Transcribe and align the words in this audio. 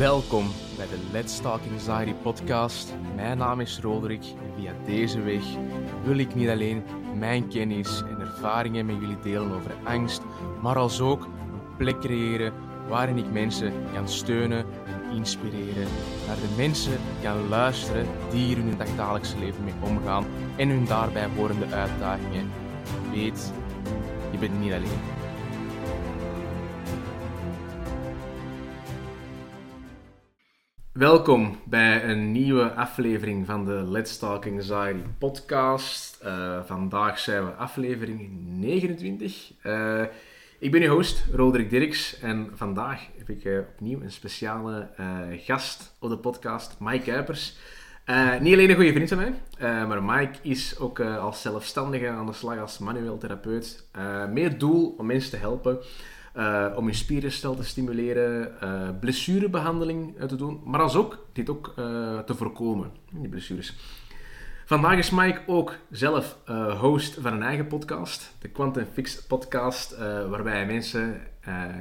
Welkom 0.00 0.46
bij 0.76 0.86
de 0.86 0.98
Let's 1.12 1.40
Talk 1.40 1.60
Anxiety 1.72 2.12
podcast. 2.22 2.94
Mijn 3.14 3.38
naam 3.38 3.60
is 3.60 3.78
Roderick 3.80 4.22
en 4.22 4.52
via 4.56 4.72
deze 4.86 5.20
weg 5.20 5.42
wil 6.04 6.18
ik 6.18 6.34
niet 6.34 6.48
alleen 6.48 6.82
mijn 7.18 7.48
kennis 7.48 8.02
en 8.02 8.20
ervaringen 8.20 8.86
met 8.86 8.96
jullie 9.00 9.20
delen 9.22 9.52
over 9.52 9.74
angst, 9.84 10.22
maar 10.62 10.76
als 10.76 11.00
ook 11.00 11.22
een 11.24 11.76
plek 11.76 12.00
creëren 12.00 12.52
waarin 12.88 13.16
ik 13.16 13.32
mensen 13.32 13.72
kan 13.94 14.08
steunen 14.08 14.64
en 14.86 15.16
inspireren. 15.16 15.88
Naar 16.26 16.36
de 16.36 16.54
mensen 16.56 16.98
kan 17.22 17.48
luisteren 17.48 18.06
die 18.30 18.44
hier 18.44 18.58
in 18.58 18.66
hun 18.66 18.78
dagdagelijkse 18.78 19.38
leven 19.38 19.64
mee 19.64 19.74
omgaan 19.80 20.24
en 20.56 20.68
hun 20.68 20.84
daarbij 20.84 21.28
horende 21.36 21.66
uitdagingen. 21.66 22.50
Weet, 23.12 23.52
je 24.30 24.38
bent 24.38 24.60
niet 24.60 24.72
alleen. 24.72 25.19
Welkom 31.00 31.58
bij 31.64 32.04
een 32.04 32.32
nieuwe 32.32 32.72
aflevering 32.72 33.46
van 33.46 33.64
de 33.64 33.72
Let's 33.72 34.18
Talk 34.18 34.46
Anxiety 34.46 35.02
podcast. 35.18 36.20
Uh, 36.24 36.60
vandaag 36.64 37.18
zijn 37.18 37.44
we 37.44 37.50
aflevering 37.50 38.30
29. 38.44 39.52
Uh, 39.62 40.02
ik 40.58 40.70
ben 40.70 40.82
uw 40.82 40.88
host, 40.88 41.24
Roderick 41.32 41.70
Dirks, 41.70 42.18
en 42.18 42.50
vandaag 42.54 43.06
heb 43.18 43.28
ik 43.28 43.44
uh, 43.44 43.58
opnieuw 43.58 44.00
een 44.00 44.12
speciale 44.12 44.88
gast 45.44 45.94
op 45.98 46.10
de 46.10 46.18
podcast, 46.18 46.76
Mike 46.78 47.04
Kuipers. 47.04 47.56
niet 48.40 48.52
alleen 48.52 48.70
een 48.70 48.76
goede 48.76 48.92
vriend 48.92 49.08
van 49.08 49.18
mij, 49.18 49.86
maar 49.86 50.02
Mike 50.02 50.38
is 50.42 50.78
ook 50.78 51.00
als 51.00 51.42
zelfstandige 51.42 52.08
aan 52.08 52.26
de 52.26 52.32
slag 52.32 52.58
als 52.58 52.78
manueel 52.78 53.18
therapeut. 53.18 53.84
met 54.32 54.42
het 54.42 54.60
doel 54.60 54.94
om 54.98 55.06
mensen 55.06 55.30
te 55.30 55.36
helpen 55.36 55.78
uh, 56.36 56.66
om 56.76 56.86
je 56.86 56.94
spierenstel 56.94 57.54
te 57.54 57.64
stimuleren, 57.64 58.52
uh, 58.62 58.88
blessurebehandeling 59.00 60.18
te 60.26 60.36
doen, 60.36 60.60
maar 60.64 60.80
als 60.80 60.96
ook 60.96 61.26
dit 61.32 61.50
ook 61.50 61.74
uh, 61.78 62.18
te 62.18 62.34
voorkomen, 62.34 62.90
die 63.10 63.28
blessures. 63.28 63.76
Vandaag 64.64 64.98
is 64.98 65.10
Mike 65.10 65.40
ook 65.46 65.74
zelf 65.90 66.36
host 66.80 67.18
van 67.20 67.32
een 67.32 67.42
eigen 67.42 67.66
podcast, 67.66 68.34
de 68.38 68.48
Quantum 68.48 68.86
Fix 68.92 69.26
podcast, 69.26 69.98
waarbij 70.28 70.52
hij 70.52 70.66
mensen 70.66 71.20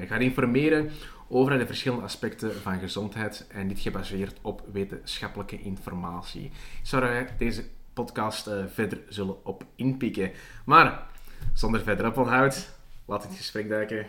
gaat 0.07 0.21
informeren 0.21 0.89
over 1.27 1.57
de 1.57 1.65
verschillende 1.65 2.03
aspecten 2.03 2.55
van 2.55 2.79
gezondheid 2.79 3.47
en 3.49 3.67
dit 3.67 3.79
gebaseerd 3.79 4.37
op 4.41 4.63
wetenschappelijke 4.71 5.61
informatie. 5.61 6.51
Zou 6.83 7.03
er 7.03 7.33
deze 7.37 7.63
podcast 7.93 8.49
verder 8.73 8.99
zullen 9.07 9.45
op 9.45 9.63
inpikken. 9.75 10.31
Maar 10.65 11.07
zonder 11.53 11.81
verder 11.81 12.05
oponthoud, 12.05 12.69
laat 13.05 13.23
het 13.23 13.35
gesprek 13.35 13.69
duiken 13.69 14.07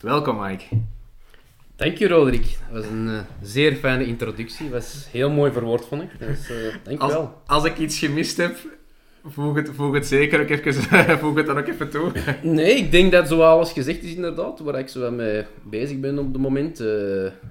Welkom, 0.00 0.40
Mike. 0.40 0.64
Dank 1.76 1.96
je, 1.96 2.08
Roderick. 2.08 2.58
Dat 2.72 2.82
was 2.82 2.86
een 2.86 3.06
uh, 3.06 3.20
zeer 3.42 3.74
fijne 3.74 4.06
introductie. 4.06 4.70
Dat 4.70 4.82
was 4.82 5.06
heel 5.10 5.30
mooi 5.30 5.52
verwoord, 5.52 5.84
vond 5.84 6.02
ik. 6.02 6.18
Dus, 6.18 6.50
uh, 6.50 6.74
dank 6.82 7.00
als, 7.00 7.12
wel. 7.12 7.42
Als 7.46 7.64
ik 7.64 7.78
iets 7.78 7.98
gemist 7.98 8.36
heb, 8.36 8.56
voeg 9.24 9.56
het, 9.56 9.70
voeg 9.74 9.94
het 9.94 10.06
zeker 10.06 10.40
ook 10.40 10.48
even, 10.48 11.18
voeg 11.18 11.36
het 11.36 11.46
dan 11.46 11.58
ook 11.58 11.66
even 11.66 11.90
toe. 11.90 12.12
Nee, 12.42 12.74
ik 12.74 12.90
denk 12.90 13.12
dat 13.12 13.28
zo 13.28 13.40
alles 13.40 13.72
gezegd 13.72 14.02
is 14.02 14.14
inderdaad, 14.14 14.60
waar 14.60 14.78
ik 14.78 14.88
zo 14.88 15.10
mee 15.10 15.44
bezig 15.62 16.00
ben 16.00 16.18
op 16.18 16.32
het 16.32 16.42
moment. 16.42 16.80
Uh, 16.80 16.86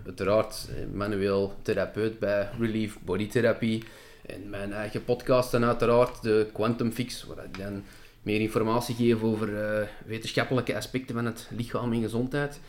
uiteraard 0.05 0.69
manueel 0.94 1.53
therapeut 1.61 2.19
bij 2.19 2.50
Relief 2.59 2.97
Body 3.05 3.28
Therapy. 3.28 3.83
En 4.25 4.50
mijn 4.50 4.73
eigen 4.73 5.03
podcast 5.03 5.53
en 5.53 5.66
uiteraard 5.66 6.22
de 6.22 6.47
Quantum 6.53 6.91
Fix, 6.91 7.25
waar 7.25 7.45
ik 7.45 7.57
dan 7.57 7.83
meer 8.23 8.39
informatie 8.39 8.95
geven 8.95 9.27
over 9.27 9.49
uh, 9.49 9.88
wetenschappelijke 10.05 10.75
aspecten 10.75 11.16
van 11.16 11.25
het 11.25 11.49
lichaam 11.55 11.93
en 11.93 12.02
gezondheid. 12.02 12.59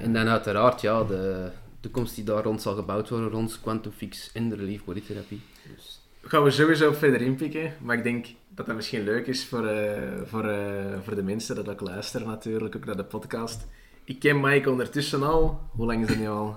En 0.00 0.12
dan 0.12 0.28
uiteraard 0.28 0.80
ja, 0.80 1.04
de 1.04 1.50
toekomst 1.80 2.14
die 2.14 2.24
daar 2.24 2.42
rond 2.42 2.62
zal 2.62 2.74
gebouwd 2.74 3.08
worden, 3.08 3.30
rond 3.30 3.60
Quantum 3.62 3.92
Fix 3.92 4.30
en 4.32 4.48
de 4.48 4.56
Relief 4.56 4.84
Bodytherapie. 4.84 5.40
Dus. 5.76 6.00
Gaan 6.22 6.42
we 6.42 6.50
sowieso 6.50 6.92
verder 6.92 7.20
inpikken, 7.20 7.72
maar 7.80 7.96
ik 7.96 8.02
denk 8.02 8.26
dat 8.48 8.66
dat 8.66 8.76
misschien 8.76 9.04
leuk 9.04 9.26
is 9.26 9.46
voor, 9.46 9.64
uh, 9.64 9.98
voor, 10.24 10.44
uh, 10.44 10.98
voor 11.02 11.14
de 11.14 11.22
mensen 11.22 11.54
dat 11.54 11.68
ook 11.68 11.80
luisteren 11.80 12.26
natuurlijk, 12.26 12.76
ook 12.76 12.84
naar 12.84 12.96
de 12.96 13.04
podcast. 13.04 13.66
Ik 14.04 14.18
ken 14.18 14.40
Mike 14.40 14.70
ondertussen 14.70 15.22
al, 15.22 15.60
hoe 15.70 15.86
lang 15.86 16.02
is 16.02 16.08
dat 16.08 16.16
nu 16.16 16.28
al? 16.28 16.56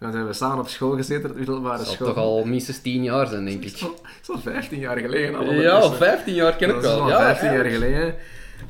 Dan 0.00 0.12
zijn 0.12 0.26
we 0.26 0.32
samen 0.32 0.58
op 0.58 0.68
school 0.68 0.96
gezeten, 0.96 1.30
op 1.30 1.36
middelbare 1.36 1.84
school. 1.84 2.06
Dat 2.06 2.14
toch 2.14 2.24
al 2.24 2.44
minstens 2.44 2.80
10 2.80 3.02
jaar 3.02 3.26
zijn, 3.26 3.44
denk 3.44 3.64
ik. 3.64 3.80
Dat 3.80 3.92
is 4.22 4.30
al 4.30 4.38
15 4.38 4.78
jaar 4.78 4.98
geleden. 4.98 5.34
Al 5.34 5.52
ja, 5.52 5.78
al 5.78 5.92
15 5.92 6.34
jaar 6.34 6.56
ken 6.56 6.68
ik. 6.68 6.74
Dat 6.74 6.84
is 6.84 6.90
al 6.90 7.08
15 7.08 7.52
jaar 7.52 7.64
geleden. 7.64 8.14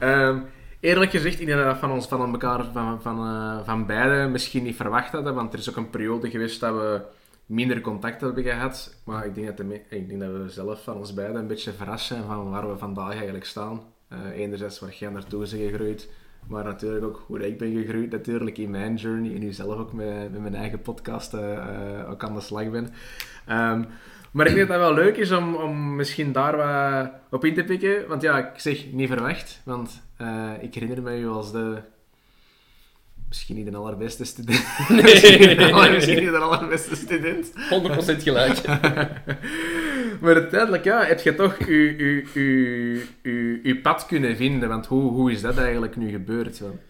Um, 0.00 0.44
eerlijk 0.80 1.10
gezegd, 1.10 1.38
denk 1.38 1.64
dat 1.64 1.78
van 1.78 1.90
ons, 1.90 2.06
van 2.06 2.32
elkaar, 2.32 2.64
van, 2.72 3.02
van, 3.02 3.18
uh, 3.18 3.58
van 3.64 3.86
beiden 3.86 4.30
misschien 4.30 4.62
niet 4.62 4.76
verwacht 4.76 5.12
hadden, 5.12 5.34
want 5.34 5.52
er 5.52 5.58
is 5.58 5.70
ook 5.70 5.76
een 5.76 5.90
periode 5.90 6.30
geweest 6.30 6.60
dat 6.60 6.74
we 6.74 7.00
minder 7.46 7.80
contact 7.80 8.20
hebben 8.20 8.42
gehad. 8.42 8.94
Maar 9.04 9.26
ik 9.26 9.34
denk 9.34 9.46
dat, 9.46 9.56
de, 9.56 9.80
ik 9.88 10.08
denk 10.08 10.20
dat 10.20 10.30
we 10.30 10.48
zelf 10.48 10.82
van 10.82 10.96
ons 10.96 11.14
beiden 11.14 11.36
een 11.36 11.46
beetje 11.46 11.72
verrast 11.72 12.06
zijn 12.06 12.24
van 12.24 12.50
waar 12.50 12.70
we 12.70 12.78
vandaag 12.78 13.14
eigenlijk 13.14 13.44
staan. 13.44 13.82
Uh, 14.12 14.38
enerzijds 14.38 14.78
waar 14.78 14.94
jij 14.94 15.10
naartoe 15.10 15.42
is 15.42 15.52
gegroeid, 15.52 16.08
maar 16.46 16.64
natuurlijk 16.64 17.04
ook 17.04 17.22
hoe 17.26 17.46
ik 17.46 17.58
ben 17.58 17.72
gegroeid 17.72 18.10
natuurlijk 18.10 18.58
in 18.58 18.70
mijn 18.70 18.94
journey. 18.94 19.34
En 19.34 19.40
nu 19.40 19.52
zelf 19.52 19.78
ook 19.78 19.92
met, 19.92 20.32
met 20.32 20.40
mijn 20.40 20.54
eigen 20.54 20.82
podcast 20.82 21.34
uh, 21.34 22.10
ook 22.10 22.24
aan 22.24 22.34
de 22.34 22.40
slag 22.40 22.70
ben. 22.70 22.92
Um, 23.48 23.86
maar 24.30 24.46
ik 24.46 24.54
denk 24.54 24.68
dat 24.68 24.78
dat 24.78 24.94
wel 24.94 25.04
leuk 25.04 25.16
is 25.16 25.32
om, 25.32 25.54
om 25.54 25.96
misschien 25.96 26.32
daar 26.32 26.56
wat 26.56 27.10
op 27.30 27.44
in 27.44 27.54
te 27.54 27.64
pikken. 27.64 28.08
Want 28.08 28.22
ja, 28.22 28.38
ik 28.38 28.58
zeg 28.58 28.92
niet 28.92 29.08
verwacht. 29.08 29.60
Want 29.64 30.02
uh, 30.20 30.50
ik 30.60 30.74
herinner 30.74 31.02
me 31.02 31.18
u 31.18 31.28
als 31.28 31.52
de... 31.52 31.78
Misschien 33.28 33.56
niet 33.56 33.70
de 33.70 33.76
allerbeste 33.76 34.24
student. 34.24 34.64
Misschien, 35.02 35.38
niet 36.20 36.30
de 36.30 36.38
allerbeste 36.48 36.96
student. 36.96 37.52
100% 38.18 38.22
gelijk. 38.22 38.58
maar 40.20 40.34
uiteindelijk 40.34 40.84
ja, 40.84 41.04
heb 41.04 41.20
je 41.20 41.34
toch 41.34 41.58
je 43.62 43.78
pad 43.82 44.06
kunnen 44.06 44.36
vinden. 44.36 44.68
Want 44.68 44.86
hoe, 44.86 45.10
hoe 45.10 45.32
is 45.32 45.40
dat 45.40 45.58
eigenlijk 45.58 45.96
nu 45.96 46.10
gebeurd? 46.10 46.58
Want 46.58 46.80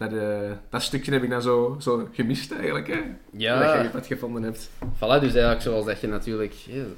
dat, 0.00 0.12
uh, 0.12 0.50
dat 0.70 0.82
stukje 0.82 1.12
heb 1.12 1.22
ik 1.22 1.30
dan 1.30 1.42
zo, 1.42 1.76
zo 1.80 2.08
gemist 2.12 2.52
eigenlijk. 2.52 2.88
Hè? 2.88 3.00
Ja. 3.30 3.62
Dat 3.62 3.76
je 3.76 3.82
je 3.82 3.88
pad 3.88 4.06
gevonden 4.06 4.42
hebt. 4.42 4.70
Voilà, 4.96 5.20
dus 5.20 5.32
eigenlijk 5.32 5.60
zoals 5.60 5.84
dat 5.84 6.00
je 6.00 6.06
natuurlijk 6.06 6.54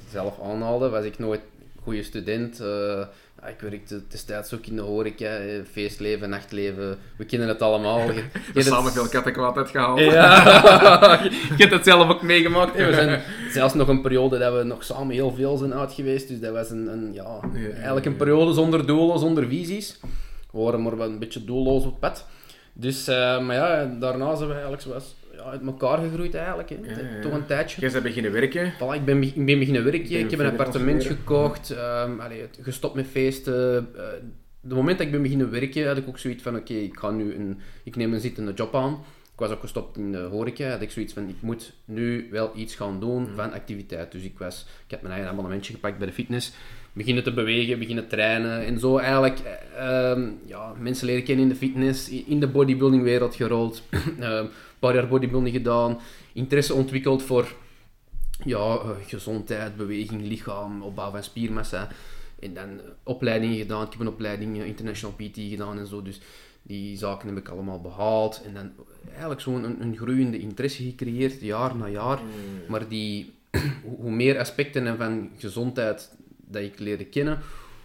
zelf 0.09 0.39
aanhaalde, 0.41 0.89
was 0.89 1.05
ik 1.05 1.19
nooit 1.19 1.39
een 1.39 1.83
goede 1.83 2.03
student. 2.03 2.61
Uh, 2.61 3.05
ik 3.47 3.59
werkte 3.59 4.01
destijds 4.07 4.53
ook 4.53 4.65
in 4.65 4.75
de 4.75 4.81
horeca, 4.81 5.39
feestleven, 5.71 6.29
nachtleven. 6.29 6.97
We 7.17 7.25
kennen 7.25 7.47
het 7.47 7.61
allemaal. 7.61 8.11
Je, 8.11 8.23
je 8.53 8.61
samen 8.61 8.91
veel 8.91 9.07
kattenkwaad 9.07 9.57
uitgehaald. 9.57 9.99
Ja, 9.99 10.43
je 11.23 11.55
hebt 11.57 11.73
het 11.73 11.83
zelf 11.83 12.09
ook 12.09 12.21
meegemaakt. 12.21 12.75
We 12.75 12.93
zijn 12.93 13.21
zelfs 13.49 13.73
nog 13.73 13.87
een 13.87 14.01
periode 14.01 14.37
dat 14.37 14.53
we 14.53 14.63
nog 14.63 14.83
samen 14.83 15.13
heel 15.13 15.33
veel 15.33 15.57
zijn 15.57 15.73
uit 15.73 15.93
geweest. 15.93 16.27
Dus 16.27 16.39
dat 16.39 16.53
was 16.53 16.69
een, 16.69 16.87
een 16.87 17.13
ja, 17.13 17.39
eigenlijk 17.73 18.05
een 18.05 18.15
periode 18.15 18.53
zonder 18.53 18.87
doelen, 18.87 19.19
zonder 19.19 19.47
visies. 19.47 19.99
We 20.51 20.59
waren 20.59 20.81
maar 20.81 20.97
wel 20.97 21.07
een 21.07 21.19
beetje 21.19 21.45
doelloos 21.45 21.83
op 21.83 21.99
pad. 21.99 22.25
Dus, 22.73 23.09
uh, 23.09 23.39
maar 23.39 23.55
ja, 23.55 23.85
daarna 23.99 24.35
zijn 24.35 24.47
we 24.47 24.53
eigenlijk 24.53 24.83
zoals 24.83 25.15
uit 25.45 25.65
elkaar 25.65 25.97
gegroeid 25.97 26.35
eigenlijk. 26.35 26.69
Hè. 26.69 26.75
Ja, 26.75 27.21
Toch 27.21 27.33
een 27.33 27.45
tijdje. 27.45 27.81
Jij 27.81 27.91
bent 27.91 28.03
beginnen 28.03 28.31
werken? 28.31 28.73
Voilà, 28.73 28.95
ik 28.95 29.05
ben, 29.05 29.23
ik 29.23 29.45
ben 29.45 29.59
beginnen 29.59 29.83
werken. 29.83 30.19
Ik 30.19 30.31
heb 30.31 30.39
een 30.39 30.45
appartement 30.45 31.03
gekocht. 31.05 31.69
Um, 31.69 32.19
allee, 32.19 32.47
gestopt 32.61 32.95
met 32.95 33.07
feesten. 33.07 33.87
Uh, 33.95 34.01
de 34.61 34.75
moment 34.75 34.97
dat 34.97 35.05
ik 35.05 35.13
ben 35.13 35.21
beginnen 35.21 35.51
werken, 35.51 35.87
had 35.87 35.97
ik 35.97 36.07
ook 36.07 36.19
zoiets 36.19 36.43
van, 36.43 36.55
oké, 36.55 36.73
ik 36.73 36.97
ga 36.97 37.09
nu 37.09 37.33
een, 37.33 37.59
ik 37.83 37.95
neem 37.95 38.13
een 38.13 38.19
zittende 38.19 38.53
job 38.53 38.75
aan. 38.75 38.93
Ik 39.33 39.39
was 39.39 39.51
ook 39.51 39.59
gestopt 39.59 39.97
in 39.97 40.11
de 40.11 40.17
horeca, 40.17 40.69
had 40.69 40.81
ik 40.81 40.91
zoiets 40.91 41.13
van, 41.13 41.27
ik 41.29 41.41
moet 41.41 41.73
nu 41.85 42.27
wel 42.31 42.51
iets 42.55 42.75
gaan 42.75 42.99
doen 42.99 43.21
mm. 43.21 43.35
van 43.35 43.53
activiteit. 43.53 44.11
Dus 44.11 44.23
ik, 44.23 44.37
was, 44.37 44.65
ik 44.85 44.91
heb 44.91 45.01
mijn 45.01 45.13
eigen 45.13 45.31
abonnementje 45.31 45.73
gepakt 45.73 45.97
bij 45.97 46.07
de 46.07 46.13
fitness, 46.13 46.53
beginnen 46.93 47.23
te 47.23 47.33
bewegen, 47.33 47.79
beginnen 47.79 48.07
trainen 48.07 48.65
en 48.65 48.79
zo 48.79 48.97
eigenlijk 48.97 49.39
uh, 49.75 50.27
ja, 50.45 50.73
mensen 50.79 51.05
leren 51.05 51.23
kennen 51.23 51.43
in 51.43 51.49
de 51.49 51.57
fitness, 51.57 52.09
in 52.09 52.39
de 52.39 52.47
bodybuilding 52.47 53.03
wereld 53.03 53.35
gerold. 53.35 53.83
uh, 54.19 54.41
paar 54.83 54.95
jaar 54.95 55.07
bodybuilding 55.07 55.55
gedaan, 55.55 55.99
interesse 56.33 56.73
ontwikkeld 56.73 57.23
voor 57.23 57.55
ja, 58.45 58.75
uh, 58.75 58.89
gezondheid, 59.07 59.75
beweging, 59.75 60.21
lichaam, 60.21 60.81
opbouw 60.81 61.11
van 61.11 61.23
spiermassa. 61.23 61.87
En 62.39 62.53
dan 62.53 62.69
opleidingen 63.03 63.57
gedaan. 63.57 63.85
Ik 63.85 63.91
heb 63.91 63.99
een 63.99 64.07
opleiding 64.07 64.57
uh, 64.57 64.65
International 64.65 65.15
PT 65.15 65.35
gedaan 65.35 65.79
en 65.79 65.87
zo. 65.87 66.01
Dus 66.01 66.19
die 66.61 66.97
zaken 66.97 67.27
heb 67.27 67.37
ik 67.37 67.49
allemaal 67.49 67.81
behaald. 67.81 68.41
En 68.45 68.53
dan 68.53 68.71
eigenlijk 69.09 69.41
zo'n 69.41 69.63
een, 69.63 69.81
een, 69.81 69.97
groeiende 69.97 70.39
interesse 70.39 70.83
gecreëerd, 70.83 71.41
jaar 71.41 71.75
na 71.75 71.87
jaar. 71.87 72.19
Mm. 72.21 72.29
Maar 72.67 72.87
die, 72.87 73.33
hoe 74.01 74.11
meer 74.11 74.39
aspecten 74.39 74.97
van 74.97 75.29
gezondheid 75.37 76.15
dat 76.47 76.61
ik 76.61 76.79
leerde 76.79 77.05
kennen, 77.05 77.39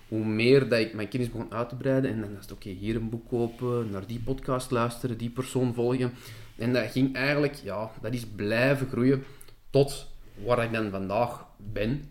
hoe 0.08 0.24
meer 0.24 0.68
dat 0.68 0.78
ik 0.78 0.94
mijn 0.94 1.08
kennis 1.08 1.30
begon 1.30 1.52
uit 1.52 1.68
te 1.68 1.76
breiden. 1.76 2.10
En 2.10 2.20
dan 2.20 2.30
is 2.30 2.42
het 2.42 2.52
oké, 2.52 2.68
hier 2.68 2.96
een 2.96 3.10
boek 3.10 3.28
kopen, 3.28 3.90
naar 3.90 4.06
die 4.06 4.20
podcast 4.20 4.70
luisteren, 4.70 5.18
die 5.18 5.30
persoon 5.30 5.74
volgen. 5.74 6.12
En 6.58 6.72
dat 6.72 6.90
ging 6.90 7.14
eigenlijk, 7.14 7.54
ja, 7.54 7.90
dat 8.00 8.12
is 8.14 8.26
blijven 8.26 8.88
groeien 8.88 9.24
tot 9.70 10.06
waar 10.44 10.64
ik 10.64 10.72
dan 10.72 10.90
vandaag 10.90 11.46
ben. 11.56 12.10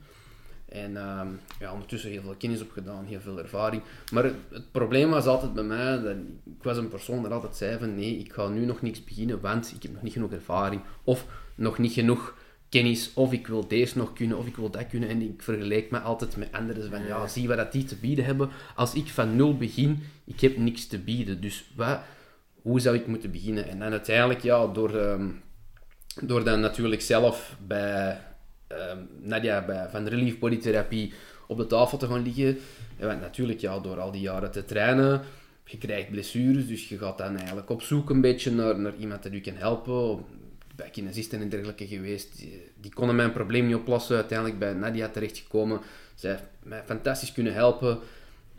En 0.70 0.98
ehm, 0.98 1.28
ja, 1.60 1.72
ondertussen 1.72 2.10
heel 2.10 2.22
veel 2.22 2.36
kennis 2.38 2.62
opgedaan, 2.62 3.06
heel 3.06 3.20
veel 3.20 3.40
ervaring. 3.40 3.82
Maar 4.12 4.24
het, 4.24 4.36
het, 4.50 4.72
probleem 4.72 5.10
was 5.10 5.26
altijd 5.26 5.54
bij 5.54 5.64
mij, 5.64 6.02
dat 6.02 6.16
ik 6.44 6.64
was 6.64 6.78
een 6.78 6.90
persoon 6.90 7.24
die 7.24 7.32
altijd 7.32 7.56
zei 7.56 7.78
van 7.80 7.96
nee, 7.96 8.18
ik 8.18 8.34
ga 8.34 8.48
nu 8.48 8.66
nog 8.66 8.82
niks 8.82 9.04
beginnen, 9.04 9.42
want 9.42 9.74
ik 9.76 9.84
heb 9.84 9.94
nog 9.94 10.02
niet 10.02 10.14
genoeg 10.14 10.32
ervaring. 10.32 10.82
Of 11.04 11.26
nog 11.56 11.78
niet 11.78 11.92
genoeg 11.94 12.36
kennis, 12.70 13.12
of 13.14 13.32
ik 13.32 13.48
wil 13.48 13.68
deze 13.68 13.98
nog 13.98 14.14
kunnen, 14.14 14.38
of 14.38 14.48
ik 14.48 14.56
wil 14.56 14.70
dat 14.70 14.88
kunnen. 14.88 15.10
En 15.10 15.22
ik 15.22 15.42
vergelijk 15.42 15.92
me 15.92 16.00
altijd 16.00 16.38
met 16.38 16.52
anderen 16.52 16.90
van 16.90 17.06
ja, 17.06 17.28
zie 17.28 17.48
wat 17.48 17.58
dat 17.58 17.72
die 17.72 17.86
te 17.86 17.96
bieden 17.96 18.26
hebben. 18.26 18.50
Als 18.76 18.94
ik 18.94 19.08
van 19.08 19.36
nul 19.36 19.58
begin, 19.58 20.04
ik 20.26 20.40
heb 20.40 20.58
niks 20.58 20.88
te 20.88 21.00
bieden. 21.00 21.42
Dus 21.42 21.72
wat, 21.76 22.00
hoe 22.68 22.80
zou 22.80 22.96
ik 22.96 23.08
moeten 23.08 23.32
beginnen? 23.32 23.68
En 23.68 23.82
uiteindelijk, 23.82 24.42
ja, 24.42 24.68
door, 24.68 24.94
um, 24.96 25.42
door 26.22 26.44
dan 26.44 26.60
natuurlijk 26.60 27.02
zelf 27.02 27.58
bij 27.68 28.22
um, 28.68 29.10
Nadia 29.22 29.66
bij 29.66 29.88
Van 29.90 30.08
Relief 30.08 30.40
Bodytherapie 30.40 31.14
op 31.48 31.58
de 31.58 31.68
tafel 31.68 31.98
te 31.98 32.08
gaan 32.08 32.22
liggen. 32.22 32.58
En 32.98 33.20
natuurlijk, 33.20 33.60
ja, 33.60 33.80
door 33.80 34.00
al 34.00 34.12
die 34.12 34.22
jaren 34.22 34.52
te 34.52 34.66
trainen, 34.66 35.22
je 35.66 35.78
krijgt 35.78 36.10
blessures, 36.10 36.68
dus 36.68 36.90
je 36.90 36.98
gaat 36.98 37.18
dan 37.18 37.38
eigenlijk 37.38 37.70
op 37.70 37.82
zoek 37.82 38.10
een 38.10 38.22
beetje 38.22 38.52
naar, 38.52 38.80
naar 38.80 38.96
iemand 39.00 39.24
die 39.24 39.32
je 39.32 39.42
kan 39.42 39.56
helpen. 39.56 40.26
Bij 40.76 40.90
kinesisten 40.90 41.42
en 41.42 41.50
dergelijke 41.50 41.88
geweest, 41.88 42.38
die, 42.38 42.62
die 42.82 42.94
konden 42.94 43.16
mijn 43.16 43.32
probleem 43.32 43.66
niet 43.66 43.76
oplossen. 43.76 44.16
Uiteindelijk 44.16 44.60
bij 44.60 44.74
Nadia 44.74 45.10
terechtgekomen. 45.10 45.80
Zij 46.16 46.32
heeft 46.32 46.44
mij 46.64 46.84
fantastisch 46.86 47.32
kunnen 47.32 47.54
helpen. 47.54 48.00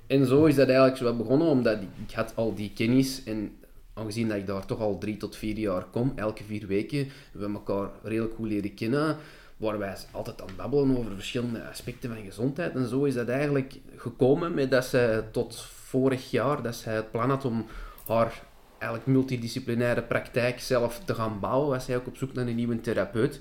En 0.06 0.26
zo 0.26 0.44
is 0.44 0.54
dat 0.54 0.66
eigenlijk 0.66 0.96
zo 0.96 1.16
begonnen, 1.16 1.48
omdat 1.48 1.78
ik 2.06 2.14
had 2.14 2.32
al 2.34 2.54
die 2.54 2.72
kennis 2.74 3.24
en 3.24 3.52
aangezien 3.98 4.28
dat 4.28 4.36
ik 4.36 4.46
daar 4.46 4.66
toch 4.66 4.80
al 4.80 4.98
drie 4.98 5.16
tot 5.16 5.36
vier 5.36 5.58
jaar 5.58 5.84
kom, 5.84 6.12
elke 6.16 6.44
vier 6.44 6.66
weken, 6.66 7.08
we 7.32 7.44
elkaar 7.52 7.90
redelijk 8.02 8.34
goed 8.34 8.48
leren 8.48 8.74
kennen 8.74 9.16
waar 9.56 9.78
wij 9.78 9.96
altijd 10.10 10.40
aan 10.40 10.56
babbelen 10.56 10.98
over 10.98 11.14
verschillende 11.14 11.68
aspecten 11.68 12.10
van 12.14 12.24
gezondheid. 12.24 12.74
En 12.74 12.88
zo 12.88 13.04
is 13.04 13.14
dat 13.14 13.28
eigenlijk 13.28 13.78
gekomen 13.96 14.54
met 14.54 14.70
dat 14.70 14.84
zij 14.84 15.22
tot 15.30 15.60
vorig 15.60 16.30
jaar, 16.30 16.62
dat 16.62 16.74
zij 16.74 16.94
het 16.94 17.10
plan 17.10 17.30
had 17.30 17.44
om 17.44 17.66
haar 18.06 18.42
eigenlijk 18.78 19.06
multidisciplinaire 19.06 20.02
praktijk 20.02 20.60
zelf 20.60 21.00
te 21.04 21.14
gaan 21.14 21.40
bouwen, 21.40 21.68
was 21.68 21.84
zij 21.84 21.96
ook 21.96 22.06
op 22.06 22.16
zoek 22.16 22.32
naar 22.32 22.46
een 22.46 22.54
nieuwe 22.54 22.80
therapeut. 22.80 23.40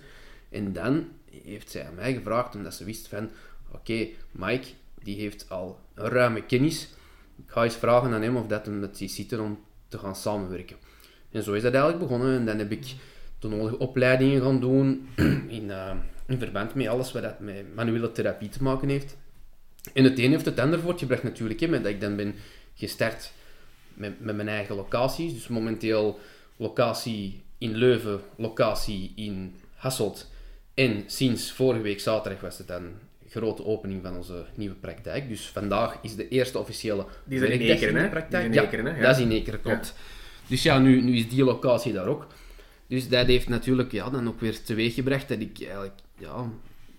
En 0.50 0.74
dan 0.74 1.08
heeft 1.44 1.72
zij 1.72 1.86
aan 1.86 1.96
mij 1.96 2.14
gevraagd, 2.14 2.56
omdat 2.56 2.74
ze 2.74 2.84
wist 2.84 3.08
van, 3.08 3.30
oké, 3.72 4.08
Mike, 4.32 4.68
die 5.04 5.16
heeft 5.16 5.50
al 5.50 5.80
een 5.94 6.10
ruime 6.10 6.44
kennis. 6.46 6.90
Ik 7.36 7.52
ga 7.52 7.64
eens 7.64 7.76
vragen 7.76 8.14
aan 8.14 8.22
hem 8.22 8.36
of 8.36 8.48
dat 8.48 8.66
hem 8.66 8.80
met 8.80 8.98
die 8.98 9.10
zitten 9.10 9.40
om 9.40 9.60
te 9.88 9.98
gaan 9.98 10.16
samenwerken. 10.16 10.78
En 11.32 11.44
zo 11.44 11.54
is 11.54 11.62
dat 11.62 11.74
eigenlijk 11.74 12.04
begonnen. 12.04 12.36
En 12.36 12.46
dan 12.46 12.58
heb 12.58 12.72
ik 12.72 12.96
de 13.40 13.48
nodige 13.48 13.78
opleidingen 13.78 14.42
gaan 14.42 14.60
doen 14.60 15.10
in, 15.60 15.64
uh, 15.64 15.92
in 16.28 16.40
verband 16.40 16.74
met 16.76 16.88
alles 16.88 17.12
wat 17.12 17.22
dat 17.22 17.40
met 17.40 17.76
manuele 17.76 18.12
therapie 18.12 18.50
te 18.50 18.64
maken 18.64 18.90
heeft. 18.90 19.18
En 19.94 20.04
het 20.04 20.20
een 20.20 20.32
heeft 20.32 20.46
het 20.46 20.60
ander 20.60 20.80
voortgebracht 20.80 21.24
natuurlijk, 21.24 21.60
hè, 21.60 21.68
met 21.68 21.84
dat 21.84 21.92
ik 21.92 22.02
dan 22.02 22.16
ben 22.16 22.36
gestart 22.76 23.32
met, 23.94 24.22
met 24.22 24.36
mijn 24.36 24.48
eigen 24.48 24.76
locaties. 24.76 25.34
Dus 25.34 25.48
momenteel 25.48 26.20
locatie 26.58 27.42
in 27.58 27.76
Leuven, 27.76 28.22
locatie 28.36 29.12
in 29.16 29.56
Hasselt. 29.76 30.32
En 30.74 31.04
sinds 31.08 31.52
vorige 31.52 31.82
week 31.82 32.00
zaterdag 32.00 32.42
was 32.42 32.58
het 32.58 32.68
dan 32.68 32.92
grote 33.30 33.66
opening 33.66 34.02
van 34.04 34.16
onze 34.16 34.46
nieuwe 34.56 34.76
praktijk. 34.76 35.30
Dus 35.30 35.48
vandaag 35.48 35.98
is 36.02 36.16
de 36.16 36.28
eerste 36.28 36.60
officiële 36.60 37.06
die 37.24 37.40
is 37.40 37.50
in 37.50 37.60
Ekeren, 37.60 38.10
praktijk. 38.10 38.54
ja, 38.54 38.62
ja, 38.72 39.02
dat 39.02 39.16
is 39.16 39.22
in 39.22 39.32
Ekeren, 39.32 39.62
klopt. 39.62 39.94
Dus 40.48 40.64
ja, 40.64 40.80
nu, 40.80 41.02
nu 41.02 41.16
is 41.16 41.30
die 41.30 41.44
locatie 41.44 41.94
daar 41.94 42.08
ook. 42.08 42.28
Dus 42.88 43.10
dat 43.10 43.26
heeft 43.26 43.50
natuurlijk 43.50 43.92
ja, 43.92 44.10
dan 44.10 44.28
ook 44.28 44.40
weer 44.40 44.64
teweeggebracht 44.64 45.28
dat 45.28 45.40
ik 45.40 45.60
eigenlijk 45.60 46.00
ja, 46.18 46.52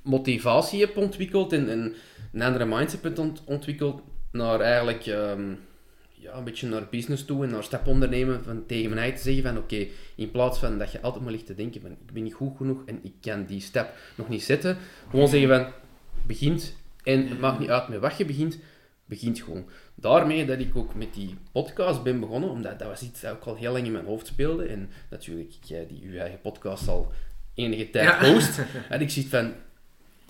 motivatie 0.03 0.81
heb 0.81 0.97
ontwikkeld 0.97 1.53
en, 1.53 1.69
en 1.69 1.95
een 2.33 2.43
andere 2.43 2.67
mindset 2.67 3.03
heb 3.03 3.31
ontwikkeld 3.45 4.03
naar 4.33 4.61
eigenlijk 4.61 5.07
um, 5.07 5.59
ja, 6.21 6.37
een 6.37 6.45
beetje 6.45 6.69
naar 6.69 6.87
business 6.91 7.25
toe 7.25 7.45
en 7.45 7.51
naar 7.51 7.65
stap 7.65 7.87
ondernemen 7.87 8.45
van 8.45 8.67
tegen 8.67 8.99
eigen 8.99 9.17
te 9.17 9.23
zeggen 9.23 9.43
van 9.43 9.59
oké, 9.59 9.87
in 10.15 10.31
plaats 10.31 10.59
van 10.59 10.79
dat 10.79 10.93
je 10.93 11.01
altijd 11.01 11.23
maar 11.25 11.33
ligt 11.33 11.47
te 11.47 11.55
denken 11.55 11.81
van 11.81 11.91
ik 11.91 12.13
ben 12.13 12.23
niet 12.23 12.35
goed 12.35 12.57
genoeg 12.57 12.83
en 12.87 13.01
ik 13.03 13.13
kan 13.21 13.45
die 13.45 13.61
stap 13.61 13.93
nog 14.15 14.29
niet 14.29 14.43
zetten, 14.43 14.77
gewoon 15.11 15.29
zeggen 15.29 15.49
van 15.49 15.73
begint 16.29 16.75
en 17.03 17.29
het 17.29 17.41
maakt 17.41 17.59
niet 17.59 17.69
uit 17.69 17.89
met 17.89 18.01
wat 18.01 18.17
je 18.17 18.25
begint, 18.25 18.59
begint 19.05 19.41
gewoon. 19.41 19.69
Daarmee 19.95 20.47
dat 20.47 20.59
ik 20.59 20.77
ook 20.77 20.95
met 20.95 21.15
die 21.15 21.37
podcast 21.53 22.03
ben 22.03 22.21
begonnen, 22.21 22.51
omdat 22.51 22.79
dat 22.79 22.89
was 22.89 23.03
iets 23.03 23.21
dat 23.21 23.33
ook 23.33 23.45
al 23.45 23.57
heel 23.57 23.73
lang 23.73 23.87
in 23.87 23.93
mijn 23.93 24.05
hoofd 24.05 24.27
speelde. 24.27 24.65
En 24.65 24.91
natuurlijk, 25.11 25.53
jij 25.65 25.87
die 25.87 26.03
uw 26.11 26.19
eigen 26.19 26.41
podcast 26.41 26.89
al 26.89 27.13
enige 27.55 27.91
tijd 27.91 28.09
ja. 28.09 28.33
host. 28.33 28.61
En 28.89 29.01
ik 29.01 29.11
zie 29.11 29.29
van, 29.29 29.53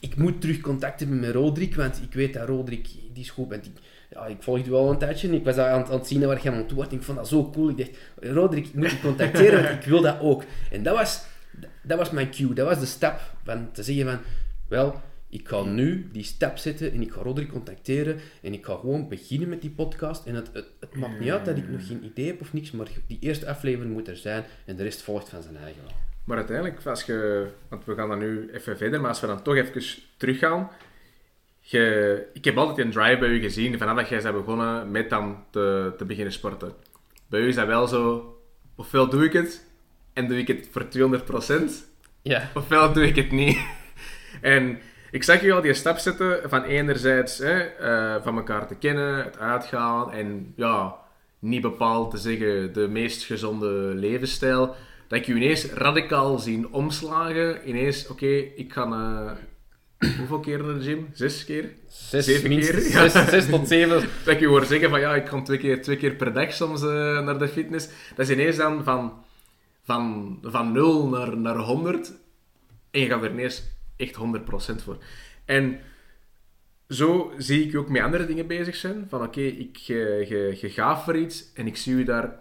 ik 0.01 0.17
moet 0.17 0.41
terug 0.41 0.61
contact 0.61 1.01
hebben 1.01 1.21
met 1.21 1.31
Roderick, 1.31 1.75
want 1.75 2.03
ik 2.03 2.13
weet 2.13 2.33
dat 2.33 2.49
Roderick, 2.49 2.89
die 3.13 3.23
is 3.23 3.31
goed. 3.31 3.71
Ja, 4.11 4.27
ik 4.27 4.43
volgde 4.43 4.71
wel 4.71 4.91
een 4.91 4.99
tijdje 4.99 5.29
en 5.29 5.35
ik 5.35 5.45
was 5.45 5.57
aan, 5.57 5.85
aan 5.85 5.99
het 5.99 6.07
zien 6.07 6.27
waar 6.27 6.43
je 6.43 6.51
aan 6.51 6.67
toe 6.67 6.79
was. 6.79 6.89
Ik 6.89 7.03
vond 7.03 7.19
dat 7.19 7.29
zo 7.29 7.51
cool. 7.51 7.69
Ik 7.69 7.77
dacht, 7.77 7.91
Roderick, 8.35 8.67
ik 8.67 8.75
moet 8.75 8.91
je 8.91 9.01
contacteren, 9.01 9.63
want 9.63 9.85
ik 9.85 9.91
wil 9.91 10.01
dat 10.01 10.21
ook. 10.21 10.45
En 10.71 10.83
dat 10.83 10.97
was, 10.97 11.25
dat 11.83 11.99
was 11.99 12.11
mijn 12.11 12.31
cue, 12.31 12.55
dat 12.55 12.67
was 12.67 12.81
de 12.81 12.87
stap 12.87 13.21
van 13.45 13.73
te 13.73 13.83
zeggen 13.83 14.05
van, 14.05 14.19
wel, 14.69 15.01
ik 15.31 15.49
ga 15.49 15.63
nu 15.63 16.09
die 16.13 16.23
stap 16.23 16.59
zetten 16.59 16.93
en 16.93 17.03
ik 17.03 17.13
ga 17.13 17.23
Roderick 17.23 17.51
contacteren 17.51 18.19
en 18.43 18.53
ik 18.53 18.65
ga 18.65 18.75
gewoon 18.75 19.09
beginnen 19.09 19.49
met 19.49 19.61
die 19.61 19.71
podcast. 19.71 20.27
En 20.27 20.35
het, 20.35 20.51
het, 20.53 20.67
het 20.81 20.95
maakt 20.95 21.21
niet 21.21 21.31
uit 21.31 21.45
dat 21.45 21.57
ik 21.57 21.69
nog 21.69 21.87
geen 21.87 22.05
idee 22.05 22.27
heb 22.27 22.41
of 22.41 22.53
niks, 22.53 22.71
maar 22.71 22.87
die 23.07 23.19
eerste 23.21 23.49
aflevering 23.49 23.93
moet 23.93 24.09
er 24.09 24.17
zijn 24.17 24.45
en 24.65 24.77
de 24.77 24.83
rest 24.83 25.03
volgt 25.03 25.29
van 25.29 25.43
zijn 25.43 25.57
eigen 25.57 25.83
Maar 26.25 26.37
uiteindelijk, 26.37 26.87
als 26.87 27.03
je, 27.03 27.47
want 27.69 27.85
we 27.85 27.95
gaan 27.95 28.09
dan 28.09 28.19
nu 28.19 28.51
even 28.53 28.77
verder, 28.77 29.01
maar 29.01 29.09
als 29.09 29.21
we 29.21 29.27
dan 29.27 29.43
toch 29.43 29.55
even 29.55 29.83
teruggaan. 30.17 30.71
Je, 31.61 32.27
ik 32.33 32.45
heb 32.45 32.57
altijd 32.57 32.87
een 32.87 32.93
drive 32.93 33.19
bij 33.19 33.29
u 33.29 33.41
gezien, 33.41 33.79
vanaf 33.79 33.97
dat 33.97 34.09
jij 34.09 34.23
bent 34.23 34.35
begonnen 34.35 34.91
met 34.91 35.11
dan 35.11 35.45
te, 35.51 35.95
te 35.97 36.05
beginnen 36.05 36.33
sporten. 36.33 36.73
Bij 37.27 37.41
u 37.41 37.49
is 37.49 37.55
dat 37.55 37.67
wel 37.67 37.87
zo, 37.87 38.37
ofwel 38.75 39.09
doe 39.09 39.25
ik 39.25 39.33
het 39.33 39.67
en 40.13 40.29
doe 40.29 40.39
ik 40.39 40.49
het 40.49 40.69
voor 40.71 40.87
200%, 41.63 41.65
ja. 42.23 42.51
ofwel 42.55 42.93
doe 42.93 43.07
ik 43.07 43.17
het 43.17 43.31
niet. 43.31 43.59
en 44.41 44.79
ik 45.11 45.23
zag 45.23 45.41
je 45.41 45.53
al 45.53 45.61
die 45.61 45.75
stap 45.75 45.99
zetten 45.99 46.51
van 46.51 46.63
enerzijds 46.63 47.39
hè, 47.39 47.81
uh, 47.81 48.23
van 48.23 48.37
elkaar 48.37 48.67
te 48.67 48.75
kennen, 48.75 49.25
het 49.25 49.39
uitgaan 49.39 50.13
en 50.13 50.53
ja, 50.57 50.95
niet 51.39 51.63
bepaald 51.63 52.11
te 52.11 52.17
zeggen 52.17 52.73
de 52.73 52.89
meest 52.89 53.25
gezonde 53.25 53.69
levensstijl. 53.95 54.75
Dat 55.09 55.19
ik 55.19 55.27
je 55.27 55.35
ineens 55.35 55.65
radicaal 55.65 56.39
zien 56.39 56.73
omslagen. 56.73 57.69
Ineens, 57.69 58.09
oké, 58.09 58.27
ik 58.57 58.73
ga 58.73 58.87
uh, 58.87 59.31
hoeveel 60.19 60.41
keer 60.41 60.65
naar 60.65 60.75
de 60.75 60.83
gym? 60.83 61.09
Zes 61.13 61.45
keer? 61.45 61.71
Zes, 61.89 62.25
zeven 62.25 62.51
keer? 62.51 62.81
Zes, 62.81 63.13
zes, 63.13 63.49
tot 63.49 63.69
zeven. 63.69 64.01
dat 64.25 64.35
ik 64.35 64.41
je 64.41 64.47
hoor 64.47 64.65
zeggen 64.65 64.91
van 64.91 65.01
ja, 65.01 65.15
ik 65.15 65.27
kom 65.27 65.45
twee 65.45 65.59
keer, 65.59 65.83
twee 65.83 65.97
keer 65.97 66.15
per 66.15 66.33
dag 66.33 66.53
soms 66.53 66.83
uh, 66.83 67.21
naar 67.21 67.39
de 67.39 67.49
fitness. 67.49 67.89
Dat 68.17 68.29
is 68.29 68.35
ineens 68.35 68.57
dan 68.57 68.85
van, 68.85 69.25
van, 69.85 70.39
van 70.43 70.73
0 70.73 71.09
naar, 71.09 71.37
naar 71.37 71.57
100. 71.57 72.13
En 72.91 73.01
je 73.01 73.07
gaat 73.07 73.23
er 73.23 73.31
ineens 73.31 73.63
echt 73.99 74.17
100% 74.17 74.83
voor. 74.83 74.99
En 75.45 75.81
zo 76.89 77.33
zie 77.37 77.65
ik 77.65 77.71
je 77.71 77.79
ook 77.79 77.89
met 77.89 78.03
andere 78.03 78.27
dingen 78.27 78.47
bezig 78.47 78.77
zijn. 78.77 79.07
Van 79.09 79.23
oké, 79.23 79.41
ik 79.41 79.77
je, 79.77 80.95
voor 81.05 81.17
iets 81.17 81.53
en 81.55 81.67
ik 81.67 81.77
zie 81.77 81.97
je 81.97 82.05
daar 82.05 82.39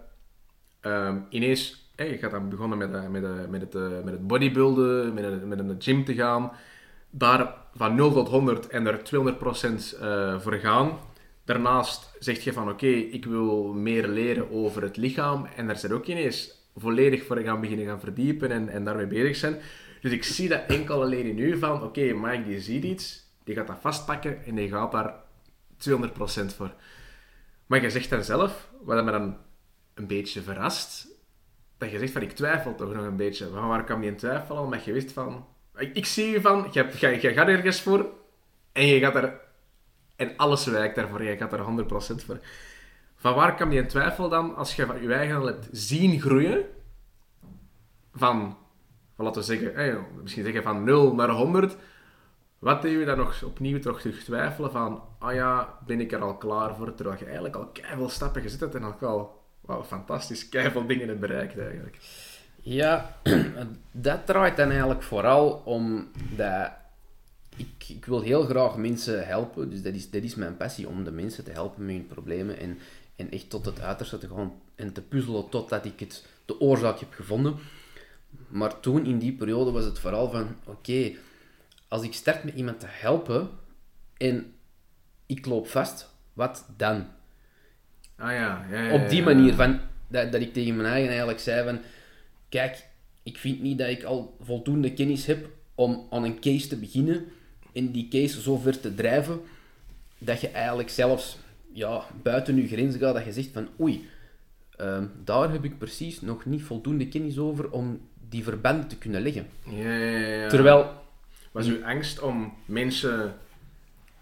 um, 0.82 1.26
ineens... 1.30 1.86
Je 1.96 2.18
gaat 2.18 2.30
dan 2.30 2.48
begonnen 2.48 2.78
met, 2.78 2.90
uh, 2.90 3.08
met, 3.08 3.22
uh, 3.22 3.30
met, 3.48 3.60
het, 3.60 3.74
uh, 3.74 3.88
met 4.04 4.12
het 4.12 4.26
bodybuilden, 4.26 5.14
met, 5.14 5.24
een, 5.24 5.48
met 5.48 5.58
een 5.58 5.76
gym 5.78 6.04
te 6.04 6.14
gaan. 6.14 6.52
Daar 7.10 7.54
van 7.74 7.94
0 7.94 8.12
tot 8.12 8.28
100 8.28 8.66
en 8.66 8.86
er 8.86 9.00
200% 10.38 10.42
voor 10.42 10.52
gaan. 10.52 10.98
Daarnaast 11.44 12.16
zeg 12.18 12.40
je 12.40 12.52
van 12.52 12.68
oké, 12.68 12.86
ik 12.86 13.24
wil 13.24 13.72
meer 13.72 14.08
leren 14.08 14.50
over 14.50 14.82
het 14.82 14.96
lichaam. 14.96 15.46
En 15.56 15.66
daar 15.66 15.76
zijn 15.76 15.92
ook 15.92 16.06
ineens 16.06 16.58
volledig 16.76 17.24
voor 17.24 17.38
gaan 17.38 17.60
beginnen 17.60 17.86
gaan 17.86 18.00
verdiepen 18.00 18.50
en, 18.50 18.68
en 18.68 18.84
daarmee 18.84 19.06
bezig 19.06 19.36
zijn. 19.36 19.56
Dus 20.00 20.12
ik 20.12 20.24
zie 20.24 20.48
dat 20.48 20.66
enkel 20.66 21.02
alleen 21.02 21.26
in 21.26 21.38
u 21.38 21.58
van, 21.58 21.82
oké, 21.82 22.12
Mike 22.12 22.44
die 22.44 22.60
ziet 22.60 22.84
iets, 22.84 23.26
die 23.44 23.54
gaat 23.54 23.66
dat 23.66 23.78
vastpakken 23.80 24.44
en 24.44 24.54
die 24.54 24.68
gaat 24.68 24.92
daar 24.92 25.14
200% 25.90 26.54
voor. 26.56 26.74
Maar 27.66 27.82
je 27.82 27.90
zegt 27.90 28.10
dan 28.10 28.24
zelf, 28.24 28.70
wat 28.82 29.04
me 29.04 29.10
dan 29.10 29.36
een 29.94 30.06
beetje 30.06 30.42
verrast, 30.42 31.08
dat 31.78 31.90
je 31.90 31.98
zegt 31.98 32.12
van, 32.12 32.22
ik 32.22 32.32
twijfel 32.32 32.74
toch 32.74 32.94
nog 32.94 33.04
een 33.04 33.16
beetje. 33.16 33.48
Van 33.48 33.68
waar 33.68 33.84
kan 33.84 34.02
je 34.02 34.08
in 34.08 34.16
twijfelen? 34.16 34.62
Omdat 34.62 34.84
je 34.84 34.92
wist 34.92 35.12
van, 35.12 35.46
ik, 35.76 36.06
zie 36.06 36.30
je 36.30 36.40
van, 36.40 36.68
je, 36.72 37.32
gaat 37.34 37.48
ergens 37.48 37.80
voor 37.80 38.12
en 38.72 38.86
je 38.86 38.98
gaat 38.98 39.14
er, 39.14 39.40
en 40.16 40.36
alles 40.36 40.66
wijkt 40.66 40.94
daarvoor, 40.94 41.22
je 41.22 41.36
gaat 41.36 41.52
er 41.52 41.84
100% 41.84 42.24
voor. 42.24 42.40
Van 43.16 43.34
waar 43.34 43.54
kan 43.54 43.70
je 43.70 43.80
in 43.80 43.88
twijfel 43.88 44.28
dan, 44.28 44.54
als 44.56 44.76
je 44.76 44.86
van 44.86 45.02
je 45.02 45.14
eigen 45.14 45.36
al 45.36 45.46
hebt 45.46 45.68
zien 45.72 46.20
groeien, 46.20 46.64
van 48.12 48.56
laten 49.24 49.40
we 49.40 49.46
zeggen, 49.46 50.04
misschien 50.22 50.44
zeggen 50.44 50.62
van 50.62 50.84
0 50.84 51.14
naar 51.14 51.30
100. 51.30 51.76
Wat 52.58 52.82
deed 52.82 52.98
je 52.98 53.04
dan 53.04 53.16
nog 53.16 53.42
opnieuw 53.42 53.78
toch 53.78 54.00
terug 54.00 54.24
twijfelen 54.24 54.70
van, 54.70 55.02
ah 55.18 55.34
ja, 55.34 55.78
ben 55.86 56.00
ik 56.00 56.12
er 56.12 56.20
al 56.20 56.36
klaar 56.36 56.74
voor? 56.76 56.94
Terwijl 56.94 57.18
je 57.18 57.24
eigenlijk 57.24 57.56
al 57.56 57.66
keihard 57.66 58.10
stappen 58.10 58.42
gezet 58.42 58.60
hebt 58.60 58.74
en 58.74 58.84
ook 58.84 59.02
al 59.02 59.42
wow, 59.60 59.84
fantastisch 59.84 60.48
keihard 60.48 60.88
dingen 60.88 61.08
hebt 61.08 61.20
bereikt 61.20 61.58
eigenlijk. 61.58 61.98
Ja, 62.62 63.16
dat 63.92 64.26
draait 64.26 64.56
dan 64.56 64.68
eigenlijk 64.70 65.02
vooral 65.02 65.62
om 65.64 66.08
dat 66.36 66.70
ik, 67.56 67.88
ik 67.88 68.04
wil 68.04 68.20
heel 68.20 68.44
graag 68.44 68.76
mensen 68.76 69.26
helpen, 69.26 69.70
dus 69.70 69.82
dat 69.82 69.94
is, 69.94 70.10
dat 70.10 70.22
is 70.22 70.34
mijn 70.34 70.56
passie, 70.56 70.88
om 70.88 71.04
de 71.04 71.10
mensen 71.10 71.44
te 71.44 71.50
helpen 71.50 71.86
met 71.86 71.94
hun 71.94 72.06
problemen 72.06 72.58
en, 72.58 72.78
en 73.16 73.30
echt 73.30 73.50
tot 73.50 73.64
het 73.64 73.80
uiterste 73.80 74.18
te 74.18 74.28
gaan 74.28 74.52
en 74.74 74.92
te 74.92 75.02
puzzelen 75.02 75.48
totdat 75.48 75.84
ik 75.84 76.00
het, 76.00 76.26
de 76.44 76.60
oorzaak 76.60 76.98
heb 76.98 77.12
gevonden. 77.12 77.56
Maar 78.48 78.80
toen, 78.80 79.06
in 79.06 79.18
die 79.18 79.32
periode, 79.32 79.70
was 79.70 79.84
het 79.84 79.98
vooral 79.98 80.30
van, 80.30 80.56
oké, 80.64 81.12
als 81.88 82.02
ik 82.02 82.12
start 82.12 82.44
met 82.44 82.54
iemand 82.54 82.80
te 82.80 82.86
helpen 82.88 83.48
en 84.16 84.54
ik 85.26 85.46
loop 85.46 85.68
vast, 85.68 86.10
wat 86.32 86.66
dan? 86.76 87.06
Ah 88.16 88.32
ja, 88.32 88.66
ja, 88.70 88.82
ja 88.82 89.02
Op 89.02 89.08
die 89.08 89.22
manier, 89.22 89.54
van, 89.54 89.80
dat, 90.08 90.32
dat 90.32 90.40
ik 90.40 90.52
tegen 90.52 90.76
mijn 90.76 90.88
eigen 90.88 91.08
eigenlijk 91.08 91.40
zei 91.40 91.64
van, 91.64 91.80
kijk, 92.48 92.86
ik 93.22 93.36
vind 93.36 93.60
niet 93.60 93.78
dat 93.78 93.88
ik 93.88 94.02
al 94.02 94.36
voldoende 94.40 94.92
kennis 94.92 95.26
heb 95.26 95.48
om 95.74 96.06
aan 96.10 96.24
een 96.24 96.40
case 96.40 96.68
te 96.68 96.76
beginnen 96.76 97.24
en 97.72 97.90
die 97.90 98.08
case 98.08 98.40
zo 98.40 98.56
ver 98.56 98.80
te 98.80 98.94
drijven, 98.94 99.40
dat 100.18 100.40
je 100.40 100.48
eigenlijk 100.48 100.88
zelfs 100.88 101.38
ja, 101.72 102.06
buiten 102.22 102.56
je 102.56 102.68
grenzen 102.68 103.00
gaat, 103.00 103.14
dat 103.14 103.24
je 103.24 103.32
zegt 103.32 103.50
van 103.52 103.68
oei, 103.80 104.08
ehm, 104.76 105.06
daar 105.24 105.52
heb 105.52 105.64
ik 105.64 105.78
precies 105.78 106.20
nog 106.20 106.44
niet 106.44 106.62
voldoende 106.62 107.08
kennis 107.08 107.38
over 107.38 107.70
om 107.70 108.07
die 108.28 108.44
verbanden 108.44 108.88
te 108.88 108.98
kunnen 108.98 109.20
leggen. 109.22 109.46
Ja, 109.62 109.92
ja, 109.92 110.18
ja. 110.18 110.48
Terwijl... 110.48 110.96
Was 111.52 111.66
uw 111.66 111.84
angst 111.84 112.20
om 112.20 112.54
mensen 112.64 113.34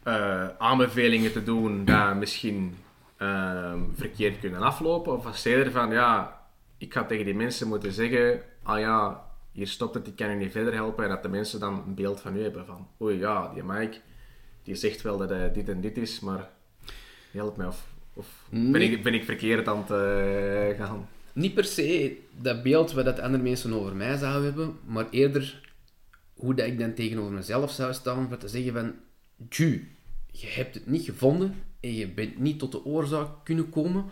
uh, 0.04 0.48
aanbevelingen 0.58 1.32
te 1.32 1.42
doen 1.42 1.84
dat 1.84 2.14
misschien 2.14 2.76
uh, 3.18 3.72
verkeerd 3.94 4.38
kunnen 4.40 4.60
aflopen? 4.60 5.12
Of 5.12 5.24
was 5.24 5.42
jij 5.42 5.70
van, 5.70 5.90
ja, 5.90 6.40
ik 6.78 6.92
ga 6.92 7.04
tegen 7.04 7.24
die 7.24 7.34
mensen 7.34 7.68
moeten 7.68 7.92
zeggen, 7.92 8.40
ah 8.62 8.78
ja, 8.78 9.24
hier 9.52 9.66
stopt 9.66 9.94
het, 9.94 10.06
ik 10.06 10.16
kan 10.16 10.30
je 10.30 10.36
niet 10.36 10.52
verder 10.52 10.74
helpen. 10.74 11.04
En 11.04 11.10
dat 11.10 11.22
de 11.22 11.28
mensen 11.28 11.60
dan 11.60 11.82
een 11.86 11.94
beeld 11.94 12.20
van 12.20 12.36
u 12.36 12.42
hebben 12.42 12.66
van, 12.66 12.88
oei 13.00 13.18
ja, 13.18 13.50
die 13.54 13.62
Mike, 13.62 13.98
die 14.62 14.74
zegt 14.74 15.02
wel 15.02 15.16
dat 15.16 15.30
hij 15.30 15.52
dit 15.52 15.68
en 15.68 15.80
dit 15.80 15.96
is, 15.96 16.20
maar 16.20 16.48
help 17.30 17.56
mij. 17.56 17.66
Of, 17.66 17.84
of 18.14 18.26
ben, 18.50 18.82
ik, 18.82 19.02
ben 19.02 19.14
ik 19.14 19.24
verkeerd 19.24 19.68
aan 19.68 19.84
het 19.86 19.90
uh, 19.90 20.84
gaan? 20.84 21.08
Niet 21.36 21.54
per 21.54 21.64
se 21.64 22.16
dat 22.40 22.62
beeld 22.62 22.92
wat 22.92 23.04
dat 23.04 23.20
andere 23.20 23.42
mensen 23.42 23.72
over 23.72 23.96
mij 23.96 24.16
zouden 24.16 24.44
hebben, 24.44 24.78
maar 24.84 25.10
eerder 25.10 25.60
hoe 26.34 26.54
dat 26.54 26.66
ik 26.66 26.78
dan 26.78 26.94
tegenover 26.94 27.32
mezelf 27.32 27.70
zou 27.70 27.94
staan, 27.94 28.28
voor 28.28 28.36
te 28.36 28.48
zeggen 28.48 28.72
van, 28.72 28.94
ju, 29.48 29.96
je 30.30 30.46
hebt 30.46 30.74
het 30.74 30.86
niet 30.86 31.04
gevonden 31.04 31.54
en 31.80 31.94
je 31.94 32.08
bent 32.08 32.38
niet 32.38 32.58
tot 32.58 32.72
de 32.72 32.84
oorzaak 32.84 33.28
kunnen 33.44 33.70
komen 33.70 34.04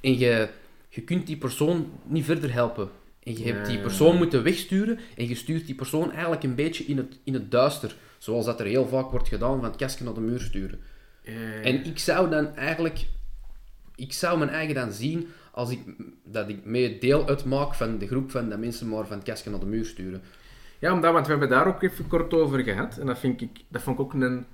en 0.00 0.18
je, 0.18 0.48
je 0.88 1.00
kunt 1.00 1.26
die 1.26 1.36
persoon 1.36 1.90
niet 2.04 2.24
verder 2.24 2.52
helpen. 2.52 2.88
En 3.22 3.38
je 3.38 3.52
hebt 3.52 3.66
die 3.66 3.80
persoon 3.80 4.16
moeten 4.16 4.42
wegsturen 4.42 4.98
en 5.16 5.28
je 5.28 5.34
stuurt 5.34 5.66
die 5.66 5.74
persoon 5.74 6.12
eigenlijk 6.12 6.42
een 6.42 6.54
beetje 6.54 6.84
in 6.84 6.96
het, 6.96 7.18
in 7.24 7.34
het 7.34 7.50
duister. 7.50 7.96
Zoals 8.18 8.44
dat 8.44 8.60
er 8.60 8.66
heel 8.66 8.88
vaak 8.88 9.10
wordt 9.10 9.28
gedaan, 9.28 9.60
van 9.60 9.64
het 9.64 9.76
kastje 9.76 10.04
naar 10.04 10.14
de 10.14 10.20
muur 10.20 10.40
sturen. 10.40 10.80
En 11.62 11.84
ik 11.84 11.98
zou 11.98 12.30
dan 12.30 12.56
eigenlijk... 12.56 13.06
Ik 13.94 14.12
zou 14.12 14.38
mijn 14.38 14.50
eigen 14.50 14.74
dan 14.74 14.92
zien 14.92 15.28
als 15.52 15.70
ik, 15.70 15.80
dat 16.24 16.48
ik 16.48 16.64
mee 16.64 16.98
deel 16.98 17.28
uitmaak 17.28 17.74
van 17.74 17.98
de 17.98 18.06
groep 18.06 18.30
van 18.30 18.48
dat 18.48 18.58
mensen 18.58 18.88
maar 18.88 19.06
van 19.06 19.16
het 19.16 19.26
kastje 19.26 19.50
naar 19.50 19.60
de 19.60 19.66
muur 19.66 19.84
sturen. 19.84 20.22
Ja, 20.78 20.92
omdat, 20.92 21.12
want 21.12 21.24
we 21.24 21.30
hebben 21.30 21.48
daar 21.48 21.66
ook 21.66 21.82
even 21.82 22.08
kort 22.08 22.34
over 22.34 22.60
gehad. 22.60 22.98
En 22.98 23.06
dat, 23.06 23.18
vind 23.18 23.40
ik, 23.40 23.50
dat 23.68 23.82
vond 23.82 23.98
ik 23.98 24.04
ook 24.04 24.12
een, 24.12 24.46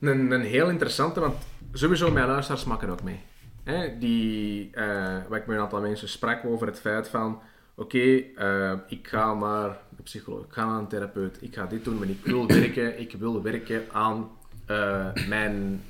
een, 0.00 0.30
een 0.30 0.40
heel 0.40 0.70
interessante, 0.70 1.20
want 1.20 1.36
sowieso 1.72 2.10
mijn 2.10 2.26
luisteraars 2.26 2.64
maken 2.64 2.88
ook 2.88 3.02
mee. 3.02 3.20
Hè, 3.64 3.98
die, 3.98 4.70
uh, 4.74 5.16
wat 5.28 5.38
ik 5.38 5.46
met 5.46 5.56
een 5.56 5.62
aantal 5.62 5.80
mensen 5.80 6.08
sprak 6.08 6.44
over 6.44 6.66
het 6.66 6.80
feit 6.80 7.08
van 7.08 7.40
oké, 7.74 7.98
uh, 7.98 8.72
ik 8.88 9.08
ga 9.08 9.34
naar 9.34 9.78
de 9.96 10.02
psycholoog, 10.02 10.44
ik 10.44 10.52
ga 10.52 10.66
naar 10.66 10.78
een 10.78 10.88
therapeut, 10.88 11.38
ik 11.40 11.54
ga 11.54 11.66
dit 11.66 11.84
doen, 11.84 11.98
maar 11.98 12.08
ik 12.08 12.24
wil 12.24 12.46
werken, 12.46 13.00
ik 13.00 13.12
wil 13.18 13.42
werken 13.42 13.82
aan 13.92 14.30
uh, 14.66 15.12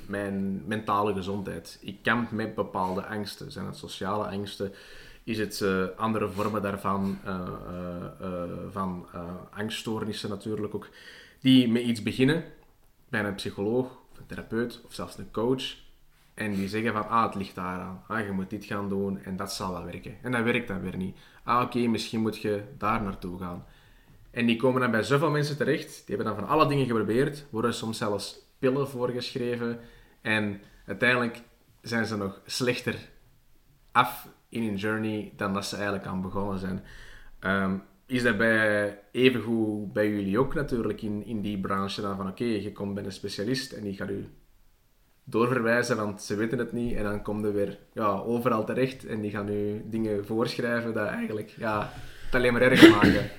mijn, 0.05 0.63
mentale 0.65 1.13
gezondheid. 1.13 1.77
Ik 1.81 1.97
kamp 2.01 2.31
met 2.31 2.55
bepaalde 2.55 3.05
angsten. 3.05 3.51
Zijn 3.51 3.65
het 3.65 3.77
sociale 3.77 4.27
angsten? 4.27 4.73
Is 5.23 5.37
het 5.37 5.59
uh, 5.59 5.85
andere 5.95 6.29
vormen 6.29 6.61
daarvan, 6.61 7.17
van 8.71 9.07
angststoornissen 9.51 10.29
natuurlijk 10.29 10.75
ook, 10.75 10.89
die 11.39 11.71
met 11.71 11.81
iets 11.81 12.03
beginnen 12.03 12.43
bij 13.09 13.23
een 13.23 13.35
psycholoog, 13.35 13.85
of 14.11 14.17
een 14.17 14.25
therapeut 14.25 14.81
of 14.85 14.93
zelfs 14.93 15.17
een 15.17 15.31
coach. 15.31 15.75
En 16.33 16.53
die 16.53 16.67
zeggen 16.67 16.93
van, 16.93 17.07
ah, 17.09 17.23
het 17.23 17.35
ligt 17.35 17.55
daaraan. 17.55 18.03
Ah, 18.07 18.25
je 18.25 18.31
moet 18.31 18.49
dit 18.49 18.65
gaan 18.65 18.89
doen 18.89 19.23
en 19.23 19.37
dat 19.37 19.53
zal 19.53 19.71
wel 19.71 19.85
werken. 19.85 20.15
En 20.21 20.31
dat 20.31 20.43
werkt 20.43 20.67
dan 20.67 20.81
weer 20.81 20.97
niet. 20.97 21.17
Ah, 21.43 21.61
oké, 21.61 21.79
misschien 21.79 22.21
moet 22.21 22.37
je 22.37 22.63
daar 22.77 23.01
naartoe 23.01 23.39
gaan. 23.39 23.65
En 24.31 24.45
die 24.45 24.55
komen 24.55 24.81
dan 24.81 24.91
bij 24.91 25.03
zoveel 25.03 25.29
mensen 25.29 25.57
terecht. 25.57 25.87
Die 26.05 26.15
hebben 26.15 26.25
dan 26.25 26.35
van 26.35 26.47
alle 26.47 26.67
dingen 26.67 26.85
geprobeerd. 26.85 27.45
Worden 27.49 27.73
soms 27.73 27.97
zelfs 27.97 28.46
pillen 28.59 28.87
voorgeschreven. 28.87 29.79
En 30.21 30.61
uiteindelijk 30.85 31.41
zijn 31.81 32.05
ze 32.05 32.17
nog 32.17 32.41
slechter 32.45 32.95
af 33.91 34.27
in 34.49 34.63
hun 34.63 34.75
journey 34.75 35.33
dan 35.35 35.53
dat 35.53 35.65
ze 35.65 35.75
eigenlijk 35.75 36.05
aan 36.05 36.21
begonnen 36.21 36.59
zijn. 36.59 36.83
Um, 37.39 37.83
is 38.05 38.23
dat 38.23 38.37
bij, 38.37 38.99
evengoed 39.11 39.93
bij 39.93 40.09
jullie 40.09 40.39
ook 40.39 40.53
natuurlijk 40.53 41.01
in, 41.01 41.25
in 41.25 41.41
die 41.41 41.59
branche 41.59 42.01
dan 42.01 42.15
van 42.15 42.27
oké, 42.27 42.43
je 42.43 42.71
komt 42.71 42.93
bij 42.93 43.03
een 43.03 43.11
specialist 43.11 43.71
en 43.71 43.83
die 43.83 43.93
gaat 43.93 44.09
u 44.09 44.27
doorverwijzen, 45.23 45.97
want 45.97 46.21
ze 46.21 46.35
weten 46.35 46.57
het 46.57 46.71
niet. 46.71 46.95
En 46.95 47.03
dan 47.03 47.21
komt 47.21 47.45
er 47.45 47.53
weer 47.53 47.77
ja, 47.93 48.07
overal 48.07 48.65
terecht 48.65 49.05
en 49.05 49.21
die 49.21 49.31
gaan 49.31 49.45
nu 49.45 49.83
dingen 49.85 50.25
voorschrijven 50.25 50.93
dat 50.93 51.07
eigenlijk 51.07 51.49
ja, 51.57 51.91
het 52.25 52.35
alleen 52.35 52.53
maar 52.53 52.61
erger 52.61 52.89
maken. 52.89 53.29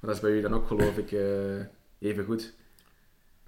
Maar 0.00 0.10
dat 0.10 0.14
is 0.14 0.20
bij 0.20 0.30
u 0.30 0.40
dan 0.40 0.54
ook, 0.54 0.66
geloof 0.66 0.96
ik, 0.96 1.10
uh, 1.10 1.60
even 1.98 2.24
goed. 2.24 2.54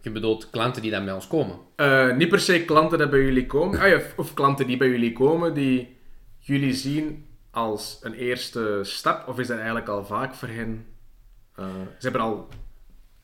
Je 0.02 0.10
bedoelt 0.10 0.50
klanten 0.50 0.82
die 0.82 0.90
dan 0.90 1.04
bij 1.04 1.14
ons 1.14 1.26
komen? 1.26 1.58
Uh, 1.76 2.16
niet 2.16 2.28
per 2.28 2.40
se 2.40 2.64
klanten 2.64 2.98
die 2.98 3.08
bij 3.08 3.20
jullie 3.20 3.46
komen, 3.46 3.80
ah, 3.80 3.88
ja, 3.88 4.00
of 4.16 4.34
klanten 4.34 4.66
die 4.66 4.76
bij 4.76 4.88
jullie 4.88 5.12
komen, 5.12 5.54
die 5.54 5.96
jullie 6.38 6.74
zien 6.74 7.26
als 7.50 7.98
een 8.02 8.14
eerste 8.14 8.80
stap, 8.82 9.28
of 9.28 9.38
is 9.38 9.46
dat 9.46 9.56
eigenlijk 9.56 9.88
al 9.88 10.04
vaak 10.04 10.34
voor 10.34 10.48
hen? 10.48 10.86
Uh, 11.58 11.66
ze 11.98 12.08
hebben 12.08 12.20
al 12.20 12.48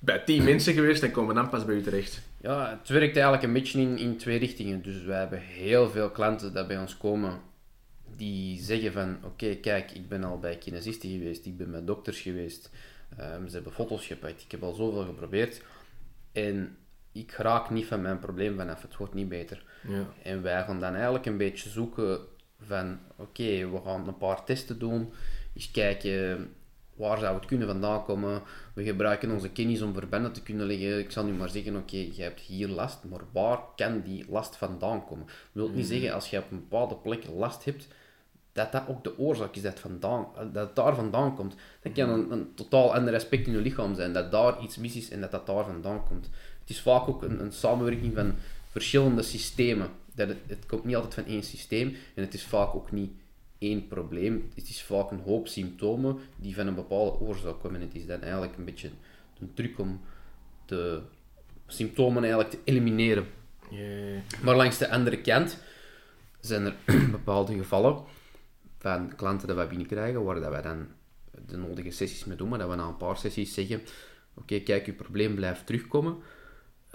bij 0.00 0.18
tien 0.18 0.44
mensen 0.50 0.74
geweest 0.74 1.02
en 1.02 1.10
komen 1.10 1.34
dan 1.34 1.48
pas 1.48 1.64
bij 1.64 1.74
u 1.74 1.82
terecht. 1.82 2.22
Ja, 2.40 2.78
het 2.78 2.88
werkt 2.88 3.14
eigenlijk 3.14 3.42
een 3.42 3.52
beetje 3.52 3.80
in, 3.80 3.98
in 3.98 4.16
twee 4.16 4.38
richtingen. 4.38 4.82
Dus 4.82 5.02
wij 5.02 5.18
hebben 5.18 5.40
heel 5.40 5.90
veel 5.90 6.10
klanten 6.10 6.54
die 6.54 6.66
bij 6.66 6.78
ons 6.78 6.96
komen 6.96 7.40
die 8.16 8.62
zeggen 8.62 8.92
van 8.92 9.16
oké, 9.22 9.54
kijk, 9.54 9.90
ik 9.90 10.08
ben 10.08 10.24
al 10.24 10.38
bij 10.38 10.56
kinesisten 10.56 11.10
geweest, 11.10 11.46
ik 11.46 11.56
ben 11.56 11.70
bij 11.70 11.84
dokters 11.84 12.20
geweest, 12.20 12.70
um, 13.20 13.48
ze 13.48 13.54
hebben 13.54 13.72
foto's 13.72 14.06
gepakt, 14.06 14.42
ik 14.42 14.50
heb 14.50 14.62
al 14.62 14.74
zoveel 14.74 15.04
geprobeerd 15.04 15.62
en 16.36 16.76
ik 17.12 17.32
raak 17.32 17.70
niet 17.70 17.86
van 17.86 18.02
mijn 18.02 18.18
probleem 18.18 18.56
vanaf, 18.56 18.82
het 18.82 18.96
wordt 18.96 19.14
niet 19.14 19.28
beter. 19.28 19.64
Ja. 19.88 20.06
En 20.22 20.42
wij 20.42 20.64
gaan 20.64 20.80
dan 20.80 20.94
eigenlijk 20.94 21.26
een 21.26 21.36
beetje 21.36 21.68
zoeken 21.68 22.18
van 22.60 22.98
oké, 23.16 23.70
we 23.70 23.80
gaan 23.84 24.08
een 24.08 24.16
paar 24.16 24.44
testen 24.44 24.78
doen, 24.78 25.12
eens 25.54 25.70
kijken 25.70 26.48
waar 26.94 27.18
zou 27.18 27.34
het 27.34 27.44
kunnen 27.44 27.66
vandaan 27.66 28.04
komen. 28.04 28.42
We 28.74 28.84
gebruiken 28.84 29.30
onze 29.30 29.50
kennis 29.50 29.82
om 29.82 29.92
verbanden 29.92 30.32
te 30.32 30.42
kunnen 30.42 30.66
leggen. 30.66 30.98
Ik 30.98 31.10
zal 31.10 31.24
nu 31.24 31.32
maar 31.32 31.48
zeggen, 31.48 31.76
oké, 31.76 31.96
je 31.96 32.22
hebt 32.22 32.40
hier 32.40 32.68
last, 32.68 33.04
maar 33.04 33.20
waar 33.32 33.58
kan 33.76 34.00
die 34.00 34.24
last 34.28 34.56
vandaan 34.56 35.06
komen? 35.06 35.26
Dat 35.26 35.34
wil 35.52 35.68
niet 35.68 35.74
hmm. 35.74 35.84
zeggen, 35.84 36.12
als 36.12 36.30
je 36.30 36.38
op 36.38 36.50
een 36.50 36.60
bepaalde 36.60 36.96
plek 36.96 37.26
last 37.34 37.64
hebt, 37.64 37.88
dat 38.56 38.72
dat 38.72 38.82
ook 38.88 39.04
de 39.04 39.18
oorzaak 39.18 39.54
is 39.54 39.62
dat, 39.62 39.80
vandaan, 39.80 40.26
dat 40.52 40.66
het 40.66 40.76
daar 40.76 40.94
vandaan 40.94 41.34
komt. 41.34 41.54
Dat 41.82 41.92
kan 41.92 42.08
een, 42.08 42.32
een 42.32 42.54
totaal 42.54 42.94
ander 42.94 43.14
aspect 43.14 43.46
in 43.46 43.52
je 43.52 43.58
lichaam 43.58 43.94
zijn, 43.94 44.12
dat 44.12 44.30
daar 44.30 44.62
iets 44.62 44.76
mis 44.76 44.96
is 44.96 45.10
en 45.10 45.20
dat 45.20 45.30
dat 45.30 45.46
daar 45.46 45.64
vandaan 45.64 46.04
komt. 46.08 46.30
Het 46.60 46.70
is 46.70 46.80
vaak 46.80 47.08
ook 47.08 47.22
een, 47.22 47.40
een 47.40 47.52
samenwerking 47.52 48.14
van 48.14 48.34
verschillende 48.70 49.22
systemen. 49.22 49.88
Dat 50.14 50.28
het, 50.28 50.38
het 50.46 50.66
komt 50.66 50.84
niet 50.84 50.94
altijd 50.94 51.14
van 51.14 51.24
één 51.24 51.42
systeem 51.42 51.96
en 52.14 52.22
het 52.22 52.34
is 52.34 52.44
vaak 52.44 52.74
ook 52.74 52.92
niet 52.92 53.10
één 53.58 53.88
probleem. 53.88 54.50
Het 54.54 54.68
is 54.68 54.82
vaak 54.82 55.10
een 55.10 55.20
hoop 55.24 55.48
symptomen 55.48 56.18
die 56.36 56.54
van 56.54 56.66
een 56.66 56.74
bepaalde 56.74 57.20
oorzaak 57.20 57.60
komen. 57.60 57.80
En 57.80 57.86
het 57.86 57.96
is 57.96 58.06
dan 58.06 58.20
eigenlijk 58.20 58.56
een 58.56 58.64
beetje 58.64 58.90
een 59.40 59.50
truc 59.54 59.78
om 59.78 60.00
de 60.66 61.00
symptomen 61.66 62.22
eigenlijk 62.22 62.50
te 62.50 62.58
elimineren. 62.64 63.26
Maar 64.42 64.56
langs 64.56 64.78
de 64.78 64.90
andere 64.90 65.20
kant 65.20 65.58
zijn 66.40 66.64
er 66.64 66.74
bepaalde 67.10 67.56
gevallen 67.56 68.14
van 68.78 69.14
klanten 69.16 69.46
dat 69.46 69.56
wij 69.56 69.68
binnenkrijgen, 69.68 70.24
waar 70.24 70.40
dat 70.40 70.50
wij 70.50 70.62
dan 70.62 70.86
de 71.46 71.56
nodige 71.56 71.90
sessies 71.90 72.24
mee 72.24 72.36
doen, 72.36 72.48
maar 72.48 72.58
dat 72.58 72.68
we 72.70 72.76
na 72.76 72.86
een 72.86 72.96
paar 72.96 73.16
sessies 73.16 73.54
zeggen, 73.54 73.80
oké, 74.34 74.58
kijk, 74.58 74.86
uw 74.86 74.94
probleem 74.94 75.34
blijft 75.34 75.66
terugkomen. 75.66 76.16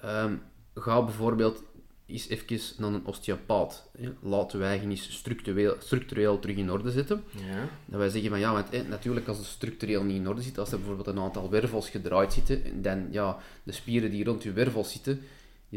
Um, 0.06 0.42
ga 0.74 1.04
bijvoorbeeld 1.04 1.64
is 2.12 2.28
even 2.28 2.60
naar 2.78 2.94
een 2.94 3.06
osteopaat. 3.06 3.90
Laten 4.22 4.60
wij 4.60 4.82
eens 4.82 5.12
structureel, 5.12 5.76
structureel 5.80 6.40
terug 6.40 6.56
in 6.56 6.72
orde 6.72 6.92
zetten. 6.92 7.24
Ja. 7.36 7.70
Dat 7.86 8.00
wij 8.00 8.10
zeggen 8.10 8.30
van 8.30 8.40
ja, 8.40 8.54
want 8.54 8.88
natuurlijk 8.88 9.28
als 9.28 9.38
het 9.38 9.46
structureel 9.46 10.04
niet 10.04 10.16
in 10.16 10.28
orde 10.28 10.42
zit, 10.42 10.58
als 10.58 10.72
er 10.72 10.78
bijvoorbeeld 10.78 11.08
een 11.08 11.20
aantal 11.20 11.50
wervels 11.50 11.90
gedraaid 11.90 12.34
zitten, 12.34 12.82
dan 12.82 13.08
ja, 13.12 13.38
de 13.64 13.72
spieren 13.72 14.12
die 14.12 14.24
rond 14.24 14.44
je 14.44 14.52
wervels 14.52 14.92
zitten, 14.92 15.22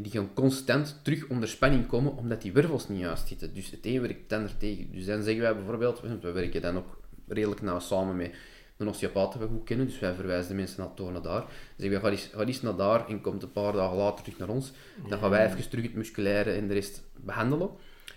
die 0.02 0.12
gaan 0.12 0.34
constant 0.34 1.00
terug 1.02 1.28
onder 1.28 1.48
spanning 1.48 1.86
komen, 1.86 2.16
omdat 2.16 2.42
die 2.42 2.52
wervels 2.52 2.88
niet 2.88 3.00
juist 3.00 3.28
zitten. 3.28 3.54
Dus 3.54 3.70
het 3.70 3.84
een 3.84 4.00
werkt 4.00 4.28
dan 4.28 4.42
er 4.42 4.56
tegen. 4.56 4.92
Dus 4.92 5.04
dan 5.06 5.22
zeggen 5.22 5.42
wij 5.42 5.54
bijvoorbeeld, 5.54 6.00
we 6.20 6.32
werken 6.32 6.62
dan 6.62 6.76
ook 6.76 6.98
redelijk 7.28 7.62
nauw 7.62 7.78
samen 7.78 8.16
met, 8.16 8.34
een 8.76 8.88
osteopaat 8.88 9.32
dat 9.32 9.42
we 9.42 9.48
goed 9.48 9.64
kennen, 9.64 9.86
dus 9.86 9.98
wij 9.98 10.14
verwijzen 10.14 10.48
de 10.48 10.54
mensen 10.54 10.80
naar 10.80 11.10
naar 11.12 11.22
daar. 11.22 11.44
Dus 11.76 11.86
ik 11.86 11.98
ga 11.98 12.10
eens, 12.10 12.28
ga 12.32 12.44
eens 12.44 12.62
naar 12.62 12.76
daar 12.76 13.08
en 13.08 13.20
komt 13.20 13.42
een 13.42 13.52
paar 13.52 13.72
dagen 13.72 13.96
later 13.96 14.24
terug 14.24 14.38
naar 14.38 14.48
ons. 14.48 14.72
Dan 15.08 15.18
gaan 15.18 15.30
wij 15.30 15.46
even 15.46 15.68
terug 15.68 15.84
het 15.84 15.94
musculaire 15.94 16.52
en 16.52 16.68
de 16.68 16.74
rest 16.74 17.02
behandelen. 17.16 17.70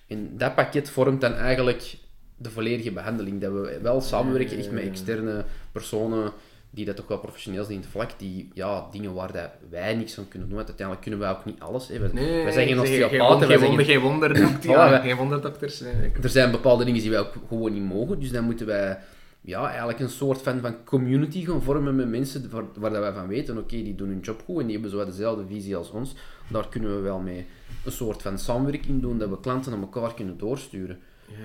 En 0.08 0.38
dat 0.38 0.56
pakket 0.56 0.90
vormt 0.90 1.22
dan 1.22 1.34
eigenlijk 1.34 1.98
de 2.38 2.50
volledige 2.50 2.92
behandeling. 2.92 3.42
Dat 3.42 3.52
we 3.52 3.80
wel 3.82 4.02
samenwerken 4.02 4.58
echt 4.58 4.72
met 4.72 4.84
externe 4.84 5.46
personen 5.72 6.34
die 6.70 6.86
dat 6.86 6.96
toch 6.96 7.08
wel 7.08 7.18
professioneel 7.20 7.64
zijn 7.64 7.76
in 7.76 7.82
het 7.82 7.90
vlak, 7.92 8.10
die 8.18 8.50
ja, 8.54 8.88
dingen 8.92 9.14
waar 9.14 9.32
dat 9.32 9.50
wij 9.70 9.96
niks 9.96 10.18
aan 10.18 10.28
kunnen 10.28 10.48
doen. 10.48 10.58
Want 10.58 10.68
uiteindelijk 10.70 11.08
kunnen 11.08 11.20
wij 11.28 11.38
ook 11.38 11.46
niet 11.46 11.60
alles. 11.60 11.88
Hè. 11.88 12.00
We, 12.00 12.10
Nee, 12.14 12.44
wij 12.44 12.52
zijn 12.52 12.68
geen 12.68 12.80
osteopaten, 12.80 13.48
geen, 13.48 13.60
wonder, 13.60 13.86
geen- 13.86 13.94
geen 13.94 14.00
wonderdokter, 14.02 14.70
ja, 14.92 15.00
geen 15.00 15.16
wonderdokters. 15.16 15.80
nee. 15.80 16.12
er 16.22 16.30
zijn 16.30 16.52
bepaalde 16.52 16.86
dingen 16.86 17.02
die 17.02 17.10
wij 17.10 17.20
ook 17.20 17.34
gewoon 17.48 17.74
niet 17.74 17.84
mogen. 17.84 18.20
Dus 18.20 18.32
dan 18.32 18.44
moeten 18.44 18.66
wij 18.66 18.98
ja, 19.42 19.68
eigenlijk 19.68 20.00
een 20.00 20.10
soort 20.10 20.42
van, 20.42 20.60
van 20.60 20.84
community 20.84 21.46
gaan 21.46 21.62
vormen 21.64 21.96
met 21.96 22.10
mensen 22.10 22.50
waar, 22.50 22.64
waar 22.76 22.92
dat 22.92 23.00
wij 23.02 23.14
van 23.14 23.28
weten, 23.28 23.58
oké, 23.58 23.76
die 23.76 23.96
doen 23.96 24.08
hun 24.10 24.20
job 24.20 24.42
goed 24.46 24.60
en 24.60 24.64
die 24.66 24.74
hebben 24.74 24.92
zo 24.92 25.06
dezelfde 25.06 25.46
visie 25.48 25.76
als 25.76 25.92
ons. 25.92 26.16
Daar 26.48 26.68
kunnen 26.70 26.96
we 26.96 27.02
wel 27.02 27.20
mee 27.20 27.46
een 27.86 27.92
soort 27.92 28.22
van 28.22 28.40
samenwerking 28.40 29.02
doen, 29.02 29.18
dat 29.18 29.30
we 29.30 29.40
klanten 29.40 29.74
aan 29.74 29.82
elkaar 29.82 30.14
kunnen 30.14 30.38
doorsturen. 30.38 31.00
Ja. 31.28 31.36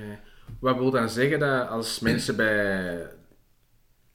Wat 0.59 0.77
wil 0.79 0.91
dan 0.91 1.09
zeggen 1.09 1.39
dat 1.39 1.69
als 1.69 2.01
mensen 2.01 2.37
bij 2.37 3.07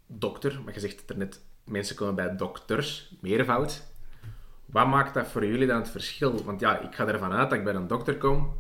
dokter, 0.07 0.61
maar 0.65 0.73
je 0.73 0.79
zegt 0.79 1.01
het 1.01 1.09
er 1.09 1.17
net, 1.17 1.41
mensen 1.63 1.95
komen 1.95 2.15
bij 2.15 2.35
dokters, 2.35 3.15
meervoud. 3.21 3.83
Wat 4.65 4.87
maakt 4.87 5.13
dat 5.13 5.27
voor 5.27 5.45
jullie 5.45 5.67
dan 5.67 5.77
het 5.77 5.89
verschil? 5.89 6.43
Want 6.43 6.59
ja, 6.59 6.79
ik 6.79 6.95
ga 6.95 7.07
ervan 7.07 7.31
uit 7.31 7.49
dat 7.49 7.59
ik 7.59 7.65
bij 7.65 7.73
een 7.73 7.87
dokter 7.87 8.17
kom, 8.17 8.53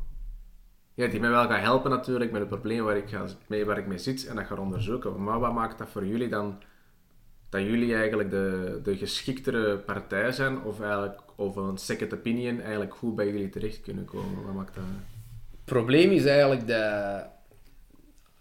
ja, 0.97 1.07
die 1.07 1.19
mij 1.19 1.29
wel 1.29 1.47
gaat 1.47 1.61
helpen 1.61 1.89
natuurlijk 1.89 2.31
met 2.31 2.39
het 2.39 2.49
probleem 2.49 2.83
waar 2.83 2.97
ik, 2.97 3.09
ga, 3.09 3.25
mee, 3.47 3.65
mee 3.65 3.97
zit 3.97 4.25
en 4.25 4.35
dat 4.35 4.45
gaat 4.45 4.59
onderzoeken. 4.59 5.23
Maar 5.23 5.39
wat 5.39 5.53
maakt 5.53 5.77
dat 5.77 5.89
voor 5.89 6.05
jullie 6.05 6.29
dan 6.29 6.61
dat 7.49 7.61
jullie 7.61 7.95
eigenlijk 7.95 8.29
de, 8.29 8.79
de 8.83 8.97
geschiktere 8.97 9.77
partij 9.77 10.31
zijn 10.31 10.61
of 10.61 10.81
eigenlijk 10.81 11.21
of 11.35 11.55
een 11.55 11.77
second 11.77 12.13
opinion 12.13 12.61
eigenlijk 12.61 12.95
goed 12.95 13.15
bij 13.15 13.25
jullie 13.25 13.49
terecht 13.49 13.81
kunnen 13.81 14.05
komen? 14.05 14.45
Wat 14.45 14.53
maakt 14.53 14.75
dat? 14.75 14.83
Het 15.51 15.65
probleem 15.65 16.11
is 16.11 16.25
eigenlijk 16.25 16.67
dat 16.67 17.25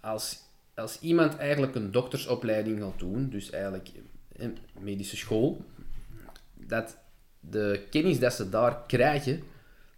als, 0.01 0.39
als 0.77 0.99
iemand 1.01 1.37
eigenlijk 1.37 1.75
een 1.75 1.91
doktersopleiding 1.91 2.81
gaat 2.81 2.99
doen, 2.99 3.29
dus 3.29 3.51
eigenlijk 3.51 3.89
een 4.37 4.59
medische 4.81 5.17
school, 5.17 5.65
dat 6.55 6.99
de 7.41 7.87
kennis 7.91 8.19
dat 8.19 8.33
ze 8.33 8.49
daar 8.49 8.83
krijgen, 8.87 9.43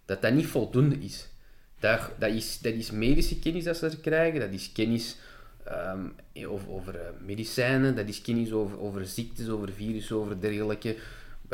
dat 0.05 0.21
dat 0.21 0.33
niet 0.33 0.45
voldoende 0.45 0.95
is. 0.95 1.27
Dat, 1.79 2.11
dat, 2.17 2.31
is, 2.31 2.59
dat 2.59 2.73
is 2.73 2.91
medische 2.91 3.39
kennis 3.39 3.63
dat 3.63 3.77
ze 3.77 3.99
krijgen, 4.01 4.39
dat 4.39 4.51
is 4.51 4.71
kennis 4.71 5.17
ehm, 5.63 6.07
over, 6.47 6.69
over 6.69 6.95
eh, 6.95 7.09
medicijnen, 7.25 7.95
dat 7.95 8.07
is 8.07 8.21
kennis 8.21 8.51
over, 8.51 8.79
over 8.79 9.05
ziektes, 9.05 9.49
over 9.49 9.71
virussen, 9.71 10.15
over 10.15 10.41
dergelijke, 10.41 10.95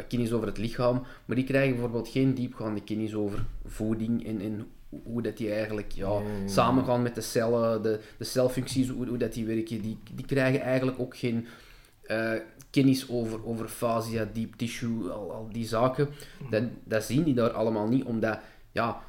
kennis 0.07 0.31
over 0.31 0.47
het 0.47 0.57
lichaam, 0.57 1.05
maar 1.25 1.35
die 1.35 1.45
krijgen 1.45 1.71
bijvoorbeeld 1.71 2.07
geen 2.07 2.33
diepgaande 2.33 2.83
kennis 2.83 3.13
over 3.13 3.45
voeding 3.65 4.25
en, 4.25 4.41
en 4.41 4.67
hoe 5.03 5.21
dat 5.21 5.37
die 5.37 5.51
eigenlijk 5.51 5.91
ja, 5.91 6.19
Mm. 6.19 6.47
samengaan 6.47 7.01
met 7.01 7.15
de 7.15 7.21
cellen, 7.21 7.81
de, 7.81 7.99
de 8.17 8.23
celfuncties, 8.23 8.89
hoe, 8.89 9.07
hoe 9.07 9.17
dat 9.17 9.33
die 9.33 9.45
werken. 9.45 9.81
Die, 9.81 9.97
die 10.13 10.25
krijgen 10.25 10.61
eigenlijk 10.61 10.99
ook 10.99 11.17
geen 11.17 11.47
eh, 12.01 12.31
kennis 12.69 13.09
over, 13.09 13.45
over 13.45 13.67
fascia, 13.67 14.27
deep 14.33 14.53
tissue, 14.55 15.09
al, 15.09 15.31
al 15.31 15.49
die 15.51 15.65
zaken. 15.65 16.09
Dat, 16.49 16.63
dat 16.83 17.03
zien 17.03 17.23
die 17.23 17.33
daar 17.33 17.51
allemaal 17.51 17.87
niet, 17.87 18.03
omdat, 18.03 18.39
ja... 18.71 19.01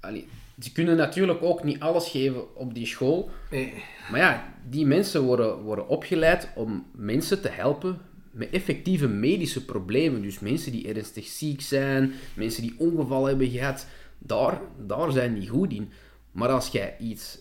allee, 0.00 0.28
ze 0.60 0.72
kunnen 0.72 0.96
natuurlijk 0.96 1.42
ook 1.42 1.64
niet 1.64 1.80
alles 1.80 2.08
geven 2.08 2.56
op 2.56 2.74
die 2.74 2.86
school, 2.86 3.30
Nee. 3.50 3.72
maar 4.10 4.20
ja, 4.20 4.54
die 4.68 4.86
mensen 4.86 5.22
worden, 5.22 5.58
worden 5.62 5.88
opgeleid 5.88 6.48
om 6.54 6.86
mensen 6.94 7.40
te 7.42 7.48
helpen 7.48 7.98
met 8.30 8.50
effectieve 8.50 9.08
medische 9.08 9.64
problemen. 9.64 10.22
Dus 10.22 10.38
mensen 10.38 10.72
die 10.72 10.94
ernstig 10.94 11.26
ziek 11.26 11.60
zijn, 11.60 12.12
mensen 12.34 12.62
die 12.62 12.74
ongevallen 12.78 13.28
hebben 13.28 13.50
gehad, 13.50 13.86
daar, 14.26 14.60
daar 14.78 15.12
zijn 15.12 15.34
die 15.34 15.48
goed 15.48 15.72
in. 15.72 15.92
Maar 16.32 16.48
als 16.48 16.68
jij 16.68 16.96
iets 16.98 17.38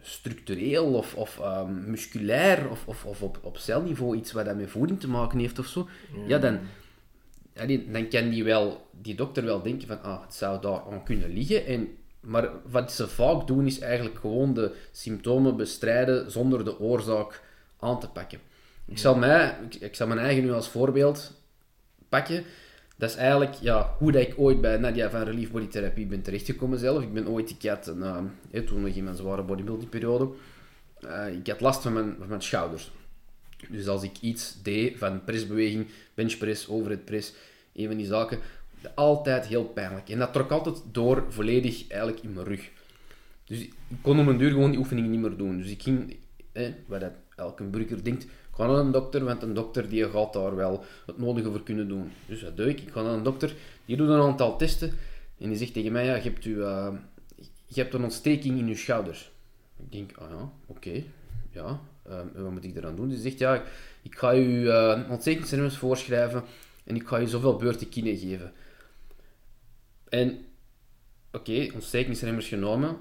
structureel 0.00 0.94
of, 0.94 1.14
of 1.14 1.38
ehm, 1.40 1.90
musculair 1.90 2.70
of, 2.70 2.86
of, 2.86 3.04
of 3.04 3.22
op, 3.22 3.38
op 3.42 3.56
celniveau 3.56 4.16
iets 4.16 4.32
wat 4.32 4.44
dat 4.44 4.56
met 4.56 4.70
voeding 4.70 5.00
te 5.00 5.08
maken 5.08 5.38
heeft 5.38 5.58
of 5.58 5.66
zo, 5.66 5.88
ja, 6.26 6.38
dan, 6.38 6.58
dan 7.92 8.08
kan 8.08 8.28
die, 8.28 8.44
wel, 8.44 8.88
die 9.00 9.14
dokter 9.14 9.44
wel 9.44 9.62
denken 9.62 9.88
van 9.88 10.02
ah, 10.02 10.22
het 10.22 10.34
zou 10.34 10.60
daar 10.60 10.82
aan 10.90 11.04
kunnen 11.04 11.32
liggen. 11.32 11.66
En, 11.66 11.88
maar 12.20 12.50
wat 12.70 12.92
ze 12.92 13.08
vaak 13.08 13.46
doen 13.46 13.66
is 13.66 13.78
eigenlijk 13.78 14.18
gewoon 14.18 14.54
de 14.54 14.74
symptomen 14.92 15.56
bestrijden 15.56 16.30
zonder 16.30 16.64
de 16.64 16.80
oorzaak 16.80 17.42
aan 17.78 18.00
te 18.00 18.08
pakken. 18.08 18.38
Ik 18.86 18.98
zal, 18.98 19.16
mij, 19.16 19.58
ik, 19.70 19.74
ik 19.74 19.94
zal 19.94 20.06
mijn 20.06 20.20
eigen 20.20 20.44
nu 20.44 20.52
als 20.52 20.68
voorbeeld 20.68 21.32
pakken. 22.08 22.44
Dat 22.96 23.10
is 23.10 23.16
eigenlijk 23.16 23.54
ja, 23.54 23.94
hoe 23.98 24.12
dat 24.12 24.22
ik 24.22 24.34
ooit 24.36 24.60
bij 24.60 24.76
Nadia 24.76 25.10
van 25.10 25.22
Relief 25.22 25.50
Body 25.50 25.66
Therapie 25.66 26.06
ben 26.06 26.22
terechtgekomen 26.22 26.78
zelf. 26.78 27.02
Ik 27.02 27.12
ben 27.12 27.28
ooit, 27.28 27.50
ik 27.50 27.70
had 27.70 27.86
een, 27.86 28.30
hè, 28.50 28.62
toen 28.62 28.80
nog 28.80 28.94
in 28.94 29.04
mijn 29.04 29.16
zware 29.16 29.42
bodybuilding-periode, 29.42 30.28
uh, 31.04 31.34
ik 31.34 31.46
had 31.46 31.60
last 31.60 31.82
van 31.82 31.92
mijn, 31.92 32.16
mijn 32.28 32.42
schouders. 32.42 32.90
Dus 33.68 33.88
als 33.88 34.02
ik 34.02 34.20
iets 34.20 34.62
deed 34.62 34.98
van 34.98 35.24
pressbeweging, 35.24 35.86
benchpress, 36.14 36.68
overhead 36.68 37.04
press, 37.04 37.32
een 37.74 37.86
van 37.86 37.96
die 37.96 38.06
zaken, 38.06 38.38
altijd 38.94 39.46
heel 39.46 39.64
pijnlijk. 39.64 40.08
En 40.08 40.18
dat 40.18 40.32
trok 40.32 40.50
altijd 40.50 40.82
door 40.92 41.24
volledig 41.28 41.88
eigenlijk 41.88 42.22
in 42.22 42.32
mijn 42.32 42.46
rug. 42.46 42.70
Dus 43.44 43.60
ik 43.60 43.72
kon 44.00 44.18
om 44.18 44.28
een 44.28 44.38
duur 44.38 44.50
gewoon 44.50 44.70
die 44.70 44.78
oefeningen 44.78 45.10
niet 45.10 45.20
meer 45.20 45.36
doen. 45.36 45.58
Dus 45.58 45.70
ik 45.70 45.82
ging, 45.82 46.16
eh, 46.52 46.68
wat 46.86 47.00
dat 47.00 47.12
elke 47.36 47.64
burger 47.64 48.04
denkt, 48.04 48.26
ga 48.56 48.66
naar 48.66 48.76
een 48.76 48.90
dokter, 48.90 49.24
want 49.24 49.42
een 49.42 49.54
dokter 49.54 49.88
die 49.88 50.10
gaat 50.10 50.32
daar 50.32 50.56
wel 50.56 50.84
het 51.06 51.18
nodige 51.18 51.50
voor 51.50 51.62
kunnen 51.62 51.88
doen. 51.88 52.12
Dus 52.26 52.42
wat 52.42 52.56
doe 52.56 52.68
ik? 52.68 52.80
Ik 52.80 52.90
ga 52.92 53.02
naar 53.02 53.12
een 53.12 53.22
dokter, 53.22 53.54
die 53.84 53.96
doet 53.96 54.08
een 54.08 54.20
aantal 54.20 54.56
testen 54.58 54.92
en 55.38 55.48
die 55.48 55.58
zegt 55.58 55.72
tegen 55.72 55.92
mij, 55.92 56.04
ja, 56.04 56.14
je 56.14 56.22
hebt, 56.22 56.44
u, 56.44 56.58
je 57.66 57.80
hebt 57.80 57.94
een 57.94 58.04
ontsteking 58.04 58.58
in 58.58 58.66
je 58.66 58.76
schouders. 58.76 59.30
Ik 59.76 59.92
denk, 59.92 60.16
ah 60.16 60.30
ja, 60.30 60.50
oké, 60.66 61.02
ja, 61.50 61.80
uh, 62.08 62.20
wat 62.34 62.52
moet 62.52 62.64
ik 62.64 62.76
eraan 62.76 62.96
doen? 62.96 63.08
Die 63.08 63.18
zegt, 63.18 63.38
ja, 63.38 63.62
ik 64.02 64.18
ga 64.18 64.34
u 64.34 64.42
uh, 64.42 65.00
ontstekingsremmers 65.10 65.76
voorschrijven 65.76 66.44
en 66.84 66.96
ik 66.96 67.06
ga 67.06 67.16
je 67.16 67.28
zoveel 67.28 67.56
beurten 67.56 67.88
kine 67.88 68.18
geven. 68.18 68.52
En, 70.08 70.28
oké, 71.32 71.50
okay, 71.50 71.70
ontstekingsremmers 71.74 72.48
genomen, 72.48 72.96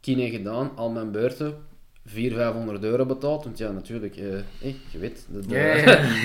kine 0.00 0.30
gedaan, 0.30 0.76
al 0.76 0.90
mijn 0.90 1.10
beurten, 1.10 1.54
400, 2.04 2.42
500 2.42 2.84
euro 2.84 3.06
betaald. 3.06 3.44
Want 3.44 3.58
ja, 3.58 3.70
natuurlijk, 3.70 4.16
uh, 4.16 4.40
hey, 4.60 4.76
je 4.90 4.98
weet, 4.98 5.26
dat, 5.28 5.44
ja. 5.50 5.84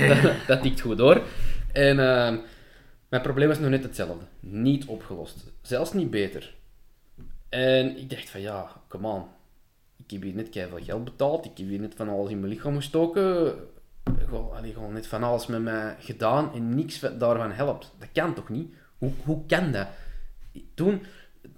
dat, 0.21 0.33
dat 0.47 0.61
tikt 0.61 0.79
goed 0.79 0.97
door. 0.97 1.21
En 1.71 1.97
uh, 1.97 2.37
mijn 3.09 3.21
probleem 3.21 3.51
is 3.51 3.59
nog 3.59 3.69
net 3.69 3.83
hetzelfde. 3.83 4.25
Niet 4.39 4.85
opgelost. 4.85 5.51
Zelfs 5.61 5.93
niet 5.93 6.09
beter. 6.09 6.55
En 7.49 7.97
ik 7.97 8.09
dacht 8.09 8.29
van 8.29 8.41
ja, 8.41 8.71
come 8.87 9.07
on. 9.07 9.23
Ik 10.05 10.11
heb 10.11 10.21
hier 10.21 10.35
net 10.35 10.47
veel 10.51 10.79
geld 10.83 11.03
betaald. 11.03 11.45
Ik 11.45 11.57
heb 11.57 11.67
hier 11.67 11.79
net 11.79 11.93
van 11.95 12.09
alles 12.09 12.31
in 12.31 12.39
mijn 12.39 12.51
lichaam 12.51 12.75
gestoken. 12.75 13.53
Gewoon, 14.25 14.55
allee, 14.55 14.73
gewoon 14.73 14.93
net 14.93 15.07
van 15.07 15.23
alles 15.23 15.47
met 15.47 15.61
mij 15.61 15.95
gedaan 15.99 16.53
en 16.53 16.75
niks 16.75 16.99
daarvan 16.99 17.51
helpt. 17.51 17.93
Dat 17.99 18.09
kan 18.13 18.33
toch 18.33 18.49
niet? 18.49 18.73
Hoe, 18.97 19.11
hoe 19.23 19.45
kan 19.45 19.71
dat? 19.71 19.87
Toen, 20.73 21.01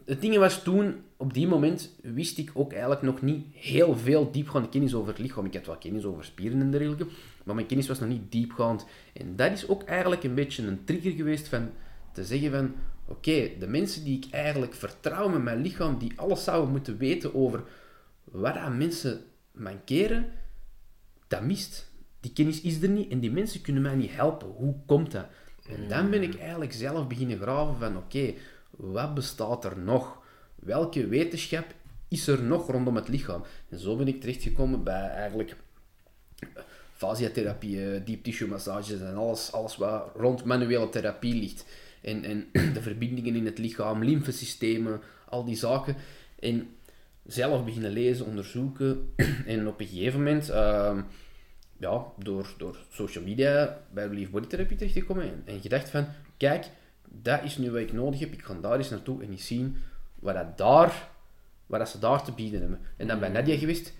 het 0.07 0.21
ding 0.21 0.37
was 0.37 0.63
toen, 0.63 0.95
op 1.17 1.33
die 1.33 1.47
moment 1.47 1.95
wist 2.01 2.37
ik 2.37 2.51
ook 2.53 2.71
eigenlijk 2.71 3.01
nog 3.01 3.21
niet 3.21 3.45
heel 3.53 3.97
veel 3.97 4.31
diepgaande 4.31 4.69
kennis 4.69 4.93
over 4.93 5.07
het 5.07 5.19
lichaam. 5.19 5.45
Ik 5.45 5.53
had 5.53 5.65
wel 5.65 5.77
kennis 5.77 6.05
over 6.05 6.25
spieren 6.25 6.61
en 6.61 6.71
dergelijke, 6.71 7.07
maar 7.43 7.55
mijn 7.55 7.67
kennis 7.67 7.87
was 7.87 7.99
nog 7.99 8.09
niet 8.09 8.31
diepgaand. 8.31 8.85
En 9.13 9.35
dat 9.35 9.51
is 9.51 9.67
ook 9.67 9.83
eigenlijk 9.83 10.23
een 10.23 10.33
beetje 10.33 10.67
een 10.67 10.83
trigger 10.83 11.11
geweest 11.11 11.47
van 11.47 11.69
te 12.13 12.25
zeggen 12.25 12.51
van, 12.51 12.73
oké, 13.05 13.29
okay, 13.29 13.55
de 13.59 13.67
mensen 13.67 14.03
die 14.03 14.17
ik 14.17 14.31
eigenlijk 14.31 14.73
vertrouw 14.73 15.29
met 15.29 15.43
mijn 15.43 15.61
lichaam, 15.61 15.97
die 15.97 16.13
alles 16.15 16.43
zouden 16.43 16.71
moeten 16.71 16.97
weten 16.97 17.35
over 17.35 17.63
wat 18.23 18.55
aan 18.55 18.77
mensen 18.77 19.21
mankeren, 19.51 20.29
dat 21.27 21.41
mist. 21.41 21.91
Die 22.19 22.33
kennis 22.33 22.61
is 22.61 22.81
er 22.81 22.89
niet 22.89 23.11
en 23.11 23.19
die 23.19 23.31
mensen 23.31 23.61
kunnen 23.61 23.81
mij 23.81 23.95
niet 23.95 24.11
helpen. 24.11 24.47
Hoe 24.47 24.75
komt 24.85 25.11
dat? 25.11 25.25
En 25.69 25.87
dan 25.87 26.09
ben 26.09 26.23
ik 26.23 26.39
eigenlijk 26.39 26.73
zelf 26.73 27.07
beginnen 27.07 27.39
graven 27.39 27.77
van, 27.79 27.97
oké, 27.97 28.17
okay, 28.17 28.37
wat 28.77 29.13
bestaat 29.13 29.65
er 29.65 29.77
nog? 29.77 30.17
Welke 30.55 31.07
wetenschap 31.07 31.65
is 32.07 32.27
er 32.27 32.43
nog 32.43 32.67
rondom 32.67 32.95
het 32.95 33.07
lichaam? 33.07 33.43
En 33.69 33.79
zo 33.79 33.95
ben 33.95 34.07
ik 34.07 34.21
terechtgekomen 34.21 34.83
bij 34.83 35.09
eigenlijk 35.09 35.55
fasciatherapie, 36.93 38.03
deep 38.03 38.23
tissue 38.23 38.47
massages 38.47 38.99
en 38.99 39.15
alles, 39.15 39.51
alles 39.51 39.77
wat 39.77 40.11
rond 40.15 40.43
manuele 40.43 40.89
therapie 40.89 41.35
ligt. 41.35 41.65
En, 42.01 42.23
en 42.23 42.47
de 42.73 42.81
verbindingen 42.81 43.35
in 43.35 43.45
het 43.45 43.57
lichaam, 43.57 44.03
lymfesystemen, 44.03 45.01
al 45.29 45.45
die 45.45 45.55
zaken. 45.55 45.95
En 46.39 46.69
zelf 47.25 47.65
beginnen 47.65 47.91
lezen, 47.91 48.25
onderzoeken. 48.25 49.13
En 49.45 49.67
op 49.67 49.79
een 49.79 49.87
gegeven 49.87 50.23
moment, 50.23 50.49
uh, 50.49 50.97
ja, 51.79 52.05
door, 52.17 52.53
door 52.57 52.77
social 52.91 53.23
media 53.23 53.81
bij 53.93 54.07
Relief 54.07 54.29
Body 54.29 54.47
Therapie 54.47 54.77
terechtgekomen. 54.77 55.23
En, 55.23 55.41
en 55.45 55.61
gedacht 55.61 55.89
van, 55.89 56.07
kijk, 56.37 56.65
dat 57.09 57.43
is 57.43 57.57
nu 57.57 57.71
wat 57.71 57.81
ik 57.81 57.93
nodig 57.93 58.19
heb. 58.19 58.33
Ik 58.33 58.43
ga 58.43 58.53
daar 58.53 58.77
eens 58.77 58.89
naartoe 58.89 59.23
en 59.23 59.31
eens 59.31 59.47
zien 59.47 59.77
wat, 60.19 60.33
dat 60.33 60.57
daar, 60.57 61.09
wat 61.65 61.79
dat 61.79 61.89
ze 61.89 61.99
daar 61.99 62.23
te 62.23 62.31
bieden 62.31 62.59
hebben. 62.59 62.79
En 62.97 63.07
dan 63.07 63.19
bij 63.19 63.29
Nadia 63.29 63.57
geweest. 63.57 63.93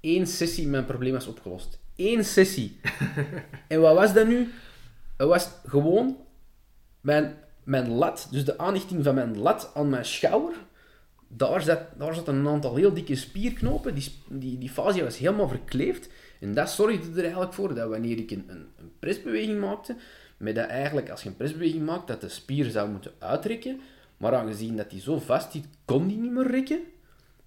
één 0.00 0.26
sessie 0.26 0.66
mijn 0.66 0.84
probleem 0.84 1.12
was 1.12 1.26
opgelost. 1.26 1.78
Eén 1.96 2.24
sessie. 2.24 2.80
en 3.68 3.80
wat 3.80 3.94
was 3.94 4.12
dat 4.12 4.26
nu? 4.26 4.48
Het 5.16 5.28
was 5.28 5.48
gewoon 5.66 6.16
mijn, 7.00 7.36
mijn 7.64 7.88
lat, 7.88 8.28
dus 8.30 8.44
de 8.44 8.58
aanrichting 8.58 9.04
van 9.04 9.14
mijn 9.14 9.38
lat 9.38 9.70
aan 9.74 9.88
mijn 9.88 10.04
schouder, 10.04 10.54
daar 11.28 11.62
zat, 11.62 11.80
daar 11.98 12.14
zat 12.14 12.28
een 12.28 12.48
aantal 12.48 12.74
heel 12.74 12.94
dikke 12.94 13.14
spierknopen. 13.14 13.94
Die, 13.94 14.12
die, 14.28 14.58
die 14.58 14.70
fascia 14.70 15.04
was 15.04 15.18
helemaal 15.18 15.48
verkleefd. 15.48 16.08
En 16.40 16.54
dat 16.54 16.70
zorgde 16.70 17.10
er 17.10 17.22
eigenlijk 17.22 17.52
voor 17.52 17.74
dat 17.74 17.88
wanneer 17.88 18.18
ik 18.18 18.30
een, 18.30 18.44
een, 18.46 18.66
een 18.76 18.92
presbeweging 18.98 19.60
maakte, 19.60 19.96
met 20.44 20.54
dat 20.54 20.66
eigenlijk 20.66 21.10
als 21.10 21.22
je 21.22 21.28
een 21.28 21.36
presbeweging 21.36 21.84
maakt, 21.84 22.06
dat 22.06 22.20
de 22.20 22.28
spier 22.28 22.70
zou 22.70 22.90
moeten 22.90 23.12
uitrekken. 23.18 23.80
Maar 24.16 24.34
aangezien 24.34 24.76
dat 24.76 24.90
die 24.90 25.00
zo 25.00 25.18
vast 25.18 25.52
zit, 25.52 25.66
kon 25.84 26.08
die 26.08 26.18
niet 26.18 26.30
meer 26.30 26.50
rekken. 26.50 26.80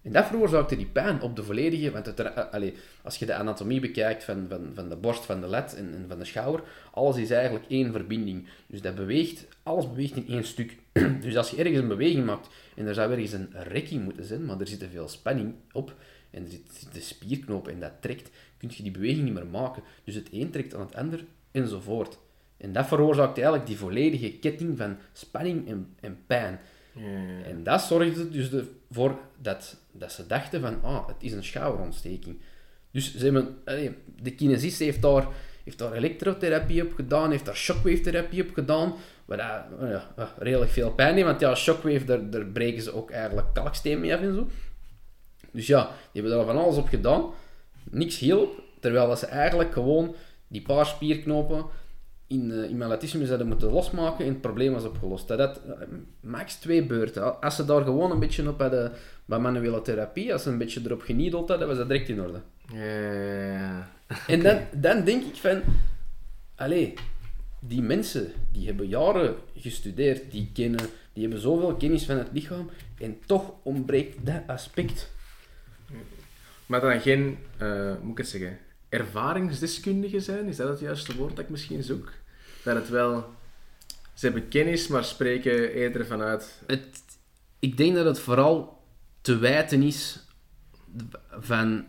En 0.02 0.12
dat 0.12 0.26
veroorzaakte 0.26 0.76
die 0.76 0.86
pijn 0.86 1.22
op 1.22 1.36
de 1.36 1.44
volledige... 1.44 1.92
Want 1.92 2.06
het, 2.06 2.52
allez, 2.52 2.74
als 3.04 3.18
je 3.18 3.26
de 3.26 3.34
anatomie 3.34 3.80
bekijkt 3.80 4.24
van, 4.24 4.46
van, 4.50 4.72
van 4.74 4.90
de 4.90 4.96
borst, 4.96 5.26
van 5.26 5.42
de 5.42 5.48
led 5.48 5.76
en, 5.76 6.06
van 6.08 6.20
de 6.20 6.26
schouder, 6.26 6.64
alles 6.92 7.18
is 7.18 7.30
eigenlijk 7.30 7.66
één 7.70 7.92
verbinding. 7.92 8.48
Dus 8.68 8.82
dat 8.82 8.96
beweegt, 8.96 9.48
alles 9.64 9.90
beweegt 9.90 10.16
in 10.16 10.28
één 10.28 10.44
stuk. 10.44 10.78
dus 11.22 11.38
als 11.38 11.50
je 11.50 11.58
ergens 11.58 11.78
een 11.78 11.88
beweging 11.88 12.26
maakt 12.26 12.50
en 12.76 12.86
er 12.86 12.94
zou 12.94 13.12
ergens 13.12 13.32
een 13.32 13.50
rekking 13.52 14.04
moeten 14.04 14.24
zijn, 14.24 14.46
maar 14.46 14.60
er 14.60 14.68
zit 14.68 14.80
te 14.80 14.90
veel 14.90 15.08
spanning 15.08 15.54
op 15.72 15.96
en 16.30 16.44
er 16.44 16.50
zit 16.50 16.94
de 16.94 17.02
spierknoop 17.02 17.68
en 17.68 17.80
dat 17.80 17.92
trekt, 18.00 18.30
kun 18.58 18.72
je 18.74 18.84
die 18.84 18.92
beweging 18.92 19.24
niet 19.24 19.34
meer 19.34 19.48
maken. 19.48 19.84
Dus 20.04 20.16
het 20.16 20.28
een 20.32 20.50
trekt 20.50 20.76
aan 20.76 20.82
het 20.82 20.96
ander 20.96 21.26
enzovoort. 21.52 22.18
En 22.58 22.74
dat 22.74 22.88
veroorzaakt 22.88 23.36
eigenlijk 23.36 23.68
die 23.68 23.78
volledige 23.78 24.32
ketting 24.32 24.78
van 24.78 24.98
spanning 25.14 25.68
en, 25.68 25.96
en 26.00 26.18
pijn. 26.28 26.60
En 27.44 27.64
dat 27.64 27.82
zorgde 27.82 28.30
dus 28.30 28.50
ervoor 28.90 29.20
dat, 29.42 29.76
dat 29.92 30.12
ze 30.12 30.28
dachten 30.28 30.62
van, 30.62 30.84
ah, 30.84 31.08
het 31.08 31.16
is 31.20 31.34
een 31.34 31.44
schouderontsteking. 31.44 32.40
Dus 32.92 33.16
ze 33.16 33.24
hebben, 33.26 33.58
de 34.22 34.36
kinesist 34.36 34.80
heeft 34.80 35.02
daar, 35.02 35.28
heeft 35.64 35.78
daar 35.78 35.94
elektrotherapie 35.94 36.86
op 36.86 36.94
gedaan, 36.94 37.32
heeft 37.32 37.46
daar 37.46 37.56
shockwave-therapie 37.56 38.44
op 38.44 38.54
gedaan, 38.54 38.94
waar 39.26 39.38
dat, 39.38 39.90
ja, 39.90 40.34
redelijk 40.38 40.72
veel 40.72 40.92
pijn 40.92 41.14
heeft, 41.14 41.28
want 41.28 41.40
ja, 41.40 41.56
shockwave, 41.56 42.06
daar, 42.06 42.30
daar 42.30 42.46
breken 42.46 42.82
ze 42.82 42.94
ook 42.94 43.12
eigenlijk 43.12 43.54
kalksteen 43.54 44.00
mee 44.00 44.14
af 44.14 44.22
en 44.22 44.34
zo. 44.34 44.48
Dus 45.52 45.68
ja, 45.68 45.84
die 46.12 46.22
hebben 46.22 46.32
daar 46.32 46.46
van 46.46 46.64
alles 46.64 46.78
op 46.78 46.88
gedaan, 46.88 47.26
niks 47.84 48.20
hielp, 48.20 48.62
terwijl 48.80 49.08
dat 49.08 49.20
ze 49.20 49.26
eigenlijk 49.26 49.74
gewoon 49.74 50.16
die 50.48 50.62
paar 50.62 50.86
spierknopen 50.86 51.66
in, 52.28 52.50
uh, 52.50 52.70
in 52.70 52.78
mijn 52.78 52.90
latissimus 52.90 53.30
hadden 53.30 53.48
moeten 53.48 53.72
losmaken 53.72 54.26
en 54.26 54.32
het 54.32 54.42
probleem 54.42 54.74
was 54.74 54.84
opgelost. 54.84 55.28
Dat 55.28 55.40
had 55.40 55.62
uh, 55.68 55.74
max 56.20 56.56
twee 56.56 56.86
beurten. 56.86 57.42
Als 57.42 57.56
ze 57.56 57.66
daar 57.66 57.84
gewoon 57.84 58.12
een 58.12 58.20
beetje 58.20 58.50
op 58.50 58.60
hadden, 58.60 58.92
bij 59.26 59.40
manuele 59.40 59.82
therapie, 59.82 60.34
als 60.34 60.44
ze 60.44 60.50
een 60.50 60.58
beetje 60.58 60.82
erop 60.86 61.02
geniedeld 61.02 61.50
hadden, 61.50 61.68
was 61.68 61.78
dat 61.78 61.88
direct 61.88 62.10
in 62.10 62.22
orde. 62.22 62.42
Ja. 62.74 63.92
En 64.28 64.44
dan, 64.44 64.60
dan 64.72 65.04
denk 65.04 65.24
ik 65.24 65.36
van, 65.36 65.62
allee, 66.56 66.94
die 67.60 67.82
mensen 67.82 68.32
die 68.52 68.66
hebben 68.66 68.88
jaren 68.88 69.36
gestudeerd, 69.56 70.32
die 70.32 70.50
kennen, 70.54 70.86
die 71.14 71.24
hebben 71.24 71.42
zoveel 71.42 71.76
kennis 71.76 72.06
van 72.06 72.18
het 72.18 72.30
lichaam 72.32 72.70
en 73.00 73.18
toch 73.26 73.54
ontbreekt 73.64 74.26
dat 74.26 74.42
aspect. 74.48 75.12
Maar 76.66 76.82
dan 76.82 77.02
geen, 77.02 77.38
uh, 77.62 77.94
moet 78.02 78.12
ik 78.12 78.18
het 78.18 78.28
zeggen, 78.28 78.58
ervaringsdeskundigen 78.90 80.22
zijn? 80.22 80.48
Is 80.48 80.56
dat 80.56 80.70
het 80.70 80.80
juiste 80.80 81.16
woord 81.16 81.36
dat 81.36 81.46
ik 81.46 81.52
misschien 81.52 81.84
zoek? 81.84 82.12
Dat 82.64 82.76
het 82.76 82.90
wel... 82.90 83.26
Ze 84.14 84.26
hebben 84.26 84.48
kennis, 84.48 84.88
maar 84.88 85.04
spreken 85.04 85.74
eerder 85.74 86.06
vanuit... 86.06 86.62
Het, 86.68 87.02
ik 87.60 87.78
denk 87.78 87.96
dat 87.96 88.06
het 88.06 88.20
vooral 88.20 88.82
te 89.22 89.38
wijten 89.38 89.82
is 89.82 90.20
van 91.32 91.86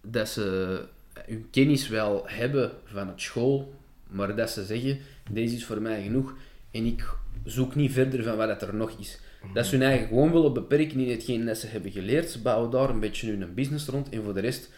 dat 0.00 0.28
ze 0.28 0.80
hun 1.14 1.50
kennis 1.50 1.88
wel 1.88 2.22
hebben 2.26 2.72
van 2.84 3.08
het 3.08 3.20
school, 3.20 3.74
maar 4.08 4.36
dat 4.36 4.50
ze 4.50 4.64
zeggen, 4.64 4.98
deze 5.30 5.54
is 5.54 5.64
voor 5.64 5.82
mij 5.82 6.02
genoeg 6.02 6.34
en 6.70 6.84
ik 6.84 7.08
zoek 7.44 7.74
niet 7.74 7.92
verder 7.92 8.22
van 8.22 8.36
wat 8.36 8.62
er 8.62 8.74
nog 8.74 8.98
is. 8.98 9.18
Dat 9.52 9.66
ze 9.66 9.76
hun 9.76 9.86
eigen 9.86 10.06
gewoon 10.06 10.32
willen 10.32 10.52
beperken 10.52 11.00
in 11.00 11.10
hetgeen 11.10 11.44
dat 11.44 11.58
ze 11.58 11.66
hebben 11.66 11.90
geleerd. 11.90 12.30
Ze 12.30 12.42
bouwen 12.42 12.70
daar 12.70 12.90
een 12.90 13.00
beetje 13.00 13.30
hun 13.30 13.54
business 13.54 13.86
rond 13.86 14.08
en 14.08 14.22
voor 14.22 14.34
de 14.34 14.40
rest 14.40 14.70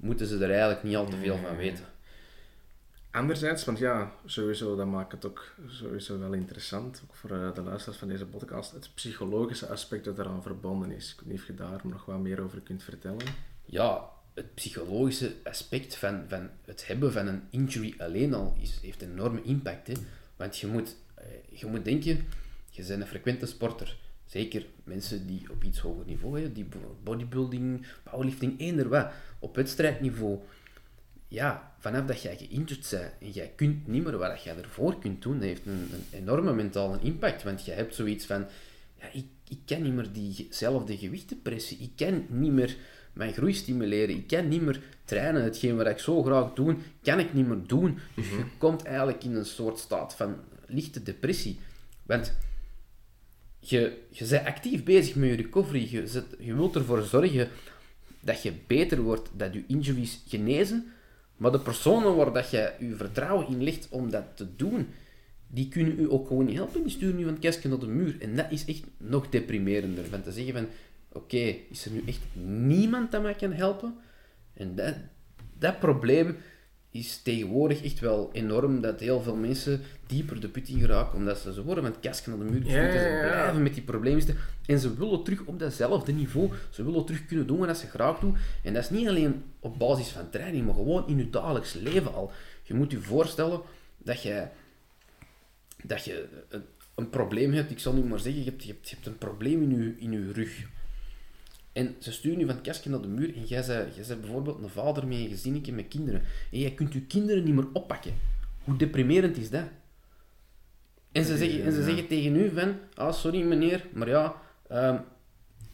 moeten 0.00 0.26
ze 0.26 0.34
er 0.44 0.50
eigenlijk 0.50 0.82
niet 0.82 0.96
al 0.96 1.08
te 1.08 1.16
veel 1.16 1.36
van 1.36 1.56
weten. 1.56 1.84
Anderzijds, 3.10 3.64
want 3.64 3.78
ja, 3.78 4.12
sowieso, 4.24 4.76
dat 4.76 4.86
maakt 4.86 5.12
het 5.12 5.26
ook 5.26 5.54
sowieso 5.66 6.18
wel 6.18 6.32
interessant, 6.32 7.02
ook 7.04 7.14
voor 7.14 7.30
uh, 7.30 7.54
de 7.54 7.62
luisteraars 7.62 7.98
van 7.98 8.08
deze 8.08 8.26
podcast, 8.26 8.72
het 8.72 8.90
psychologische 8.94 9.66
aspect 9.66 10.04
dat 10.04 10.18
eraan 10.18 10.42
verbonden 10.42 10.90
is. 10.90 11.12
Ik 11.12 11.20
weet 11.20 11.28
niet 11.28 11.40
of 11.40 11.46
je 11.46 11.54
daar 11.54 11.80
nog 11.84 12.04
wat 12.04 12.18
meer 12.18 12.40
over 12.40 12.60
kunt 12.60 12.82
vertellen. 12.82 13.26
Ja, 13.64 14.08
het 14.34 14.54
psychologische 14.54 15.34
aspect 15.44 15.96
van, 15.96 16.24
van 16.28 16.50
het 16.64 16.86
hebben 16.86 17.12
van 17.12 17.26
een 17.26 17.42
injury 17.50 17.94
alleen 17.98 18.34
al 18.34 18.56
is, 18.60 18.78
heeft 18.82 19.02
een 19.02 19.10
enorme 19.10 19.42
impact. 19.42 19.86
Hè? 19.86 19.94
Want 20.36 20.58
je 20.58 20.66
moet, 20.66 20.96
eh, 21.14 21.24
je 21.52 21.66
moet 21.66 21.84
denken, 21.84 22.26
je 22.70 22.84
bent 22.86 23.00
een 23.00 23.06
frequente 23.06 23.46
sporter. 23.46 23.96
Zeker 24.30 24.66
mensen 24.84 25.26
die 25.26 25.50
op 25.50 25.64
iets 25.64 25.78
hoger 25.78 26.04
niveau, 26.06 26.34
hebben, 26.34 26.52
die 26.52 26.66
bodybuilding, 27.02 27.86
powerlifting, 28.02 28.60
eender 28.60 28.88
wat, 28.88 29.10
op 29.38 29.56
wedstrijdniveau. 29.56 30.38
Ja, 31.28 31.72
vanaf 31.78 32.06
dat 32.06 32.22
jij 32.22 32.36
geïnjured 32.36 32.88
bent 32.90 33.12
en 33.20 33.30
jij 33.30 33.52
kunt 33.56 33.86
niet 33.86 34.04
meer 34.04 34.18
wat 34.18 34.42
jij 34.42 34.56
ervoor 34.56 34.98
kunt 34.98 35.22
doen, 35.22 35.34
dat 35.34 35.42
heeft 35.42 35.66
een, 35.66 35.88
een 35.92 36.18
enorme 36.18 36.52
mentale 36.52 36.98
impact. 37.00 37.42
Want 37.42 37.64
je 37.64 37.70
hebt 37.70 37.94
zoiets 37.94 38.26
van, 38.26 38.46
ja, 39.00 39.06
ik, 39.12 39.26
ik 39.48 39.58
kan 39.66 39.82
niet 39.82 39.94
meer 39.94 40.12
diezelfde 40.12 40.96
gewichten 40.96 41.42
pressen, 41.42 41.80
ik 41.80 41.92
kan 41.96 42.26
niet 42.28 42.52
meer 42.52 42.76
mijn 43.12 43.32
groei 43.32 43.54
stimuleren, 43.54 44.16
ik 44.16 44.26
kan 44.26 44.48
niet 44.48 44.62
meer 44.62 44.80
trainen, 45.04 45.42
hetgeen 45.42 45.76
wat 45.76 45.86
ik 45.86 45.98
zo 45.98 46.22
graag 46.22 46.52
doe, 46.52 46.76
kan 47.02 47.18
ik 47.18 47.34
niet 47.34 47.46
meer 47.46 47.66
doen. 47.66 47.98
Dus 48.14 48.28
je 48.28 48.34
mhm. 48.34 48.46
komt 48.58 48.82
eigenlijk 48.82 49.24
in 49.24 49.34
een 49.34 49.46
soort 49.46 49.78
staat 49.78 50.14
van 50.14 50.36
lichte 50.66 51.02
depressie. 51.02 51.58
Want 52.02 52.34
je, 53.60 53.98
je 54.10 54.26
bent 54.26 54.46
actief 54.46 54.84
bezig 54.84 55.14
met 55.14 55.28
je 55.28 55.36
recovery. 55.36 55.88
Je, 55.90 56.22
je 56.38 56.54
wilt 56.54 56.74
ervoor 56.74 57.02
zorgen 57.02 57.48
dat 58.20 58.42
je 58.42 58.52
beter 58.66 59.00
wordt, 59.00 59.30
dat 59.36 59.52
je 59.52 59.64
injuries 59.66 60.22
genezen. 60.28 60.92
Maar 61.36 61.52
de 61.52 61.60
personen 61.60 62.16
waar 62.16 62.32
dat 62.32 62.50
je 62.50 62.72
je 62.78 62.96
vertrouwen 62.96 63.48
in 63.48 63.62
legt 63.64 63.88
om 63.90 64.10
dat 64.10 64.24
te 64.34 64.56
doen, 64.56 64.88
die 65.46 65.68
kunnen 65.68 66.00
u 66.00 66.10
ook 66.10 66.26
gewoon 66.26 66.44
niet 66.44 66.56
helpen. 66.56 66.82
Die 66.82 66.90
sturen 66.90 67.20
u 67.20 67.24
van 67.24 67.32
het 67.32 67.42
kastje 67.42 67.68
naar 67.68 67.78
de 67.78 67.86
muur. 67.86 68.16
En 68.20 68.36
dat 68.36 68.46
is 68.50 68.64
echt 68.64 68.82
nog 68.96 69.28
deprimerender. 69.28 70.04
Van 70.04 70.22
te 70.22 70.32
zeggen 70.32 70.52
van, 70.52 70.66
oké, 71.12 71.54
is 71.70 71.84
er 71.84 71.90
nu 71.90 72.02
echt 72.06 72.20
niemand 72.44 73.10
dat 73.10 73.22
mij 73.22 73.34
kan 73.34 73.52
helpen? 73.52 73.94
En 74.54 74.74
dat, 74.74 74.94
dat 75.58 75.78
probleem 75.78 76.36
is 76.90 77.20
tegenwoordig 77.22 77.84
echt 77.84 78.00
wel 78.00 78.30
enorm 78.32 78.80
dat 78.80 79.00
heel 79.00 79.20
veel 79.20 79.36
mensen 79.36 79.80
dieper 80.06 80.40
de 80.40 80.48
put 80.48 80.68
in 80.68 80.80
geraken, 80.80 81.18
omdat 81.18 81.38
ze, 81.38 81.52
ze 81.52 81.62
worden 81.62 81.84
met 81.84 82.00
kastje 82.00 82.32
aan 82.32 82.38
de 82.38 82.44
muur 82.44 82.66
ja, 82.66 82.90
ze 82.92 83.18
blijven 83.28 83.62
met 83.62 83.74
die 83.74 83.82
problemen 83.82 84.22
zitten 84.22 84.44
en 84.66 84.78
ze 84.78 84.94
willen 84.94 85.22
terug 85.22 85.44
op 85.44 85.58
datzelfde 85.58 86.12
niveau, 86.12 86.50
ze 86.70 86.84
willen 86.84 87.04
terug 87.04 87.26
kunnen 87.26 87.46
doen 87.46 87.58
wat 87.58 87.78
ze 87.78 87.86
graag 87.86 88.18
doen. 88.18 88.36
En 88.62 88.74
dat 88.74 88.82
is 88.82 88.90
niet 88.90 89.08
alleen 89.08 89.42
op 89.60 89.78
basis 89.78 90.08
van 90.08 90.30
training, 90.30 90.66
maar 90.66 90.74
gewoon 90.74 91.08
in 91.08 91.16
je 91.16 91.30
dagelijks 91.30 91.72
leven 91.72 92.14
al. 92.14 92.32
Je 92.62 92.74
moet 92.74 92.90
je 92.90 92.98
voorstellen 92.98 93.60
dat 93.98 94.22
je, 94.22 94.46
dat 95.82 96.04
je 96.04 96.28
een, 96.48 96.62
een 96.94 97.10
probleem 97.10 97.52
hebt, 97.52 97.70
ik 97.70 97.78
zal 97.78 97.92
nu 97.92 98.02
maar 98.02 98.18
zeggen, 98.18 98.44
je 98.44 98.50
hebt, 98.50 98.64
je 98.64 98.72
hebt, 98.72 98.88
je 98.88 98.94
hebt 98.94 99.06
een 99.06 99.18
probleem 99.18 99.62
in 99.62 99.70
je, 99.70 99.94
in 99.98 100.12
je 100.12 100.32
rug. 100.32 100.66
En 101.80 101.96
ze 101.98 102.12
sturen 102.12 102.38
je 102.38 102.46
van 102.46 102.54
het 102.54 102.64
kastje 102.64 102.90
naar 102.90 103.00
de 103.00 103.08
muur 103.08 103.36
en 103.36 103.44
jij 103.44 103.64
bent, 103.66 103.94
jij 103.94 104.04
bent 104.08 104.20
bijvoorbeeld 104.20 104.62
een 104.62 104.68
vader 104.68 105.06
met 105.06 105.18
een 105.18 105.28
gezinnetje 105.28 105.72
met 105.72 105.88
kinderen. 105.88 106.22
En 106.52 106.58
jij 106.58 106.70
kunt 106.70 106.92
je 106.92 107.00
kinderen 107.00 107.44
niet 107.44 107.54
meer 107.54 107.66
oppakken. 107.72 108.12
Hoe 108.64 108.76
deprimerend 108.76 109.36
is 109.36 109.50
dat? 109.50 109.64
En 111.12 111.24
ze, 111.24 111.36
zeggen, 111.36 111.64
en 111.64 111.72
ze 111.72 111.82
zeggen 111.82 112.06
tegen 112.06 112.36
u 112.36 112.50
van, 112.54 112.74
ah 112.94 113.12
sorry 113.12 113.42
meneer, 113.42 113.84
maar 113.92 114.08
ja, 114.08 114.34
uh, 114.70 114.98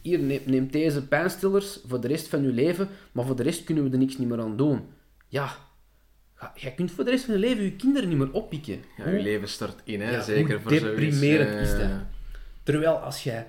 hier 0.01 0.19
neem, 0.45 0.71
deze 0.71 1.07
pijnstillers 1.07 1.79
voor 1.87 2.01
de 2.01 2.07
rest 2.07 2.27
van 2.27 2.43
uw 2.43 2.53
leven, 2.53 2.87
maar 3.11 3.25
voor 3.25 3.35
de 3.35 3.43
rest 3.43 3.63
kunnen 3.63 3.83
we 3.83 3.89
er 3.89 3.97
niks 3.97 4.17
niet 4.17 4.27
meer 4.27 4.39
aan 4.41 4.57
doen. 4.57 4.81
Ja, 5.27 5.57
jij 6.55 6.71
kunt 6.71 6.91
voor 6.91 7.03
de 7.03 7.09
rest 7.09 7.25
van 7.25 7.33
je 7.33 7.39
leven 7.39 7.63
je 7.63 7.75
kinderen 7.75 8.09
niet 8.09 8.17
meer 8.17 8.31
oppikken. 8.31 8.79
Ja, 8.97 9.09
je 9.09 9.21
leven 9.21 9.47
stort 9.47 9.81
in, 9.83 10.01
hè? 10.01 10.21
zeker 10.21 10.53
hoe 10.53 10.61
voor 10.61 10.71
deprimerend 10.71 11.67
is 11.67 11.71
dat. 11.71 11.89
Terwijl 12.63 12.95
als 12.95 13.23
jij 13.23 13.47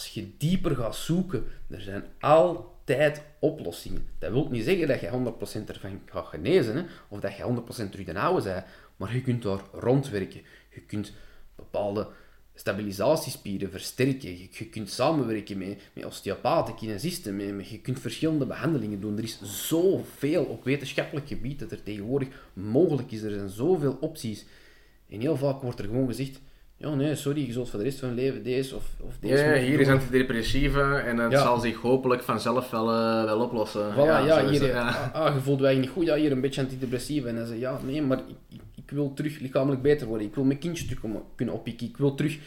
als 0.00 0.08
je 0.08 0.36
dieper 0.36 0.76
gaat 0.76 0.96
zoeken, 0.96 1.44
er 1.68 1.80
zijn 1.80 2.04
altijd 2.20 3.22
oplossingen. 3.38 4.06
Dat 4.18 4.32
wil 4.32 4.48
niet 4.50 4.64
zeggen 4.64 4.88
dat 4.88 5.00
je 5.00 5.32
100% 5.64 5.68
ervan 5.68 6.00
gaat 6.06 6.26
genezen, 6.26 6.76
hè, 6.76 6.82
of 7.08 7.20
dat 7.20 7.36
je 7.36 7.42
100% 7.42 7.90
terug 7.90 8.06
de 8.06 8.18
oude 8.18 8.42
bent, 8.42 8.64
maar 8.96 9.14
je 9.14 9.20
kunt 9.22 9.42
daar 9.42 9.60
rondwerken. 9.72 10.40
Je 10.74 10.80
kunt 10.80 11.12
bepaalde 11.54 12.08
stabilisatiespieren 12.54 13.70
versterken. 13.70 14.38
Je, 14.38 14.68
kunt 14.70 14.90
samenwerken 14.90 15.58
met, 15.58 15.80
met 15.92 16.04
osteopaten, 16.04 16.74
kinesisten, 16.74 17.56
met, 17.56 17.68
je 17.68 17.80
kunt 17.80 18.00
verschillende 18.00 18.46
behandelingen 18.46 19.00
doen. 19.00 19.16
Er 19.16 19.24
is 19.24 19.40
zoveel 19.42 20.44
op 20.44 20.64
wetenschappelijk 20.64 21.28
gebied 21.28 21.58
dat 21.58 21.70
er 21.70 21.82
tegenwoordig 21.82 22.28
mogelijk 22.52 23.10
is. 23.12 23.22
Er 23.22 23.30
zijn 23.30 23.48
zoveel 23.48 23.96
opties. 24.00 24.44
En 25.08 25.20
heel 25.20 25.36
vaak 25.36 25.62
wordt 25.62 25.78
er 25.78 25.84
gewoon 25.84 26.06
gezegd, 26.06 26.40
ja 26.80 26.94
nee, 26.94 27.14
sorry, 27.14 27.46
je 27.46 27.52
zult 27.52 27.70
voor 27.70 27.78
de 27.78 27.84
rest 27.84 27.98
van 27.98 28.08
je 28.08 28.14
leven 28.14 28.42
deze 28.42 28.76
of, 28.76 28.84
of 29.00 29.14
deze 29.20 29.44
Ja, 29.44 29.54
hier 29.54 29.70
doen. 29.70 29.80
is 29.80 29.88
antidepressieve 29.88 30.82
en 30.82 31.18
het 31.18 31.32
Ja. 31.32 31.42
zal 31.42 31.60
zich 31.60 31.76
hopelijk 31.76 32.22
vanzelf 32.22 32.70
wel, 32.70 32.90
eh, 32.90 33.24
wel 33.24 33.40
oplossen. 33.40 33.92
Voilà, 33.92 33.96
ja, 33.96 34.48
hier, 34.48 34.60
het, 34.60 34.70
ja. 34.70 34.88
ah, 34.88 35.14
ah, 35.14 35.34
je 35.34 35.40
voelt 35.40 35.60
je 35.60 35.66
niet 35.66 35.88
goed, 35.88 36.06
ja, 36.06 36.16
hier 36.16 36.32
een 36.32 36.40
beetje 36.40 36.60
antidepressief. 36.60 37.24
En 37.24 37.34
dan 37.34 37.46
zeg 37.46 37.54
je, 37.54 37.60
ja, 37.60 37.80
nee, 37.84 38.02
maar 38.02 38.18
ik, 38.18 38.60
ik, 38.74 38.90
wil 38.90 39.12
terug 39.14 39.38
lichamelijk 39.38 39.82
beter 39.82 40.06
worden. 40.06 40.26
Ik 40.26 40.34
wil 40.34 40.44
mijn 40.44 40.58
kindje 40.58 40.84
terug 40.84 41.00
kunnen 41.34 41.54
oppikken. 41.54 41.86
Ik 41.86 41.96
wil 41.96 42.14
terug 42.14 42.38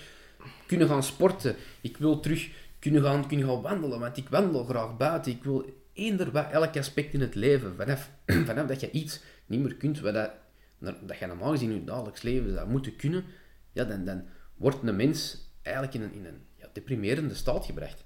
kunnen 0.66 0.88
gaan 0.88 1.04
sporten. 1.04 1.56
Ik 1.82 1.98
wil 1.98 2.20
terug 2.20 2.50
kunnen 2.80 3.02
gaan, 3.04 3.28
kunnen 3.28 3.48
gaan 3.48 3.62
wandelen, 3.62 4.00
want 4.00 4.18
ik 4.18 4.30
wandel 4.30 4.64
graag 4.64 4.98
buiten. 4.98 5.32
Ik 5.32 5.44
wil 5.44 5.66
eender 5.94 6.32
wat, 6.32 6.46
elk 6.52 6.78
aspect 6.78 7.14
in 7.14 7.22
het 7.22 7.36
leven. 7.36 7.74
Vanaf, 7.78 8.10
vanaf 8.46 8.68
dat 8.68 8.80
je 8.80 8.92
iets 8.92 9.22
niet 9.46 9.60
meer 9.60 9.76
kunt, 9.76 10.00
wat 10.00 10.14
dat, 10.14 10.32
dat 10.80 11.18
je 11.20 11.26
normaal 11.26 11.52
gezien 11.52 11.70
in 11.70 11.76
je 11.76 11.84
dagelijks 11.84 12.22
leven 12.22 12.54
zou 12.54 12.70
moeten 12.70 12.96
kunnen, 12.96 13.24
ja, 13.74 13.84
dan, 13.84 14.06
dan 14.06 14.24
wordt 14.56 14.78
een 14.84 14.96
mens 14.96 15.38
eigenlijk 15.62 15.96
in 15.96 16.02
een, 16.02 16.14
in 16.14 16.26
een 16.26 16.42
ja, 16.56 16.68
deprimerende 16.74 17.34
staat 17.34 17.66
gebracht. 17.66 18.04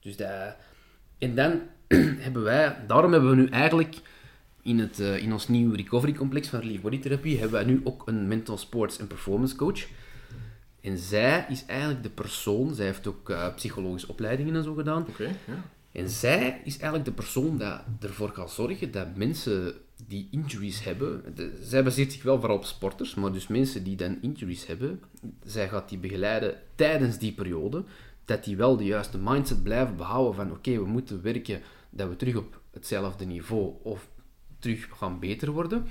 Dus 0.00 0.16
dat, 0.16 0.56
en 1.18 1.34
dan 1.34 1.60
hebben 2.26 2.42
wij, 2.42 2.76
daarom 2.86 3.12
hebben 3.12 3.30
we 3.30 3.36
nu 3.36 3.46
eigenlijk 3.46 3.96
in, 4.62 4.78
het, 4.78 5.00
eh, 5.00 5.22
in 5.22 5.32
ons 5.32 5.48
nieuwe 5.48 5.76
recovery 5.76 6.12
complex 6.12 6.48
van 6.48 6.60
Relief 6.60 6.80
Body 6.80 6.98
Therapie, 6.98 7.38
hebben 7.38 7.64
wij 7.64 7.72
nu 7.72 7.80
ook 7.84 8.06
een 8.06 8.28
mental 8.28 8.58
sports 8.58 8.98
en 8.98 9.06
performance 9.06 9.56
coach. 9.56 9.86
En 10.80 10.98
zij 10.98 11.46
is 11.48 11.66
eigenlijk 11.66 12.02
de 12.02 12.10
persoon, 12.10 12.74
zij 12.74 12.86
heeft 12.86 13.06
ook 13.06 13.30
eh, 13.30 13.54
psychologische 13.54 14.08
opleidingen 14.08 14.54
en 14.54 14.62
zo 14.62 14.74
gedaan. 14.74 15.06
Oké, 15.08 15.24
ja. 15.24 15.62
En 15.92 16.08
zij 16.08 16.60
is 16.64 16.74
eigenlijk 16.74 17.04
de 17.04 17.12
persoon 17.12 17.58
dat 17.58 17.80
ervoor 18.00 18.28
gaat 18.28 18.50
zorgen 18.50 18.90
dat 18.90 19.16
mensen 19.16 19.74
die 20.06 20.28
injuries 20.30 20.84
hebben, 20.84 21.22
zij 21.62 21.84
baseert 21.84 22.12
zich 22.12 22.22
wel 22.22 22.38
vooral 22.38 22.56
op 22.56 22.64
sporters, 22.64 23.14
maar 23.14 23.32
dus 23.32 23.46
mensen 23.46 23.84
die 23.84 23.96
dan 23.96 24.18
injuries 24.20 24.66
hebben, 24.66 25.00
zij 25.44 25.68
gaat 25.68 25.88
die 25.88 25.98
begeleiden 25.98 26.54
tijdens 26.74 27.18
die 27.18 27.32
periode, 27.32 27.84
dat 28.24 28.44
die 28.44 28.56
wel 28.56 28.76
de 28.76 28.84
juiste 28.84 29.18
mindset 29.18 29.62
blijven 29.62 29.96
behouden 29.96 30.34
van 30.34 30.50
oké, 30.50 30.70
we 30.70 30.86
moeten 30.86 31.22
werken 31.22 31.60
dat 31.90 32.08
we 32.08 32.16
terug 32.16 32.36
op 32.36 32.60
hetzelfde 32.70 33.24
niveau 33.24 33.74
of 33.82 34.08
terug 34.58 34.88
gaan 34.90 35.18
beter 35.18 35.50
worden. 35.50 35.86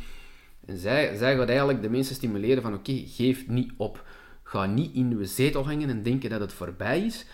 En 0.65 0.78
zij, 0.78 1.15
zij 1.15 1.36
gaat 1.36 1.48
eigenlijk 1.48 1.82
de 1.82 1.89
mensen 1.89 2.15
stimuleren 2.15 2.63
van 2.63 2.74
oké, 2.74 3.04
geef 3.06 3.48
niet 3.48 3.72
op. 3.78 4.08
Ga 4.43 4.65
niet 4.65 4.95
in 4.95 5.19
je 5.19 5.26
zetel 5.26 5.65
hangen 5.65 5.89
en 5.89 6.04
denken 6.04 6.30
dat 6.30 6.39
het 6.39 6.54
voorbij 6.54 7.06
is. 7.06 7.26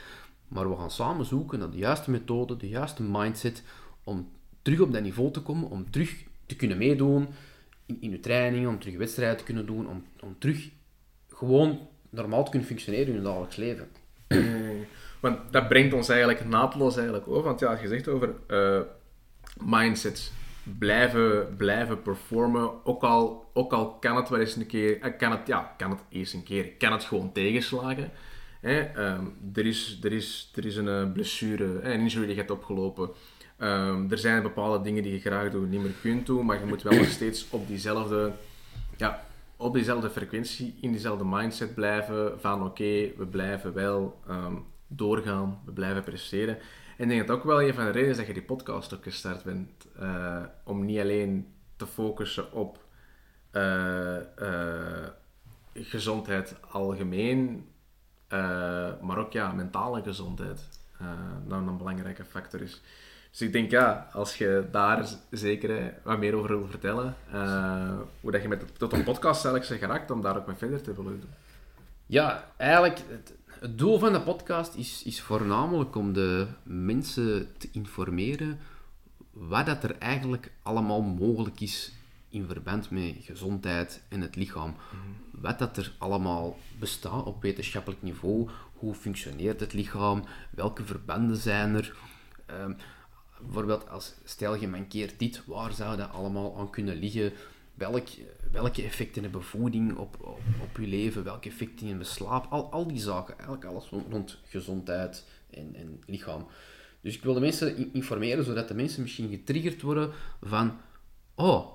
Maar 0.48 0.70
we 0.70 0.76
gaan 0.76 0.92
samen 0.92 1.26
zoeken 1.26 1.60
naar 1.60 1.72
de 1.72 1.78
juiste 1.78 2.12
methode, 2.12 2.58
de 2.58 2.70
juiste 2.70 3.04
mindset 3.04 3.64
om 4.04 4.30
terug 4.62 4.80
op 4.80 4.92
dat 4.92 5.02
niveau 5.02 5.32
te 5.32 5.42
komen, 5.42 5.70
om 5.70 5.92
terug 5.92 6.24
te 6.46 6.56
kunnen 6.56 6.78
meedoen 6.78 7.28
in, 7.86 7.98
in 8.00 8.10
je 8.10 8.20
training, 8.20 8.68
om 8.68 8.80
terug 8.80 8.98
wedstrijden 8.98 9.38
te 9.38 9.44
kunnen 9.44 9.66
doen, 9.66 9.88
om, 9.90 10.06
om 10.20 10.36
terug 10.40 10.70
gewoon 11.30 11.88
normaal 12.10 12.44
te 12.44 12.50
kunnen 12.50 12.68
functioneren 12.68 13.08
in 13.08 13.14
je 13.14 13.22
dagelijks 13.22 13.56
leven. 13.56 13.88
Eh, 14.28 14.40
Want 15.20 15.40
dat 15.52 15.68
brengt 15.68 15.94
ons 15.94 16.10
eigenlijk 16.10 16.46
naadloos 16.46 16.96
eigenlijk 16.96 17.28
over. 17.28 17.44
Want 17.44 17.60
ja, 17.60 17.80
je 17.82 17.88
zegt 17.88 18.08
over 18.08 18.36
eh 18.48 18.82
mindsets, 19.64 20.32
blijven, 20.78 21.56
blijven 21.58 22.02
performen, 22.02 22.86
ook 22.86 23.04
al, 23.04 23.50
ook 23.54 23.74
al 23.74 23.94
kan 23.94 24.16
het 24.16 24.30
wel 24.30 24.40
eens 24.40 24.56
een 24.56 24.66
keer, 24.66 25.02
eh, 25.02 25.18
kan 25.18 25.32
het, 25.32 25.48
ja, 25.48 25.74
kan 25.78 25.90
het 25.90 26.00
eens 26.10 26.34
een 26.34 26.44
keer, 26.44 26.72
kan 26.72 26.92
het 26.92 27.04
gewoon 27.04 27.32
tegenslagen. 27.32 28.12
Hè? 28.62 28.80
Ehm, 28.80 29.26
er, 29.54 29.66
is, 29.66 30.00
er, 30.04 30.12
is, 30.12 30.52
er 30.56 30.66
is 30.66 30.76
een 30.76 31.12
blessure, 31.12 31.82
een 31.82 32.00
injury 32.00 32.26
die 32.26 32.36
hebt 32.36 32.52
opgelopen. 32.52 33.10
Ehm, 33.58 34.12
er 34.12 34.18
zijn 34.18 34.42
bepaalde 34.42 34.84
dingen 34.84 35.04
die 35.04 35.12
je 35.12 35.20
graag 35.20 35.52
doet, 35.52 35.70
niet 35.70 35.82
meer 35.82 35.96
kunt 36.02 36.26
doen, 36.26 36.46
maar 36.46 36.60
je 36.60 36.66
moet 36.66 36.82
wel 36.84 36.98
nog 36.98 37.10
steeds 37.10 37.50
op 37.50 37.68
diezelfde, 37.68 38.32
ja, 38.98 39.26
op 39.58 39.74
diezelfde 39.74 40.10
frequentie, 40.10 40.78
in 40.82 40.92
diezelfde 40.92 41.26
mindset 41.26 41.76
blijven. 41.76 42.40
Van 42.40 42.64
oké, 42.64 43.12
we 43.18 43.26
blijven 43.30 43.74
wel 43.74 44.20
ehm, 44.28 44.56
doorgaan, 44.88 45.60
we 45.66 45.72
blijven 45.72 46.04
presteren. 46.04 46.58
En 46.98 47.04
ik 47.04 47.10
denk 47.10 47.28
dat 47.28 47.38
ook 47.38 47.44
wel 47.44 47.62
een 47.62 47.74
van 47.74 47.86
de 47.86 47.92
redenen 47.92 48.12
is 48.12 48.18
dat 48.18 48.28
je 48.28 48.34
die 48.34 48.42
podcast 48.42 48.94
ook 48.94 49.04
gestart 49.04 49.44
bent. 49.44 49.70
eh, 50.00 50.44
om 50.64 50.86
niet 50.86 51.00
alleen 51.00 51.54
te 51.76 51.88
focussen 51.88 52.52
op 52.52 52.84
eh, 53.52 54.18
eh, 54.18 55.10
gezondheid 55.74 56.56
algemeen, 56.70 57.68
maar 59.02 59.18
ook 59.18 59.32
ja, 59.32 59.52
mentale 59.52 60.02
gezondheid. 60.02 60.68
dat 61.48 61.58
een 61.58 61.78
belangrijke 61.78 62.26
factor 62.26 62.62
is. 62.62 62.82
Dus 63.36 63.48
ik 63.48 63.54
denk 63.54 63.72
ja, 63.72 64.10
als 64.14 64.38
je 64.38 64.68
daar 64.72 65.08
zeker 65.30 65.78
eh, 65.78 65.86
wat 66.04 66.20
meer 66.20 66.36
over 66.36 66.50
wil 66.50 66.68
vertellen, 66.68 67.16
eh, 67.32 68.00
hoe 68.22 68.32
dat 68.32 68.42
je 68.42 68.48
met 68.48 68.78
tot 68.78 68.94
een 68.94 69.04
podcast 69.04 69.46
eigenlijk 69.46 69.68
bent 69.68 69.92
geraakt, 69.92 70.12
om 70.12 70.22
daar 70.22 70.38
ook 70.38 70.48
mee 70.48 70.56
verder 70.56 70.82
te 70.82 70.96
willen 70.96 71.20
doen. 71.20 71.30
Ja, 72.06 72.52
eigenlijk, 72.58 72.98
het, 72.98 73.34
het 73.60 73.78
doel 73.78 74.00
van 74.00 74.14
de 74.14 74.22
podcast 74.22 74.76
is, 74.76 75.04
is 75.04 75.22
voornamelijk 75.22 75.96
om 75.96 76.14
de 76.14 76.48
mensen 76.64 77.48
te 77.58 77.70
informeren 77.72 78.60
wat 79.32 79.66
dat 79.66 79.84
er 79.84 79.98
eigenlijk 79.98 80.52
allemaal 80.62 81.02
mogelijk 81.02 81.60
is 81.60 81.94
in 82.30 82.48
verband 82.48 82.90
met 82.90 83.16
gezondheid 83.20 84.02
en 84.10 84.22
het 84.22 84.36
lichaam. 84.36 84.76
Wat 85.32 85.60
dat 85.60 85.78
er 85.78 85.92
allemaal 85.98 86.58
bestaat 86.80 87.24
op 87.24 87.42
wetenschappelijk 87.42 88.02
niveau, 88.02 88.50
hoe 88.74 88.94
functioneert 88.94 89.60
het 89.60 89.74
lichaam, 89.74 90.24
welke 90.50 90.84
verbanden 90.84 91.38
zijn 91.38 91.76
er. 91.76 91.96
Ehm, 92.46 92.72
bijvoorbeeld, 93.42 93.90
als, 93.90 94.14
stel 94.24 94.56
je 94.56 94.68
mankeert 94.68 95.20
dit, 95.20 95.42
waar 95.46 95.74
zou 95.74 95.98
dat 95.98 96.12
allemaal 96.12 96.58
aan 96.58 96.70
kunnen 96.70 96.96
liggen? 96.96 97.34
Welk, 97.74 98.08
welke 98.52 98.84
effecten 98.84 99.24
hebben 99.24 99.44
voeding 99.44 99.98
op, 99.98 100.18
op, 100.20 100.40
op 100.62 100.78
je 100.78 100.88
leven? 100.88 101.24
Welke 101.24 101.50
effecten 101.50 101.88
hebben 101.88 102.06
slaap? 102.06 102.46
Al, 102.50 102.72
al 102.72 102.88
die 102.88 103.00
zaken, 103.00 103.34
eigenlijk 103.34 103.66
alles 103.66 103.90
rond, 104.10 104.38
gezondheid 104.44 105.26
en, 105.50 105.76
en 105.76 106.00
lichaam. 106.06 106.48
Dus 107.02 107.16
ik 107.16 107.24
wil 107.24 107.34
de 107.34 107.40
mensen 107.40 107.78
in- 107.78 107.90
informeren, 107.94 108.44
zodat 108.44 108.68
de 108.68 108.74
mensen 108.74 109.02
misschien 109.02 109.30
getriggerd 109.30 109.82
worden 109.82 110.12
van 110.42 110.78
oh, 111.36 111.72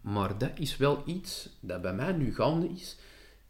maar 0.00 0.38
dat 0.38 0.50
is 0.54 0.76
wel 0.76 1.02
iets 1.06 1.48
dat 1.60 1.82
bij 1.82 1.94
mij 1.94 2.12
nu 2.12 2.34
gaande 2.34 2.68
is. 2.68 2.96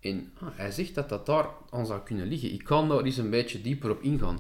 En 0.01 0.33
ah, 0.41 0.49
hij 0.53 0.71
zegt 0.71 0.95
dat 0.95 1.09
dat 1.09 1.27
daar 1.27 1.49
aan 1.71 1.87
zou 1.87 2.01
kunnen 2.03 2.27
liggen. 2.27 2.53
Ik 2.53 2.65
kan 2.65 2.89
daar 2.89 3.03
eens 3.05 3.17
een 3.17 3.31
beetje 3.31 3.61
dieper 3.61 3.91
op 3.91 4.03
ingaan. 4.03 4.39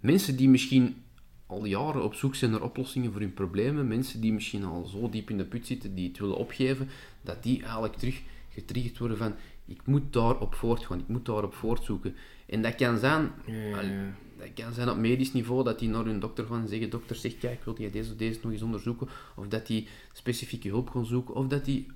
Mensen 0.00 0.36
die 0.36 0.48
misschien 0.48 1.04
al 1.50 1.64
jaren 1.64 2.04
op 2.04 2.14
zoek 2.14 2.34
zijn 2.34 2.50
naar 2.50 2.62
oplossingen 2.62 3.12
voor 3.12 3.20
hun 3.20 3.34
problemen, 3.34 3.88
mensen 3.88 4.20
die 4.20 4.32
misschien 4.32 4.64
al 4.64 4.84
zo 4.84 5.08
diep 5.08 5.30
in 5.30 5.36
de 5.38 5.44
put 5.44 5.66
zitten, 5.66 5.94
die 5.94 6.08
het 6.08 6.18
willen 6.18 6.36
opgeven, 6.36 6.88
dat 7.22 7.42
die 7.42 7.62
eigenlijk 7.62 7.94
terug 7.96 8.22
getriggerd 8.48 8.98
worden 8.98 9.16
van 9.16 9.34
ik 9.66 9.80
moet 9.86 10.12
daarop 10.12 10.54
voortgaan, 10.54 10.98
ik 10.98 11.08
moet 11.08 11.26
daarop 11.26 11.54
voortzoeken. 11.54 12.14
En 12.46 12.62
dat 12.62 12.74
kan 12.74 12.98
zijn, 12.98 13.30
Ja, 13.46 13.76
al- 13.78 13.84
ja. 13.84 14.14
dat 14.38 14.48
kan 14.54 14.72
zijn 14.72 14.88
op 14.90 14.96
medisch 14.96 15.32
niveau, 15.32 15.64
dat 15.64 15.78
die 15.78 15.88
naar 15.88 16.04
hun 16.04 16.20
dokter 16.20 16.46
gaan 16.46 16.60
en 16.60 16.68
zeggen, 16.68 16.90
dokter 16.90 17.16
zegt, 17.16 17.38
kijk, 17.38 17.64
wil 17.64 17.74
jij 17.78 17.90
deze 17.90 18.10
of 18.10 18.16
deze 18.16 18.38
nog 18.42 18.52
eens 18.52 18.62
onderzoeken? 18.62 19.08
Of 19.36 19.48
dat 19.48 19.66
die 19.66 19.88
specifieke 20.12 20.68
hulp 20.68 20.90
gaan 20.90 21.06
zoeken, 21.06 21.34
of 21.34 21.46
dat 21.46 21.64
die 21.64 21.86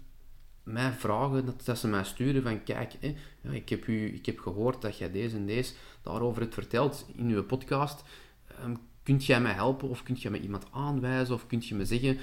mij 0.63 0.93
vragen, 0.93 1.47
dat, 1.47 1.65
dat 1.65 1.79
ze 1.79 1.89
mij 1.89 2.05
sturen 2.05 2.43
van, 2.43 2.63
kijk, 2.63 2.93
hè, 3.01 3.15
ja, 3.41 3.51
ik, 3.51 3.69
heb 3.69 3.87
u, 3.87 4.15
ik 4.15 4.27
heb 4.27 4.39
gehoord 4.39 4.83
dat 4.83 4.99
jij 4.99 5.11
deze 5.11 5.37
en 5.37 5.47
deze 5.47 5.73
daarover 6.03 6.43
het 6.43 6.55
vertelt 6.55 7.07
in 7.17 7.29
uw 7.29 7.45
podcast. 7.45 8.03
Ehm, 8.47 8.75
kunt 9.05 9.27
jij 9.27 9.41
mij 9.41 9.53
helpen, 9.53 9.89
of 9.89 10.03
kunt 10.03 10.23
jij 10.23 10.31
me 10.31 10.41
iemand 10.41 10.67
aanwijzen, 10.73 11.35
of 11.35 11.47
kunt 11.47 11.67
je 11.69 11.75
me 11.75 11.85
zeggen 11.85 12.19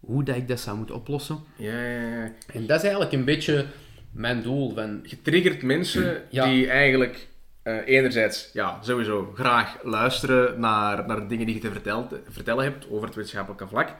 hoe 0.00 0.24
dat 0.24 0.36
ik 0.36 0.48
dat 0.48 0.60
zou 0.60 0.76
moeten 0.76 0.94
oplossen? 0.94 1.38
Ja, 1.56 1.80
ja, 1.82 2.00
ja. 2.16 2.32
En 2.46 2.66
dat 2.66 2.76
is 2.76 2.82
eigenlijk 2.82 3.12
een 3.12 3.24
beetje 3.24 3.66
mijn 4.10 4.42
doel. 4.42 4.74
Van, 4.74 5.00
Je 5.02 5.22
triggert 5.22 5.62
mensen 5.62 6.22
Ja. 6.30 6.44
die 6.44 6.68
eigenlijk 6.70 7.28
eh, 7.62 7.76
enerzijds 7.86 8.50
ja, 8.52 8.78
sowieso 8.82 9.32
graag 9.34 9.78
luisteren 9.82 10.60
naar, 10.60 11.06
naar 11.06 11.20
de 11.20 11.26
dingen 11.26 11.46
die 11.46 11.54
je 11.54 11.60
te 11.60 11.70
vertelt, 11.70 12.14
vertellen 12.28 12.64
hebt 12.64 12.90
over 12.90 13.06
het 13.06 13.14
wetenschappelijke 13.14 13.68
vlak. 13.68 13.94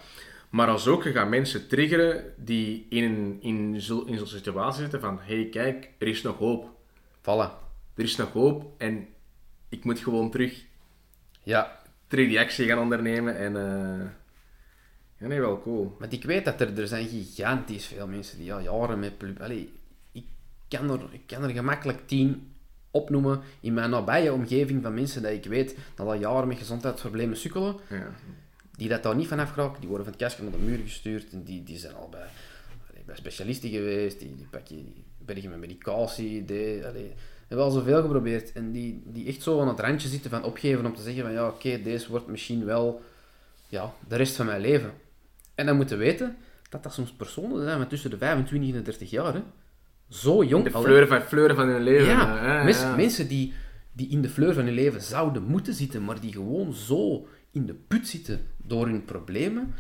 Maar 0.51 0.69
als 0.69 0.87
ook, 0.87 1.05
je 1.05 1.13
gaat 1.13 1.29
mensen 1.29 1.69
triggeren 1.69 2.25
die 2.37 2.87
in, 2.91 3.39
in, 3.41 3.81
zo- 3.81 4.05
in 4.07 4.19
zo'n 4.19 4.27
situatie 4.27 4.81
zitten 4.81 5.01
van 5.01 5.19
hey, 5.23 5.49
kijk, 5.51 5.91
er 5.99 6.07
is 6.07 6.23
nog 6.23 6.39
hoop. 6.39 6.71
vallen. 7.21 7.51
Er 7.97 8.05
is 8.05 8.17
nog 8.17 8.33
hoop 8.33 8.73
en 8.79 9.07
ik 9.69 9.85
moet 9.85 9.99
gewoon 9.99 10.31
terug, 10.31 10.65
Ja, 11.43 11.79
die 12.17 12.41
actie 12.41 12.67
gaan 12.67 12.79
ondernemen. 12.79 13.37
En 13.37 13.57
eh 13.57 14.07
ja, 15.23 15.29
nee, 15.29 15.41
wel 15.41 15.63
cool. 15.63 15.97
Want 15.99 16.13
ik 16.13 16.25
weet 16.25 16.45
dat 16.45 16.61
er, 16.61 16.79
er 16.79 16.87
zijn 16.87 17.09
gigantisch 17.09 17.87
veel 17.87 18.07
mensen 18.07 18.39
die 18.39 18.53
al 18.55 18.61
jaren 18.61 18.99
met... 18.99 19.13
Allee, 19.39 19.73
ik, 20.13 20.25
kan 20.69 20.91
er, 20.91 21.01
ik 21.11 21.27
kan 21.27 21.43
er 21.43 21.51
gemakkelijk 21.51 22.07
tien 22.07 22.53
opnoemen 22.91 23.41
in 23.61 23.75
mijn 23.75 23.91
nabije 23.91 24.33
omgeving 24.33 24.83
van 24.83 24.95
mensen 24.95 25.23
dat 25.23 25.33
ik 25.33 25.45
weet 25.45 25.77
dat 25.95 26.07
al 26.07 26.15
jaren 26.15 26.49
met 26.49 26.59
gezondheidsproblemen 26.59 27.37
sukkelen. 27.37 27.77
Ja. 27.89 28.11
Die 28.77 28.89
dat 28.89 29.03
daar 29.03 29.17
niet 29.17 29.29
vanaf 29.29 29.51
geraken, 29.51 29.81
die 29.81 29.89
worden 29.89 30.07
van 30.07 30.15
het 30.15 30.23
kastje 30.23 30.43
naar 30.43 30.53
de 30.53 30.59
muur 30.59 30.79
gestuurd. 30.79 31.33
En 31.33 31.43
die, 31.43 31.63
die 31.63 31.79
zijn 31.79 31.95
al 31.95 32.09
bij, 32.09 32.29
bij 33.07 33.17
specialisten 33.17 33.71
geweest, 33.71 34.19
die, 34.19 34.37
die 34.37 34.47
pakken 34.51 34.77
die 34.77 35.05
bergen 35.19 35.51
met 35.51 35.59
medicatie. 35.59 36.45
Die, 36.45 36.87
allee, 36.87 37.13
hebben 37.53 37.73
al 37.73 37.81
zoveel 37.81 38.03
geprobeerd. 38.03 38.53
En 38.53 38.73
die, 38.73 39.03
die 39.05 39.27
echt 39.27 39.43
zo 39.43 39.61
aan 39.61 39.69
het 39.69 39.81
randje 39.81 40.09
zitten 40.09 40.31
van 40.31 40.45
opgeven 40.45 40.87
om 40.87 40.95
te 40.95 41.03
zeggen 41.03 41.23
van 41.23 41.33
ja, 41.33 41.47
oké, 41.47 41.83
deze 41.83 42.11
wordt 42.11 42.27
misschien 42.27 42.65
wel 42.65 43.03
ja, 43.69 43.93
de 44.09 44.17
rest 44.17 44.37
van 44.37 44.47
mijn 44.47 44.61
leven. 44.61 44.93
En 45.55 45.67
dan 45.67 45.77
moeten 45.77 45.99
we 45.99 46.05
weten 46.05 46.37
dat 46.69 46.83
dat 46.83 46.93
soms 46.93 47.13
personen 47.13 47.63
zijn 47.63 47.79
van 47.79 47.89
tussen 47.89 48.11
de 48.11 48.19
25 48.19 48.71
en 48.71 48.77
de 48.77 48.83
30 48.83 49.11
jaar. 49.11 49.35
Hè. 49.35 49.43
zo 50.09 50.45
jong 50.45 50.65
De 50.65 50.71
fleuren 50.71 51.09
van, 51.09 51.23
fleuren 51.23 51.57
van 51.57 51.69
hun 51.69 51.83
leven. 51.83 52.07
Ja, 52.07 52.39
hè. 52.39 52.57
Ja, 52.57 52.65
mensen, 52.65 52.89
ja. 52.89 52.97
mensen 52.97 53.29
die, 53.29 53.53
die 53.93 54.09
in 54.09 54.23
de 54.23 54.29
fleur 54.29 54.55
van 54.55 54.65
hun 54.65 54.75
leven 54.75 55.03
zouden 55.03 55.43
moeten 55.43 55.75
zitten, 55.75 56.05
maar 56.05 56.21
die 56.21 56.33
gewoon 56.33 56.73
zo 56.73 57.27
in 57.51 57.67
de 57.67 57.75
put 57.75 58.09
zitten 58.09 58.41
door 58.57 58.87
hun 58.87 59.05
problemen, 59.05 59.75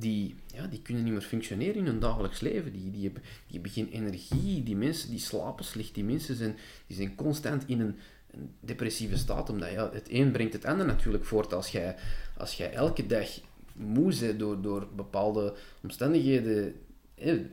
die, 0.00 0.34
ja, 0.54 0.66
die 0.66 0.82
kunnen 0.82 1.04
niet 1.04 1.12
meer 1.12 1.22
functioneren 1.22 1.74
in 1.74 1.86
hun 1.86 2.00
dagelijks 2.00 2.40
leven. 2.40 2.72
Die, 2.72 2.90
die, 2.90 3.04
hebben, 3.04 3.22
die 3.46 3.60
hebben 3.60 3.92
energie, 3.92 4.62
die 4.62 4.76
mensen 4.76 5.10
die 5.10 5.18
slapen 5.18 5.64
slecht, 5.64 5.94
die 5.94 6.04
mensen 6.04 6.36
zijn, 6.36 6.56
die 6.86 6.96
zijn 6.96 7.14
constant 7.14 7.64
in 7.66 7.80
een, 7.80 7.96
depressieve 8.60 9.16
staat, 9.16 9.50
omdat 9.50 9.70
ja, 9.70 9.90
het 9.92 10.06
een 10.10 10.30
brengt 10.30 10.52
het 10.52 10.64
ander 10.64 10.86
natuurlijk 10.86 11.24
voort. 11.24 11.52
Als 11.52 11.68
jij, 11.68 11.96
als 12.36 12.54
jij 12.54 12.72
elke 12.72 13.06
dag 13.06 13.28
moe 13.72 14.18
bent 14.20 14.38
door, 14.38 14.62
door 14.62 14.88
bepaalde 14.96 15.54
omstandigheden, 15.82 16.74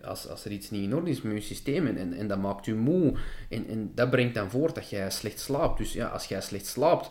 als, 0.04 0.28
als 0.28 0.46
er 0.46 0.52
iets 0.52 0.70
niet 0.70 0.84
in 0.84 0.96
orde 0.96 1.10
is 1.10 1.22
met 1.22 1.34
je 1.34 1.42
systeem 1.42 1.88
en, 1.88 1.98
en, 1.98 2.14
en 2.14 2.28
dat 2.28 2.40
maakt 2.40 2.66
je 2.66 2.74
moe, 2.74 3.14
en, 3.50 3.68
en 3.68 3.92
dat 3.96 4.10
brengt 4.10 4.36
dan 4.36 4.50
voort 4.50 4.76
dat 4.76 4.90
jij 4.90 5.12
slecht 5.12 5.40
slaapt. 5.40 5.78
Dus 5.78 5.94
ja, 5.94 6.08
als 6.08 6.26
jij 6.26 6.42
slecht 6.42 6.66
slaapt, 6.66 7.10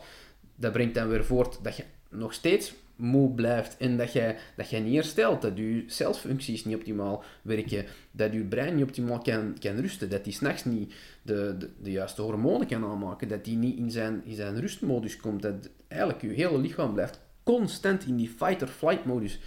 dat 0.56 0.72
brengt 0.72 0.94
dan 0.94 1.08
weer 1.08 1.24
voort 1.24 1.58
dat 1.62 1.76
je 1.76 1.84
nog 2.08 2.32
steeds 2.32 2.74
moe 2.96 3.34
blijft 3.34 3.76
en 3.76 3.96
dat 3.96 4.12
jij, 4.12 4.36
dat 4.56 4.70
jij 4.70 4.80
niet 4.80 4.94
herstelt, 4.94 5.42
dat 5.42 5.56
je 5.56 5.84
celfuncties 5.86 6.64
niet 6.64 6.76
optimaal 6.76 7.24
werken, 7.42 7.84
dat 8.10 8.32
je 8.32 8.44
brein 8.44 8.74
niet 8.74 8.84
optimaal 8.84 9.18
kan, 9.18 9.56
kan 9.60 9.76
rusten, 9.76 10.10
dat 10.10 10.24
die 10.24 10.32
s'nachts 10.32 10.64
niet 10.64 10.94
de, 11.22 11.54
de, 11.58 11.70
de 11.82 11.90
juiste 11.90 12.22
hormonen 12.22 12.66
kan 12.66 12.84
aanmaken, 12.84 13.28
dat 13.28 13.44
die 13.44 13.56
niet 13.56 13.78
in 13.78 13.90
zijn, 13.90 14.22
in 14.24 14.34
zijn 14.34 14.60
rustmodus 14.60 15.16
komt, 15.16 15.42
dat 15.42 15.70
eigenlijk 15.88 16.22
je 16.22 16.28
hele 16.28 16.58
lichaam 16.58 16.92
blijft 16.92 17.20
constant 17.42 18.06
in 18.06 18.16
die 18.16 18.28
fight-or-flight 18.28 19.04
modus. 19.04 19.40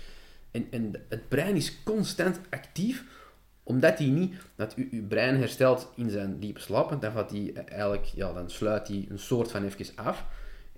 En, 0.52 0.68
en 0.72 0.94
het 1.10 1.30
brein 1.30 1.56
is 1.56 1.84
constant 1.84 2.40
actief, 2.50 3.04
omdat 3.64 3.98
hij 3.98 4.08
niet, 4.08 4.36
dat 4.56 4.76
uw 4.76 5.08
brein 5.08 5.38
herstelt 5.38 5.92
in 5.96 6.10
zijn 6.10 6.40
diepe 6.40 6.60
slaap, 6.60 7.02
dan 7.02 7.12
gaat 7.12 7.32
hij 7.32 7.54
eigenlijk, 7.54 8.06
ja, 8.06 8.34
dan 8.34 8.50
sluit 8.50 8.88
hij 8.88 9.06
een 9.10 9.20
soort 9.20 9.52
van 9.52 9.64
even 9.64 9.96
af. 9.96 10.26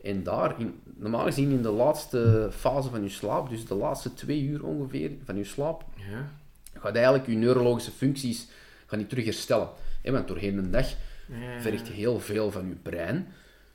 En 0.04 0.24
daar, 0.24 0.60
in, 0.60 0.80
normaal 0.98 1.24
gezien 1.26 1.52
in 1.52 1.62
de 1.62 1.70
laatste 1.72 2.50
fase 2.52 2.90
van 2.90 3.04
je 3.04 3.10
slaap, 3.10 3.50
dus 3.50 3.66
de 3.66 3.76
laatste 3.76 4.14
twee 4.14 4.42
uur 4.44 4.64
ongeveer 4.66 5.12
van 5.26 5.38
je 5.38 5.44
slaap, 5.44 5.84
Ja. 5.96 6.32
gaat 6.80 6.96
eigenlijk 6.96 7.28
je 7.28 7.36
neurologische 7.36 7.92
functies 7.92 8.48
gaan 8.86 9.00
niet 9.00 9.10
terug 9.10 9.26
herstellen. 9.26 9.70
Want 10.04 10.28
doorheen 10.28 10.56
de 10.56 10.70
dag 10.70 10.88
Ja. 11.28 11.62
vergt 11.62 11.88
je 11.88 11.94
heel 11.94 12.20
veel 12.20 12.52
van 12.52 12.68
je 12.68 12.76
brein. 12.76 13.28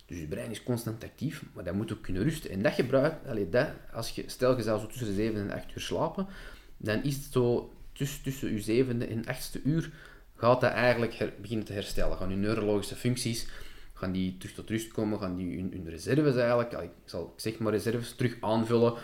Dus 0.06 0.18
je 0.18 0.26
brein 0.26 0.50
is 0.50 0.62
constant 0.62 1.04
actief, 1.04 1.42
maar 1.52 1.64
dat 1.64 1.74
moet 1.74 1.92
ook 1.92 2.02
kunnen 2.02 2.22
rusten. 2.22 2.50
En 2.50 2.62
dat 2.62 2.72
gebruikt, 2.72 3.26
allee, 3.28 3.48
dat, 3.48 3.68
als 3.92 4.10
je, 4.10 4.24
stel 4.26 4.56
je 4.56 4.62
zou 4.62 4.80
zo 4.80 4.86
tussen 4.86 5.06
de 5.06 5.12
7 5.14 5.40
en 5.50 5.56
8 5.56 5.64
uur 5.74 5.80
slapen, 5.82 6.26
dan 6.76 7.02
is 7.02 7.14
het 7.14 7.26
zo 7.32 7.72
tussen, 7.92 8.22
tussen 8.22 8.52
je 8.52 8.60
zevende 8.60 9.06
en 9.06 9.26
achtste 9.26 9.60
uur 9.64 9.90
gaat 10.36 10.60
dat 10.60 10.70
eigenlijk 10.72 11.14
her- 11.14 11.32
beginnen 11.40 11.66
te 11.66 11.72
herstellen. 11.72 12.16
Gaan 12.16 12.30
je 12.30 12.36
neurologische 12.36 12.94
functies 12.96 13.46
gaan 13.96 14.12
die 14.12 14.36
terug 14.36 14.54
tot 14.54 14.70
rust 14.70 14.92
komen, 14.92 15.18
gaan 15.18 15.36
die 15.36 15.56
hun, 15.56 15.72
hun 15.72 15.88
reserves 15.88 16.36
eigenlijk, 16.36 16.72
ik 16.72 16.90
zal 17.04 17.32
ik 17.34 17.40
zeg 17.40 17.58
maar 17.58 17.72
reserves, 17.72 18.14
terug 18.14 18.36
aanvullen. 18.40 18.94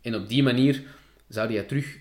En 0.00 0.14
op 0.14 0.28
die 0.28 0.42
manier 0.42 0.82
zou 1.28 1.52
je 1.52 1.66
terug 1.66 1.98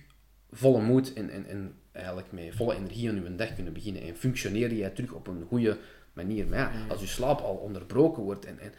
volle 0.52 0.82
moed 0.82 1.14
en, 1.14 1.30
en, 1.30 1.46
en 1.46 1.76
eigenlijk 1.92 2.32
met 2.32 2.56
volle 2.56 2.76
energie 2.76 3.10
aan 3.10 3.24
je 3.24 3.36
dag 3.36 3.56
kunnen 3.56 3.74
beginnen. 3.74 4.02
En 4.02 4.16
functioneer 4.16 4.74
jij 4.74 4.90
terug 4.90 5.12
op 5.12 5.28
een 5.28 5.46
goede 5.48 5.78
manier. 6.14 6.48
Maar 6.48 6.60
ja, 6.60 6.72
als 6.90 7.02
je 7.02 7.08
slaap 7.08 7.40
al 7.40 7.56
onderbroken 7.56 8.24
wordt 8.24 8.46
en, 8.46 8.60
en 8.60 8.74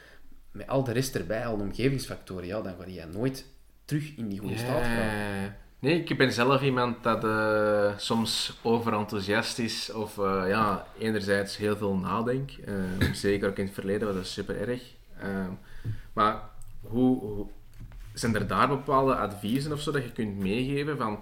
met 0.50 0.66
al 0.66 0.84
de 0.84 0.92
rest 0.92 1.14
erbij, 1.14 1.46
al 1.46 1.56
de 1.56 1.62
omgevingsfactoren, 1.62 2.46
ja, 2.46 2.60
dan 2.60 2.74
ga 2.78 2.86
je 2.86 3.06
nooit 3.12 3.46
terug 3.84 4.16
in 4.16 4.28
die 4.28 4.38
goede 4.38 4.58
staat 4.58 4.84
geraken. 4.84 5.56
Nee, 5.82 6.02
ik 6.02 6.16
ben 6.18 6.32
zelf 6.32 6.62
iemand 6.62 7.02
dat 7.02 7.24
eh, 7.24 7.98
soms 7.98 8.58
overenthousiast 8.62 9.58
is 9.58 9.92
of 9.92 10.18
eh, 10.18 10.44
ja, 10.46 10.86
enerzijds 10.98 11.56
heel 11.56 11.76
veel 11.76 11.94
nadenkt. 11.94 12.58
Eh, 12.64 12.74
zeker 13.12 13.48
ook 13.48 13.56
in 13.56 13.64
het 13.64 13.74
verleden 13.74 14.06
was 14.06 14.16
dat 14.16 14.26
super 14.26 14.68
erg. 14.68 14.82
Eh, 15.18 15.46
maar 16.12 16.42
hoe, 16.80 17.18
hoe, 17.18 17.46
zijn 18.12 18.34
er 18.34 18.46
daar 18.46 18.68
bepaalde 18.68 19.16
adviezen 19.16 19.72
of 19.72 19.80
zo 19.80 19.92
dat 19.92 20.02
je 20.02 20.12
kunt 20.12 20.38
meegeven? 20.38 20.96
Van, 20.96 21.18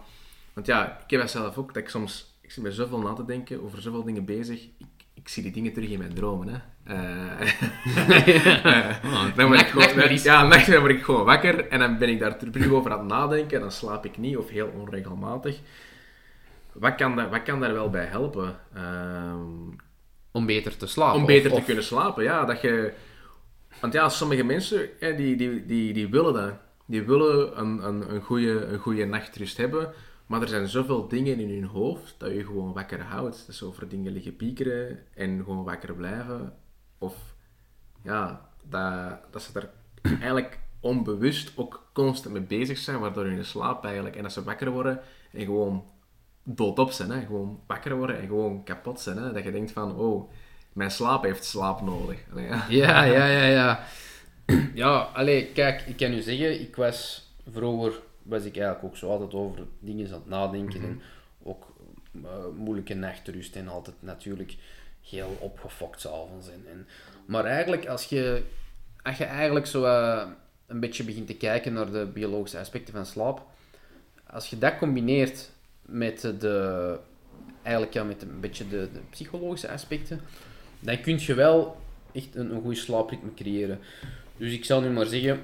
want 0.53 0.67
ja, 0.67 1.01
ik 1.05 1.11
heb 1.11 1.21
dat 1.21 1.31
zelf 1.31 1.59
ook, 1.59 1.75
dat 1.75 1.83
ik 1.83 1.89
soms, 1.89 2.35
ik 2.41 2.51
zit 2.51 2.63
met 2.63 2.75
zoveel 2.75 3.01
na 3.01 3.13
te 3.13 3.25
denken, 3.25 3.63
over 3.63 3.83
zoveel 3.83 4.05
dingen 4.05 4.25
bezig. 4.25 4.63
Ik, 4.63 4.87
ik 5.15 5.29
zie 5.29 5.43
die 5.43 5.53
dingen 5.53 5.73
terug 5.73 5.91
in 5.91 5.99
mijn 5.99 6.15
dromen. 6.15 6.49
Hè. 6.49 6.59
Eh, 8.65 9.37
dan 9.37 9.47
word 9.47 9.61
ik 9.61 9.67
gewoon, 9.67 10.17
ja, 10.23 10.49
dan 10.49 10.81
word 10.81 10.91
ik 10.93 11.03
gewoon 11.03 11.25
wakker 11.25 11.69
en 11.69 11.79
dan 11.79 11.99
ben 11.99 12.09
ik 12.09 12.19
daar 12.19 12.39
terug 12.39 12.69
over 12.71 12.93
aan 12.93 12.99
het 12.99 13.09
nadenken 13.09 13.55
en 13.57 13.61
dan 13.61 13.73
slaap 13.73 14.05
ik 14.05 14.19
niet 14.19 14.37
of 14.37 14.49
heel 14.49 14.73
onregelmatig. 14.79 15.59
Wat 16.73 16.95
kan, 16.95 17.17
daar, 17.17 17.31
wat 17.31 17.43
kan 17.43 17.61
daar 17.61 17.73
wel 17.73 17.91
bij 17.91 18.05
helpen? 18.05 18.57
Ehm, 18.75 19.41
Om 20.33 20.47
beter 20.47 20.77
te 20.77 20.87
slapen. 20.87 21.15
om 21.17 21.21
of- 21.23 21.27
beter 21.27 21.51
te 21.51 21.57
of- 21.57 21.65
kunnen 21.65 21.85
slapen, 21.85 22.25
ja. 22.25 22.45
Dat 22.45 22.61
je... 22.61 22.93
Want 23.81 23.93
ja, 23.93 24.09
sommige 24.09 24.45
mensen, 24.45 24.89
die, 25.17 25.37
die, 25.37 25.67
die, 25.67 25.93
die 25.93 26.09
willen 26.09 26.33
dat. 26.35 26.53
Die 26.87 27.03
willen 27.03 27.61
een, 27.61 27.87
een, 27.87 28.15
een, 28.15 28.21
goede, 28.23 28.65
een 28.65 28.79
goede 28.79 29.05
nachtrust 29.05 29.57
hebben, 29.57 29.93
maar 30.27 30.43
er 30.43 30.49
zijn 30.49 30.69
zoveel 30.69 31.09
dingen 31.09 31.39
in 31.41 31.49
hun 31.51 31.65
hoofd 31.65 32.15
dat 32.19 32.31
je 32.33 32.45
gewoon 32.45 32.73
wakker 32.73 33.01
houdt. 33.03 33.47
Dus 33.47 33.63
over 33.63 33.89
dingen 33.89 34.13
liggen 34.13 34.37
piekeren 34.37 34.99
en 35.15 35.43
gewoon 35.45 35.65
wakker 35.65 35.95
blijven. 35.95 36.53
Of 37.01 37.15
ja, 38.03 38.49
dat, 38.63 39.19
dat 39.31 39.43
ze 39.43 39.51
er 39.59 39.71
eigenlijk 40.21 40.59
onbewust 40.81 41.53
ook 41.57 41.91
constant 41.93 42.35
mee 42.35 42.43
bezig 42.43 42.79
zijn, 42.79 42.99
waardoor 42.99 43.25
hun 43.25 43.45
slaap 43.45 43.85
eigenlijk, 43.85 44.17
en 44.17 44.25
als 44.25 44.35
ze 44.35 44.43
wakker 44.43 44.71
worden 44.71 45.01
en 45.33 45.45
gewoon 45.45 45.85
doodop 46.43 46.91
zijn, 46.91 47.11
hè, 47.11 47.21
gewoon 47.21 47.61
wakker 47.67 47.97
worden 47.97 48.19
en 48.21 48.27
gewoon 48.27 48.65
kapot 48.65 49.01
zijn, 49.01 49.17
hè, 49.17 49.33
dat 49.33 49.45
je 49.45 49.53
denkt 49.53 49.73
van, 49.73 49.97
oh, 49.97 50.31
mijn 50.73 50.91
slaap 50.91 51.23
heeft 51.23 51.45
slaap 51.45 51.81
nodig. 51.81 52.19
Allee, 52.31 52.47
ja. 52.47 52.67
Ja, 52.69 53.03
ja, 53.03 53.27
ja, 53.27 53.45
ja. 53.45 53.85
Ja, 54.75 54.99
allee, 55.01 55.47
kijk, 55.47 55.83
ik 55.83 55.97
kan 55.97 56.13
u 56.13 56.21
zeggen, 56.21 56.61
ik 56.61 56.77
was 56.77 57.29
vroeger, 57.51 58.01
was 58.23 58.45
ik 58.45 58.57
eigenlijk 58.57 58.85
ook 58.85 58.97
zo 58.97 59.11
altijd 59.11 59.35
over 59.35 59.67
dingen 59.79 60.07
aan 60.07 60.13
het 60.13 60.27
nadenken 60.27 60.83
en 60.83 61.01
ook 61.43 61.67
eh, 62.25 62.31
moeilijke 62.57 62.95
nachtrust 62.95 63.57
en 63.57 63.69
altijd 63.69 63.97
natuurlijk 64.01 64.57
heel 65.03 65.37
opgefokt 65.41 66.01
s'avonds. 66.01 66.49
En, 66.49 66.87
maar 67.25 67.45
eigenlijk, 67.45 67.87
als 67.87 68.05
je, 68.05 68.43
als 69.03 69.19
je 69.19 69.25
eigenlijk 69.25 69.67
zo 69.67 69.85
eh, 69.85 70.27
een 70.67 70.81
beetje 70.81 71.05
begint 71.05 71.27
te 71.27 71.37
kijken 71.37 71.73
naar 71.73 71.93
de 71.93 72.07
biologische 72.15 72.59
aspecten 72.59 72.95
van 72.95 73.07
slaap, 73.07 73.43
als 74.27 74.51
je 74.51 74.59
dat 74.59 74.79
combineert 74.79 75.51
met 75.83 76.21
de, 76.21 76.99
eigenlijk 77.63 77.95
ja, 77.95 78.05
met 78.05 78.23
een 78.23 78.41
beetje 78.41 78.69
de, 78.69 78.89
psychologische 79.11 79.71
aspecten, 79.71 80.21
dan 80.81 81.01
kun 81.01 81.19
je 81.21 81.35
wel 81.35 81.77
echt 82.13 82.35
een, 82.35 82.55
een 82.55 82.61
goede 82.61 82.77
slaapritme 82.77 83.35
creëren. 83.35 83.79
Dus 84.37 84.53
ik 84.53 84.65
zal 84.65 84.81
nu 84.81 84.91
maar 84.91 85.07
zeggen, 85.07 85.41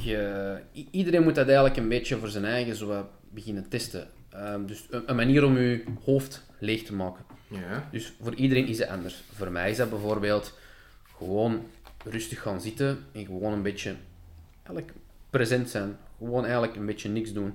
je, 0.00 0.58
iedereen 0.90 1.22
moet 1.22 1.34
dat 1.34 1.46
eigenlijk 1.46 1.76
een 1.76 1.88
beetje 1.88 2.16
voor 2.16 2.28
zijn 2.28 2.44
eigen 2.44 2.76
zo 2.76 3.08
beginnen 3.30 3.68
testen. 3.68 4.08
Ehm, 4.30 4.66
dus 4.66 4.86
een, 4.90 5.02
een 5.06 5.16
manier 5.16 5.44
om 5.44 5.58
je 5.58 5.84
hoofd 6.04 6.44
leeg 6.58 6.82
te 6.82 6.94
maken. 6.94 7.24
Ja. 7.48 7.88
Dus 7.90 8.12
voor 8.22 8.34
iedereen 8.34 8.66
is 8.66 8.78
het 8.78 8.88
anders. 8.88 9.22
Voor 9.34 9.50
mij 9.50 9.70
is 9.70 9.76
dat 9.76 9.90
bijvoorbeeld 9.90 10.58
gewoon 11.16 11.66
rustig 12.04 12.42
gaan 12.42 12.60
zitten 12.60 13.04
en 13.12 13.24
gewoon 13.24 13.52
een 13.52 13.62
beetje 13.62 13.94
eigenlijk 14.62 14.92
present 15.30 15.70
zijn. 15.70 15.96
Gewoon 16.18 16.42
eigenlijk 16.42 16.76
een 16.76 16.86
beetje 16.86 17.08
niks 17.08 17.32
doen. 17.32 17.54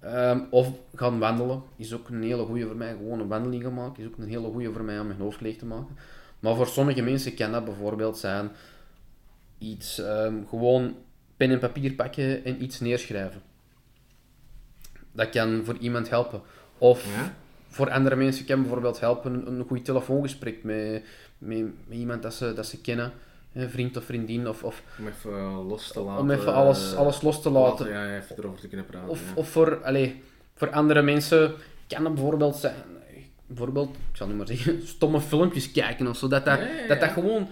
Ehm, 0.00 0.40
of 0.50 0.70
gaan 0.94 1.18
wandelen 1.18 1.62
is 1.76 1.92
ook 1.92 2.08
een 2.08 2.22
hele 2.22 2.44
goede 2.44 2.66
voor 2.66 2.76
mij. 2.76 2.92
Gewoon 2.92 3.20
een 3.20 3.28
wandeling 3.28 3.62
gaan 3.62 3.74
maken 3.74 4.02
is 4.02 4.08
ook 4.08 4.18
een 4.18 4.28
hele 4.28 4.50
goede 4.50 4.72
voor 4.72 4.84
mij 4.84 5.00
om 5.00 5.06
mijn 5.06 5.20
hoofd 5.20 5.40
leeg 5.40 5.56
te 5.56 5.66
maken. 5.66 5.96
Maar 6.40 6.54
voor 6.54 6.66
sommige 6.66 7.02
mensen 7.02 7.34
kan 7.34 7.52
dat 7.52 7.64
bijvoorbeeld 7.64 8.18
zijn 8.18 8.50
iets 9.58 9.98
ehm, 9.98 10.34
gewoon 10.48 10.96
pen 11.36 11.50
en 11.50 11.58
papier 11.58 11.92
pakken 11.92 12.44
en 12.44 12.62
iets 12.62 12.80
neerschrijven. 12.80 13.42
Dat 15.12 15.28
kan 15.28 15.64
voor 15.64 15.76
iemand 15.76 16.08
helpen. 16.08 16.40
Of 16.78 17.04
Ja. 17.04 17.34
Voor 17.68 17.90
andere 17.90 18.16
mensen 18.16 18.44
kan 18.44 18.60
bijvoorbeeld 18.60 19.00
helpen 19.00 19.32
een, 19.34 19.46
een 19.46 19.64
goed 19.66 19.84
telefoongesprek 19.84 20.62
met, 20.62 21.02
met, 21.38 21.58
met 21.86 21.98
iemand 21.98 22.22
dat 22.22 22.34
ze, 22.34 22.52
dat 22.52 22.66
ze 22.66 22.80
kennen. 22.80 23.12
Een 23.52 23.70
vriend 23.70 23.96
of 23.96 24.04
vriendin. 24.04 24.48
Of, 24.48 24.62
of 24.64 24.82
Om 24.98 25.06
even 25.06 25.32
los 25.50 25.92
te 25.92 26.00
laten. 26.00 26.22
om 26.22 26.30
even 26.30 26.54
alles, 26.54 26.94
alles 26.94 27.22
los 27.22 27.42
te 27.42 27.50
laten. 27.50 27.88
Ja, 27.88 28.16
even 28.16 28.36
erover 28.38 28.60
te 28.60 28.68
kunnen 28.68 28.86
praten. 28.86 29.08
Of, 29.08 29.20
ja. 29.20 29.32
of 29.34 29.48
voor, 29.48 29.84
allee, 29.84 30.22
voor 30.54 30.70
andere 30.70 31.02
mensen 31.02 31.54
kan 31.86 32.04
het 32.04 32.14
bijvoorbeeld 32.14 32.56
zijn, 32.56 32.74
bijvoorbeeld, 33.46 33.88
ik 33.88 34.16
zal 34.16 34.26
nu 34.26 34.34
maar 34.34 34.46
zeggen, 34.46 34.86
stomme 34.96 35.20
filmpjes 35.20 35.72
kijken 35.72 36.06
of 36.06 36.16
zo. 36.16 36.28
Dat 36.28 36.44
dat, 36.44 36.58
Ja, 36.58 36.64
ja, 36.64 36.74
ja. 36.74 36.86
dat, 36.86 37.00
dat 37.00 37.10
gewoon, 37.10 37.48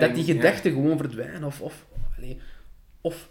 dat, 0.00 0.14
die 0.14 0.24
gedachten 0.24 0.72
gewoon 0.72 0.98
verdwijnen. 0.98 1.44
Of, 1.44 1.60
of, 1.60 1.86
allee, 2.16 2.40
of 3.00 3.28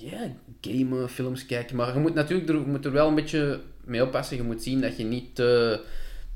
ja, 0.00 0.32
gamen, 0.60 1.08
films 1.08 1.46
kijken. 1.46 1.76
Maar 1.76 1.94
je 1.94 2.00
moet 2.00 2.14
natuurlijk 2.14 2.48
er, 2.48 2.54
moet 2.54 2.84
er 2.84 2.92
wel 2.92 3.08
een 3.08 3.14
beetje 3.14 3.60
mee 3.84 4.02
oppassen. 4.02 4.36
Je 4.36 4.42
moet 4.42 4.62
zien 4.62 4.80
dat 4.80 4.96
je 4.96 5.04
niet 5.04 5.34
te, 5.34 5.80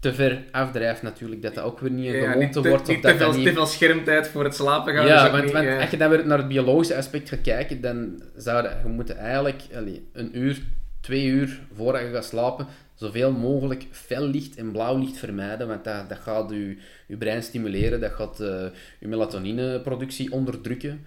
te 0.00 0.14
ver 0.14 0.42
afdrijft 0.50 1.02
natuurlijk. 1.02 1.42
Dat 1.42 1.54
dat 1.54 1.64
ook 1.64 1.80
weer 1.80 1.90
niet 1.90 2.06
een 2.06 2.20
Ja, 2.20 2.32
gewoonte 2.32 2.60
te, 2.60 2.68
wordt. 2.68 2.82
Of 2.82 2.94
niet 2.94 3.02
dat 3.02 3.12
te, 3.12 3.18
veel, 3.18 3.32
niet... 3.32 3.46
te 3.46 3.52
veel 3.52 3.66
schermtijd 3.66 4.28
voor 4.28 4.44
het 4.44 4.54
slapen 4.54 4.94
gaan. 4.94 5.06
Ja, 5.06 5.30
want, 5.30 5.44
niet, 5.44 5.52
want 5.52 5.64
ja. 5.64 5.80
als 5.80 5.90
je 5.90 5.96
dan 5.96 6.10
weer 6.10 6.26
naar 6.26 6.38
het 6.38 6.48
biologische 6.48 6.96
aspect 6.96 7.28
gaat 7.28 7.40
kijken, 7.40 7.80
dan 7.80 8.22
zou 8.36 8.62
dat, 8.62 8.72
je 8.82 8.88
moet 8.88 9.14
eigenlijk 9.14 9.62
allee, 9.74 10.08
een 10.12 10.38
uur, 10.38 10.62
twee 11.00 11.26
uur 11.26 11.60
voordat 11.74 12.02
je 12.02 12.10
gaat 12.12 12.24
slapen, 12.24 12.66
zoveel 12.94 13.32
mogelijk 13.32 13.86
fel 13.90 14.26
licht 14.26 14.56
en 14.56 14.72
blauw 14.72 14.98
licht 14.98 15.16
vermijden, 15.16 15.68
want 15.68 15.84
dat, 15.84 16.08
dat 16.08 16.18
gaat 16.18 16.50
je, 16.50 16.76
je 17.06 17.16
brein 17.16 17.42
stimuleren, 17.42 18.00
dat 18.00 18.12
gaat 18.12 18.40
uh, 18.40 18.64
je 19.00 19.08
melatonineproductie 19.08 20.32
onderdrukken. 20.32 21.04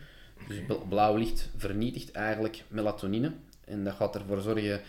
Dus 0.47 0.57
blauw 0.89 1.15
licht 1.15 1.49
vernietigt 1.57 2.11
eigenlijk 2.11 2.63
melatonine 2.67 3.31
en 3.65 3.83
dat 3.83 3.93
gaat 3.93 4.15
ervoor 4.15 4.41
zorgen 4.41 4.81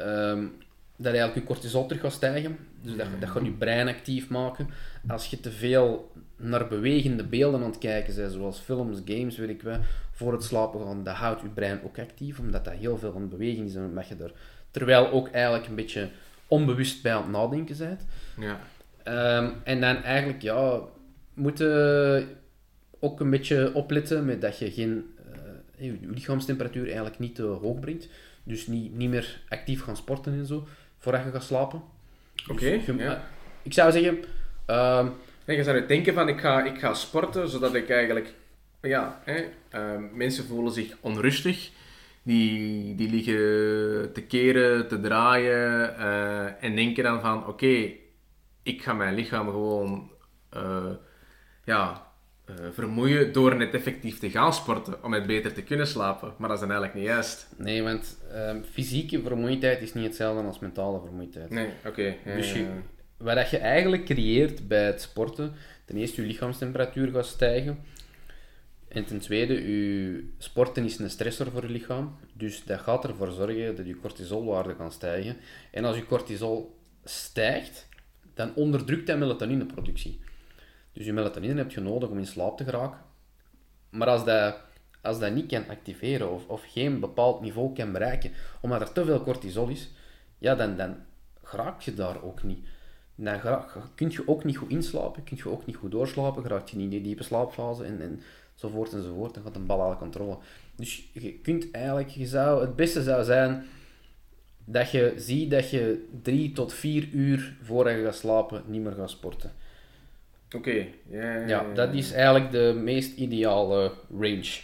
um, 0.00 0.52
dat 0.96 1.12
eigenlijk 1.12 1.34
je 1.34 1.44
cortisol 1.44 1.86
terug 1.86 2.02
gaat 2.02 2.12
stijgen. 2.12 2.58
Dus 2.82 2.96
dat, 2.96 3.06
dat 3.20 3.28
gaat 3.28 3.44
je 3.44 3.50
brein 3.50 3.88
actief 3.88 4.28
maken. 4.28 4.68
Als 5.08 5.26
je 5.26 5.40
te 5.40 5.50
veel 5.50 6.12
naar 6.36 6.68
bewegende 6.68 7.24
beelden 7.24 7.60
aan 7.62 7.70
het 7.70 7.78
kijken 7.78 8.14
bent, 8.14 8.32
zoals 8.32 8.58
films, 8.58 8.98
games, 9.04 9.36
weet 9.36 9.48
ik 9.48 9.62
wel, 9.62 9.78
voor 10.10 10.32
het 10.32 10.44
slapen 10.44 10.86
gaan, 10.86 11.04
dat 11.04 11.14
houdt 11.14 11.40
je 11.40 11.48
brein 11.48 11.80
ook 11.84 11.98
actief, 11.98 12.38
omdat 12.38 12.64
dat 12.64 12.74
heel 12.74 12.98
veel 12.98 13.12
van 13.12 13.28
beweging 13.28 13.66
is 13.66 13.74
en 13.74 13.84
omdat 13.84 14.08
je 14.08 14.14
er, 14.20 14.32
terwijl 14.70 15.10
ook 15.10 15.28
eigenlijk 15.28 15.66
een 15.66 15.74
beetje 15.74 16.08
onbewust 16.46 17.02
bij 17.02 17.14
aan 17.14 17.22
het 17.22 17.30
nadenken 17.30 17.76
bent. 17.78 18.06
Ja. 18.38 18.60
Um, 19.38 19.54
en 19.64 19.80
dan 19.80 20.02
eigenlijk, 20.02 20.42
ja, 20.42 20.80
moeten 21.34 22.28
ook 23.00 23.20
een 23.20 23.30
beetje 23.30 23.74
opletten 23.74 24.24
met 24.24 24.40
dat 24.40 24.58
je 24.58 24.70
geen, 24.70 25.14
uh, 25.78 25.90
je 25.90 25.98
lichaamstemperatuur 26.00 26.84
eigenlijk 26.84 27.18
niet 27.18 27.34
te 27.34 27.42
hoog 27.42 27.80
brengt. 27.80 28.08
Dus 28.42 28.66
niet, 28.66 28.96
niet 28.96 29.10
meer 29.10 29.40
actief 29.48 29.82
gaan 29.82 29.96
sporten 29.96 30.32
en 30.32 30.46
zo, 30.46 30.66
voordat 30.98 31.24
je 31.24 31.30
gaat 31.30 31.42
slapen. 31.42 31.82
Oké, 32.48 32.80
dus 32.86 32.96
ja. 32.96 33.24
Ik 33.62 33.72
zou 33.72 33.92
zeggen... 33.92 34.24
Uh, 34.70 35.08
nee, 35.44 35.56
je 35.56 35.64
zou 35.64 35.86
denken 35.86 36.14
van, 36.14 36.28
ik 36.28 36.40
ga, 36.40 36.64
ik 36.64 36.78
ga 36.78 36.94
sporten, 36.94 37.48
zodat 37.48 37.74
ik 37.74 37.90
eigenlijk... 37.90 38.34
Ja, 38.82 39.20
hè, 39.24 39.44
uh, 39.74 40.02
mensen 40.12 40.44
voelen 40.44 40.72
zich 40.72 40.96
onrustig. 41.00 41.70
Die, 42.22 42.94
die 42.94 43.10
liggen 43.10 44.12
te 44.12 44.22
keren, 44.28 44.88
te 44.88 45.00
draaien. 45.00 45.94
Uh, 45.98 46.64
en 46.64 46.76
denken 46.76 47.04
dan 47.04 47.20
van, 47.20 47.46
oké, 47.46 47.90
ik 48.62 48.82
ga 48.82 48.92
mijn 48.92 49.14
lichaam 49.14 49.46
gewoon... 49.46 50.10
Eh, 50.50 50.90
ja, 51.64 52.09
uh, 52.60 52.66
vermoeien 52.72 53.32
door 53.32 53.56
net 53.56 53.74
effectief 53.74 54.18
te 54.18 54.30
gaan 54.30 54.54
sporten 54.54 55.04
om 55.04 55.12
het 55.12 55.26
beter 55.26 55.52
te 55.52 55.62
kunnen 55.62 55.86
slapen. 55.86 56.32
Maar 56.38 56.48
dat 56.48 56.60
is 56.60 56.66
dan 56.66 56.70
eigenlijk 56.70 57.00
niet 57.00 57.08
juist. 57.08 57.48
Nee, 57.56 57.82
want 57.82 58.18
uh, 58.32 58.56
fysieke 58.72 59.22
vermoeidheid 59.22 59.82
is 59.82 59.94
niet 59.94 60.04
hetzelfde 60.04 60.46
als 60.46 60.58
mentale 60.58 61.00
vermoeidheid. 61.00 61.50
Nee, 61.50 61.68
oké. 61.86 62.14
dus 62.24 62.52
je, 62.52 62.66
wat 63.16 63.50
je 63.50 63.58
eigenlijk 63.58 64.04
creëert 64.04 64.68
bij 64.68 64.84
het 64.84 65.00
sporten, 65.00 65.52
ten 65.84 65.96
eerste 65.96 66.20
je 66.20 66.26
lichaamstemperatuur 66.26 67.10
gaat 67.10 67.26
stijgen. 67.26 67.78
En 68.88 69.04
ten 69.04 69.18
tweede, 69.18 69.54
je 69.54 70.28
sporten 70.38 70.84
is 70.84 70.98
een 70.98 71.10
stressor 71.10 71.50
voor 71.50 71.62
je 71.62 71.68
lichaam. 71.68 72.16
Dus 72.32 72.64
dat 72.64 72.80
gaat 72.80 73.04
ervoor 73.04 73.30
zorgen 73.30 73.76
dat 73.76 73.86
je 73.86 74.00
cortisolwaarde 74.00 74.76
kan 74.76 74.92
stijgen. 74.92 75.36
En 75.70 75.84
als 75.84 75.96
je 75.96 76.06
cortisol 76.06 76.78
stijgt, 77.04 77.88
dan 78.34 78.54
onderdrukt 78.54 79.06
dat 79.06 79.18
melatonineproductie. 79.18 80.20
Dus 80.92 81.04
je 81.06 81.12
melatonine 81.12 81.58
heb 81.58 81.70
je 81.70 81.80
nodig 81.80 82.08
om 82.08 82.18
in 82.18 82.26
slaap 82.26 82.56
te 82.56 82.64
geraken. 82.64 83.00
Maar 83.90 84.08
als 84.08 84.24
dat, 84.24 84.56
als 85.02 85.18
dat 85.18 85.34
niet 85.34 85.46
kan 85.46 85.68
activeren 85.68 86.30
of, 86.30 86.46
of 86.46 86.64
geen 86.66 87.00
bepaald 87.00 87.40
niveau 87.40 87.72
kan 87.74 87.92
bereiken, 87.92 88.32
omdat 88.60 88.80
er 88.80 88.92
te 88.92 89.04
veel 89.04 89.22
cortisol 89.22 89.68
is, 89.68 89.90
ja, 90.38 90.54
dan, 90.54 90.76
dan 90.76 90.96
raak 91.42 91.80
je 91.80 91.94
daar 91.94 92.22
ook 92.22 92.42
niet. 92.42 92.66
Dan 93.14 93.40
kun 93.94 94.10
je 94.10 94.28
ook 94.28 94.44
niet 94.44 94.56
goed 94.56 94.70
inslapen, 94.70 95.24
kun 95.24 95.36
je 95.36 95.50
ook 95.50 95.66
niet 95.66 95.76
goed 95.76 95.90
doorslapen, 95.90 96.46
raak 96.46 96.68
je 96.68 96.76
niet 96.76 96.84
in 96.84 96.90
die 96.90 97.00
diepe 97.00 97.22
slaapfase 97.22 97.84
en, 97.84 98.00
en 98.00 98.20
enzovoort 98.52 98.92
enzovoort. 98.92 99.34
Dan 99.34 99.42
gaat 99.42 99.56
een 99.56 99.66
bal 99.66 99.82
aan 99.82 99.98
controle. 99.98 100.38
Dus 100.76 101.10
je 101.12 101.38
kunt 101.38 101.70
eigenlijk, 101.70 102.08
je 102.08 102.26
zou, 102.26 102.60
het 102.60 102.76
beste 102.76 103.02
zou 103.02 103.24
zijn 103.24 103.66
dat 104.64 104.90
je 104.90 105.12
ziet 105.16 105.50
dat 105.50 105.70
je 105.70 106.08
drie 106.22 106.52
tot 106.52 106.72
vier 106.72 107.08
uur 107.08 107.56
voor 107.62 107.90
je 107.90 108.04
gaat 108.04 108.14
slapen 108.14 108.62
niet 108.66 108.82
meer 108.82 108.92
gaat 108.92 109.10
sporten. 109.10 109.52
Oké, 110.56 110.86
ja, 111.10 111.46
ja, 111.46 111.64
dat 111.74 111.94
is 111.94 112.12
eigenlijk 112.12 112.50
de 112.50 112.80
meest 112.82 113.16
ideale 113.16 113.92
range. 114.18 114.58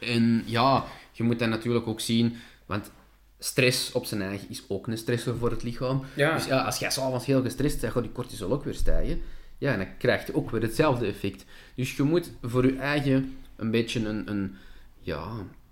En 0.00 0.42
ja, 0.46 0.84
je 1.12 1.22
moet 1.22 1.38
dat 1.38 1.48
natuurlijk 1.48 1.86
ook 1.86 2.00
zien, 2.00 2.36
want 2.66 2.90
stress 3.38 3.92
op 3.92 4.04
zijn 4.04 4.22
eigen 4.22 4.50
is 4.50 4.64
ook 4.68 4.86
een 4.86 4.98
stressor 4.98 5.36
voor 5.36 5.50
het 5.50 5.62
lichaam. 5.62 6.02
Dus 6.14 6.46
ja, 6.46 6.60
als 6.62 6.78
jij 6.78 6.90
s'avonds 6.90 7.26
heel 7.26 7.42
gestrest 7.42 7.80
bent, 7.80 7.92
gaat 7.92 8.02
die 8.02 8.12
cortisol 8.12 8.52
ook 8.52 8.64
weer 8.64 8.74
stijgen. 8.74 9.22
Ja, 9.58 9.72
en 9.72 9.78
dan 9.78 9.96
krijg 9.98 10.26
je 10.26 10.34
ook 10.34 10.50
weer 10.50 10.62
hetzelfde 10.62 11.06
effect. 11.06 11.44
Dus 11.74 11.96
je 11.96 12.02
moet 12.02 12.30
voor 12.42 12.66
je 12.66 12.76
eigen 12.76 13.36
een 13.56 13.70
beetje 13.70 14.08
een, 14.08 14.30
een, 14.30 14.56
ja, 15.00 15.26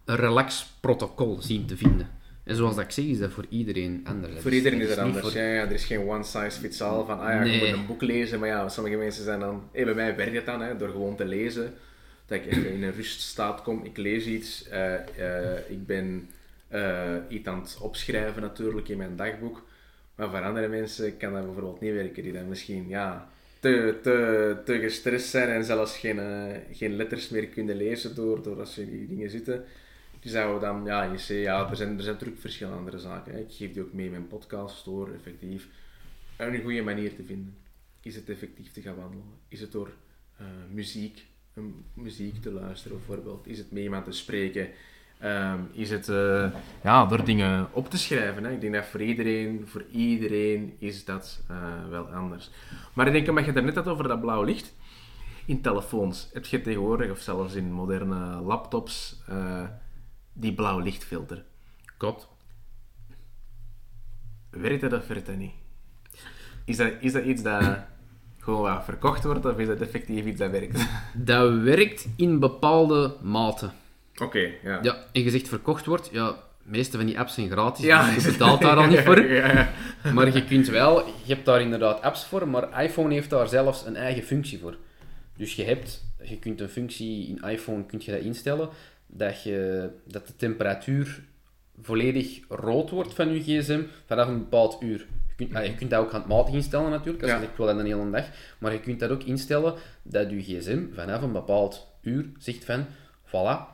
een 0.04 0.16
relax 0.16 0.66
protocol 0.80 1.42
zien 1.42 1.66
te 1.66 1.76
vinden. 1.76 2.08
En 2.44 2.56
zoals 2.56 2.74
dat 2.74 2.84
ik 2.84 2.90
zeg, 2.90 3.04
is 3.04 3.18
dat 3.18 3.32
voor 3.32 3.46
iedereen 3.48 4.00
anders. 4.04 4.40
Voor 4.40 4.52
iedereen 4.52 4.80
is 4.80 4.88
het 4.88 4.98
anders. 4.98 5.32
Ja, 5.32 5.42
ja, 5.42 5.62
er 5.62 5.72
is 5.72 5.84
geen 5.84 6.08
one 6.08 6.24
size 6.24 6.60
fits 6.60 6.82
all 6.82 7.04
van, 7.04 7.20
ah 7.20 7.28
ja, 7.28 7.42
je 7.42 7.58
moet 7.58 7.78
een 7.78 7.86
boek 7.86 8.02
lezen. 8.02 8.38
Maar 8.38 8.48
ja, 8.48 8.68
sommige 8.68 8.96
mensen 8.96 9.24
zijn 9.24 9.40
dan... 9.40 9.68
Hey, 9.72 9.84
bij 9.84 9.94
mij 9.94 10.16
werkt 10.16 10.34
het 10.34 10.46
dan, 10.46 10.60
hè, 10.62 10.76
door 10.76 10.88
gewoon 10.88 11.16
te 11.16 11.24
lezen. 11.24 11.74
Dat 12.26 12.38
ik 12.38 12.44
in 12.44 12.82
een 12.82 12.92
ruststaat 12.92 13.62
kom, 13.62 13.84
ik 13.84 13.96
lees 13.96 14.26
iets. 14.26 14.68
Uh, 14.72 14.92
uh, 15.18 15.70
ik 15.70 15.86
ben 15.86 16.28
uh, 16.72 17.14
iets 17.28 17.48
aan 17.48 17.60
het 17.60 17.78
opschrijven 17.80 18.42
natuurlijk 18.42 18.88
in 18.88 18.98
mijn 18.98 19.16
dagboek. 19.16 19.66
Maar 20.14 20.30
voor 20.30 20.42
andere 20.42 20.68
mensen 20.68 21.16
kan 21.16 21.32
dat 21.32 21.44
bijvoorbeeld 21.44 21.80
niet 21.80 21.94
werken. 21.94 22.22
Die 22.22 22.32
dan 22.32 22.48
misschien, 22.48 22.88
ja... 22.88 23.28
Te, 23.60 23.94
te, 24.02 24.56
te 24.64 24.78
gestrest 24.78 25.28
zijn 25.28 25.48
en 25.48 25.64
zelfs 25.64 25.98
geen, 25.98 26.20
geen 26.72 26.96
letters 26.96 27.28
meer 27.28 27.46
kunnen 27.46 27.76
lezen 27.76 28.14
door, 28.14 28.42
doordat 28.42 28.68
ze 28.68 28.90
die 28.90 29.08
dingen 29.08 29.30
zitten 29.30 29.64
zouden 30.30 30.60
dan, 30.60 30.84
ja, 30.84 31.02
je 31.02 31.18
ziet, 31.18 31.42
ja, 31.42 31.70
er 31.70 31.76
zijn, 31.76 31.96
er 31.96 32.02
zijn 32.02 32.14
natuurlijk 32.14 32.40
verschillende 32.40 32.78
andere 32.78 32.98
zaken. 32.98 33.38
Ik 33.38 33.52
geef 33.52 33.72
die 33.72 33.82
ook 33.82 33.92
mee 33.92 34.04
in 34.04 34.10
mijn 34.10 34.28
podcast 34.28 34.84
door 34.84 35.12
effectief 35.14 35.68
een 36.36 36.62
goede 36.62 36.82
manier 36.82 37.14
te 37.14 37.24
vinden. 37.24 37.56
Is 38.00 38.14
het 38.14 38.28
effectief 38.28 38.72
te 38.72 38.82
gaan 38.82 38.96
wandelen? 38.96 39.24
Is 39.48 39.60
het 39.60 39.72
door 39.72 39.90
uh, 40.40 40.46
muziek, 40.70 41.26
muziek 41.94 42.42
te 42.42 42.52
luisteren 42.52 42.96
bijvoorbeeld? 42.96 43.46
Is 43.46 43.58
het 43.58 43.70
met 43.70 43.82
iemand 43.82 44.04
te 44.04 44.12
spreken? 44.12 44.68
Um, 45.24 45.68
is 45.72 45.90
het 45.90 46.08
uh, 46.08 46.50
ja, 46.82 47.06
door 47.06 47.24
dingen 47.24 47.68
op 47.72 47.90
te 47.90 47.98
schrijven? 47.98 48.44
Hè? 48.44 48.52
Ik 48.52 48.60
denk 48.60 48.74
dat 48.74 48.86
voor 48.86 49.02
iedereen, 49.02 49.62
voor 49.66 49.84
iedereen 49.90 50.74
is 50.78 51.04
dat 51.04 51.42
uh, 51.50 51.88
wel 51.88 52.04
anders. 52.04 52.50
Maar 52.92 53.06
ik 53.06 53.12
denk, 53.12 53.28
omdat 53.28 53.44
je 53.44 53.52
het 53.52 53.64
net 53.64 53.74
had 53.74 53.88
over 53.88 54.08
dat 54.08 54.20
blauw 54.20 54.42
licht, 54.42 54.74
in 55.46 55.60
telefoons 55.60 56.30
heb 56.32 56.44
je 56.44 56.60
tegenwoordig, 56.60 57.10
of 57.10 57.20
zelfs 57.20 57.54
in 57.54 57.72
moderne 57.72 58.40
laptops, 58.40 59.22
die 60.34 60.54
blauw 60.54 60.78
lichtfilter. 60.78 61.44
Klopt. 61.96 62.28
Werkt 64.50 64.80
dat 64.80 64.92
of 64.92 65.06
werkt 65.06 65.26
dat 65.26 65.36
niet? 65.36 65.52
Is 66.64 66.76
dat, 66.76 66.92
is 67.00 67.12
dat 67.12 67.24
iets 67.24 67.42
dat 67.42 67.78
gewoon 68.38 68.62
wat 68.62 68.84
verkocht 68.84 69.24
wordt 69.24 69.44
of 69.46 69.58
is 69.58 69.66
dat 69.66 69.80
effectief 69.80 70.24
iets 70.24 70.38
dat 70.38 70.50
werkt? 70.50 70.86
Dat 71.14 71.58
werkt 71.58 72.08
in 72.16 72.38
bepaalde 72.38 73.16
mate. 73.22 73.70
Oké, 74.22 74.50
ja. 74.62 74.78
Ja, 74.82 74.96
en 75.12 75.22
je 75.22 75.30
zegt 75.30 75.48
verkocht 75.48 75.86
wordt, 75.86 76.08
ja, 76.12 76.30
de 76.30 76.70
meeste 76.70 76.96
van 76.96 77.06
die 77.06 77.18
apps 77.18 77.34
zijn 77.34 77.50
gratis, 77.50 77.84
ja. 77.84 78.14
dus 78.14 78.24
je 78.24 78.30
betaalt 78.30 78.60
daar 78.60 78.76
al 78.76 78.86
niet 78.90 79.00
voor. 79.00 79.20
Ja, 79.20 79.52
ja, 79.52 79.72
maar 80.12 80.34
je 80.34 80.44
kunt 80.44 80.68
wel, 80.68 81.06
je 81.06 81.34
hebt 81.34 81.44
daar 81.44 81.60
inderdaad 81.60 82.02
apps 82.02 82.24
voor, 82.24 82.48
maar 82.48 82.82
iPhone 82.82 83.14
heeft 83.14 83.30
daar 83.30 83.48
zelfs 83.48 83.86
een 83.86 83.96
eigen 83.96 84.22
functie 84.22 84.58
voor. 84.58 84.76
Dus 85.36 85.54
je 85.54 85.64
hebt, 85.64 86.04
je 86.22 86.38
kunt 86.38 86.60
een 86.60 86.68
functie 86.68 87.28
in 87.28 87.50
iPhone 87.50 87.86
kunt 87.86 88.04
je 88.04 88.12
dat 88.12 88.20
instellen, 88.20 88.68
dat, 89.16 89.42
je, 89.42 89.90
dat 90.04 90.26
de 90.26 90.36
temperatuur 90.36 91.22
volledig 91.80 92.40
rood 92.48 92.90
wordt 92.90 93.14
van 93.14 93.32
je 93.32 93.40
gsm 93.40 93.82
vanaf 94.06 94.28
een 94.28 94.38
bepaald 94.38 94.76
uur. 94.82 95.06
Je 95.28 95.34
kunt, 95.44 95.54
ah, 95.54 95.66
je 95.66 95.74
kunt 95.74 95.90
dat 95.90 96.00
ook 96.00 96.10
handmatig 96.10 96.54
instellen 96.54 96.90
natuurlijk, 96.90 97.22
als 97.22 97.32
je 97.32 97.38
zegt 97.38 97.50
ik 97.50 97.56
wil 97.56 97.66
dat 97.66 97.78
een 97.78 97.86
hele 97.86 98.10
dag, 98.10 98.26
maar 98.58 98.72
je 98.72 98.80
kunt 98.80 99.00
dat 99.00 99.10
ook 99.10 99.22
instellen 99.22 99.74
dat 100.02 100.30
je 100.30 100.42
gsm 100.42 100.82
vanaf 100.92 101.22
een 101.22 101.32
bepaald 101.32 101.86
uur 102.00 102.26
zegt 102.38 102.64
van, 102.64 102.86
voilà, 103.26 103.72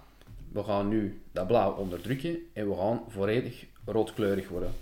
we 0.52 0.62
gaan 0.62 0.88
nu 0.88 1.22
dat 1.32 1.46
blauw 1.46 1.72
onderdrukken 1.72 2.38
en 2.52 2.68
we 2.68 2.76
gaan 2.76 3.02
volledig 3.08 3.66
roodkleurig 3.84 4.48
worden. 4.48 4.72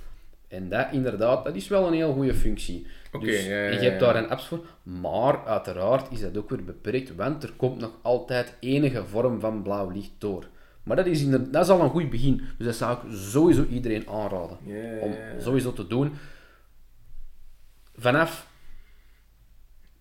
En 0.49 0.69
dat 0.69 0.87
inderdaad, 0.93 1.45
dat 1.45 1.55
is 1.55 1.69
wel 1.69 1.87
een 1.87 1.93
heel 1.93 2.13
goede 2.13 2.35
functie. 2.35 2.87
Dus, 3.21 3.47
ja, 3.47 3.63
ja, 3.63 3.81
je 3.81 3.89
hebt 3.89 4.01
daar 4.01 4.17
een 4.17 4.31
apps 4.31 4.47
voor, 4.47 4.67
maar 4.83 5.47
uiteraard 5.47 6.13
is 6.13 6.21
dat 6.21 6.37
ook 6.37 6.51
weer 6.51 6.65
beperkt, 6.65 7.15
want 7.15 7.43
er 7.43 7.53
komt 7.53 7.81
nog 7.81 7.93
altijd 8.03 8.55
enige 8.61 9.05
vorm 9.05 9.41
van 9.41 9.63
blauw 9.63 9.91
licht 9.91 10.11
door. 10.19 10.47
Maar 10.83 10.97
dat 10.97 11.07
is, 11.07 11.31
dat 11.31 11.65
is 11.65 11.69
al 11.69 11.81
een 11.81 11.91
goed 11.91 12.11
begin. 12.11 12.43
Dus 12.57 12.67
dat 12.67 12.75
zou 12.75 12.97
ik 12.97 13.17
sowieso 13.17 13.65
iedereen 13.65 14.09
aanraden. 14.09 14.59
Om 15.01 15.15
sowieso 15.39 15.73
te 15.73 15.87
doen. 15.87 16.13
Vanaf 17.97 18.49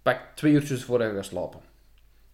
pak 0.01 0.21
twee 0.35 0.53
uurtjes 0.53 0.83
voor 0.83 1.03
je 1.03 1.13
gaat 1.13 1.25
slapen. 1.25 1.59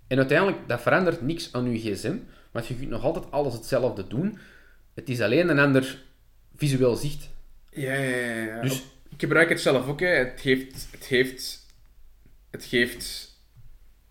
En 0.07 0.17
uiteindelijk, 0.17 0.57
dat 0.67 0.82
verandert 0.82 1.21
niks 1.21 1.53
aan 1.53 1.71
je 1.71 1.80
gsm, 1.80 2.17
want 2.51 2.67
je 2.67 2.76
kunt 2.76 2.89
nog 2.89 3.03
altijd 3.03 3.32
alles 3.32 3.53
hetzelfde 3.53 4.07
doen. 4.07 4.38
Het 4.93 5.09
is 5.09 5.21
alleen 5.21 5.49
een 5.49 5.59
ander 5.59 6.03
visueel 6.55 6.95
zicht. 6.95 7.30
Ja, 7.69 7.93
ja, 7.93 8.43
ja. 8.43 8.61
Dus, 8.61 8.84
ik 9.14 9.20
gebruik 9.20 9.49
het 9.49 9.61
zelf 9.61 9.88
ook. 9.88 9.99
Hè. 9.99 10.07
Het, 10.07 10.41
geeft, 10.41 10.88
het, 10.91 11.05
geeft, 11.05 11.66
het 12.51 12.66
geeft 12.66 13.32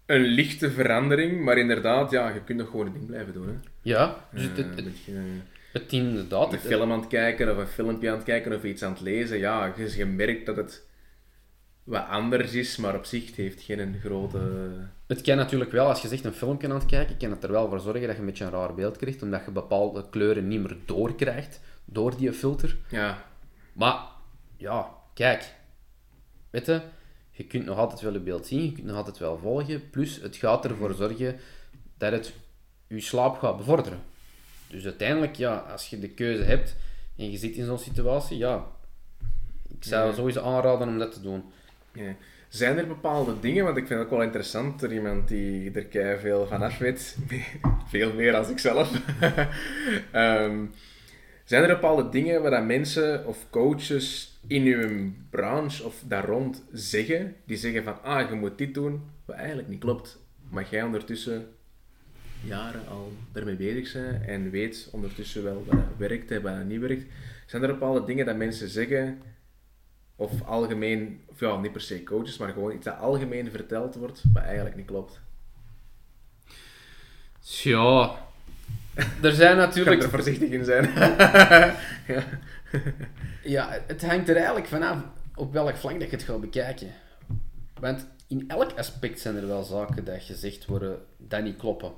een 0.07 0.23
lichte 0.23 0.71
verandering, 0.71 1.45
maar 1.45 1.59
inderdaad, 1.59 2.11
ja, 2.11 2.29
je 2.29 2.45
kunt 2.45 2.59
nog 2.59 2.71
gewoon 2.71 2.85
het 2.85 2.95
ding 2.95 3.07
blijven 3.07 3.33
doen. 3.33 3.47
Hè. 3.47 3.55
Ja, 3.83 4.29
dus 4.33 4.43
het, 4.43 4.75
beetje, 4.75 5.13
Het 5.73 5.93
inderdaad. 5.93 6.53
Een 6.53 6.59
film 6.59 6.93
aan 6.93 7.01
het 7.01 7.09
kijken 7.09 7.51
of 7.51 7.57
een 7.57 7.67
filmpje 7.67 8.11
aan 8.11 8.17
het 8.17 8.25
kijken 8.25 8.53
of 8.53 8.65
iets 8.65 8.83
aan 8.83 8.93
het 8.93 9.01
lezen. 9.01 9.39
Ja, 9.39 9.73
je, 9.77 9.97
je 9.97 10.07
merkt 10.07 10.47
dat 10.47 10.57
het 10.57 10.83
wat 11.85 12.07
anders 12.09 12.53
is, 12.53 12.77
maar 12.77 12.95
op 12.95 13.05
zich 13.05 13.37
heeft 13.37 13.63
geen 13.63 14.01
grote... 14.01 14.39
Het 15.07 15.21
kan 15.21 15.37
natuurlijk 15.37 15.73
wel, 15.73 15.89
als 15.89 16.03
je 16.03 16.09
zegt 16.09 16.25
een 16.25 16.33
filmpje 16.33 16.69
aan 16.69 16.75
het 16.75 16.87
kijken, 16.87 17.17
kan 17.17 17.31
het 17.31 17.45
er 17.45 17.53
wel 17.53 17.69
voor 17.69 17.81
zorgen 17.81 18.07
dat 18.07 18.13
je 18.13 18.19
een 18.19 18.27
beetje 18.27 18.45
een 18.45 18.51
raar 18.51 18.75
beeld 18.75 18.97
krijgt, 18.97 19.23
omdat 19.23 19.45
je 19.45 19.51
bepaalde 19.51 20.05
kleuren 20.11 20.49
niet 20.49 20.61
meer 20.61 20.77
doorkrijgt 20.85 21.61
door 21.85 22.17
die 22.17 22.33
filter. 22.33 22.77
Ja. 22.89 23.25
Maar, 23.73 23.97
ja, 24.63 24.95
kijk. 25.15 25.55
Weet 26.51 26.67
je, 26.67 26.81
je 27.31 27.45
kunt 27.45 27.65
nog 27.65 27.79
altijd 27.79 28.01
wel 28.01 28.13
je 28.13 28.19
beeld 28.21 28.47
zien, 28.47 28.63
je 28.65 28.73
kunt 28.73 28.87
nog 28.87 28.97
altijd 28.97 29.19
wel 29.19 29.39
volgen, 29.39 29.91
plus 29.91 30.21
het 30.21 30.37
gaat 30.37 30.65
ervoor 30.65 30.95
zorgen 30.95 31.39
dat 31.99 32.13
het 32.13 32.33
je 32.87 33.01
slaap 33.01 33.39
gaat 33.39 33.57
bevorderen. 33.57 34.01
Dus 34.69 34.85
uiteindelijk, 34.85 35.37
ja, 35.37 35.57
als 35.57 35.91
je 35.91 35.99
de 35.99 36.09
keuze 36.09 36.43
hebt 36.43 36.77
en 37.17 37.31
je 37.31 37.37
zit 37.39 37.57
in 37.57 37.65
zo'n 37.65 37.79
situatie, 37.79 38.37
ja, 38.39 38.67
ik 39.79 39.85
zou 39.85 40.09
Ja. 40.09 40.15
sowieso 40.15 40.43
aanraden 40.43 40.89
om 40.89 40.99
dat 40.99 41.13
te 41.13 41.21
doen. 41.21 41.45
Ja. 41.93 42.15
Zijn 42.49 42.79
er 42.79 42.87
bepaalde 42.87 43.41
dingen, 43.41 43.65
want 43.65 43.77
ik 43.77 43.87
vind 43.87 43.99
het 43.99 44.09
ook 44.09 44.15
wel 44.15 44.23
interessant, 44.27 44.83
er 44.83 44.93
iemand 44.93 45.29
die 45.29 45.71
er 45.73 45.85
kei 45.85 46.19
veel 46.19 46.47
van 46.47 46.63
af 46.63 46.79
weet, 46.79 47.17
veel 47.93 48.13
meer 48.13 48.33
dan 48.33 48.51
ik 48.51 48.59
zelf. 48.59 48.91
Ehm, 50.13 50.65
zijn 51.53 51.65
er 51.65 51.75
bepaalde 51.75 52.09
dingen 52.09 52.43
waar 52.43 52.51
dat 52.51 52.65
mensen 52.65 53.27
of 53.27 53.47
coaches 53.51 54.39
in 54.47 54.63
uw 54.63 55.13
branche 55.31 55.85
of 55.85 56.03
daar 56.07 56.25
rond 56.25 56.65
zeggen, 56.73 57.37
die 57.45 57.57
zeggen 57.57 57.85
van, 57.85 58.03
ah, 58.03 58.29
je 58.29 58.35
moet 58.35 58.59
dit 58.59 58.75
doen, 58.75 59.03
wat 59.25 59.37
eigenlijk 59.37 59.69
niet 59.69 59.81
klopt, 59.81 60.19
maar 60.51 60.67
jij 60.71 60.83
ondertussen 60.83 61.49
jaren 62.45 62.89
al 62.89 63.13
ermee 63.33 63.57
bezig 63.57 63.93
bent 63.93 64.25
en 64.25 64.51
weet 64.51 64.89
ondertussen 64.93 65.43
wel 65.43 65.65
wat 65.67 65.79
werkt 65.97 66.31
en 66.31 66.43
wat 66.43 66.65
niet 66.65 66.81
werkt. 66.81 67.05
Zijn 67.47 67.63
er 67.63 67.69
bepaalde 67.69 68.05
dingen 68.05 68.27
dat 68.27 68.37
mensen 68.37 68.69
zeggen 68.69 69.23
of 70.17 70.43
algemeen, 70.43 71.21
of 71.27 71.41
ja, 71.41 71.57
niet 71.57 71.73
per 71.73 71.81
se 71.81 72.03
coaches, 72.03 72.39
maar 72.39 72.53
gewoon 72.53 72.75
iets 72.75 72.85
dat 72.85 72.99
algemeen 72.99 73.51
verteld 73.51 73.95
wordt, 73.95 74.23
wat 74.33 74.43
eigenlijk 74.43 74.77
niet 74.77 74.87
klopt. 74.87 75.21
Ja, 77.41 78.17
er 79.23 79.33
zijn 79.33 79.53
Ik 79.53 79.57
natuurlijk 79.57 80.03
er 80.03 80.11
voorzichtig 80.11 80.49
in 80.49 80.65
zijn. 80.65 80.91
ja. 82.15 82.25
Ja, 83.43 83.79
het 83.87 84.07
hangt 84.07 84.29
er 84.29 84.37
eigenlijk 84.37 84.67
vanaf 84.67 84.99
op 85.35 85.53
welk 85.53 85.77
vlak 85.77 86.01
dat 86.01 86.11
je 86.11 86.17
het 86.17 86.25
gaat 86.25 86.41
bekijken. 86.41 86.89
Want 87.81 88.07
in 88.29 88.45
elk 88.49 88.73
aspect 88.77 89.21
zijn 89.21 89.37
er 89.37 89.47
wel 89.47 89.63
zaken 89.63 90.05
dat 90.05 90.23
gezegd 90.23 90.67
worden 90.67 90.99
dat 91.19 91.43
niet 91.43 91.57
kloppen. 91.57 91.93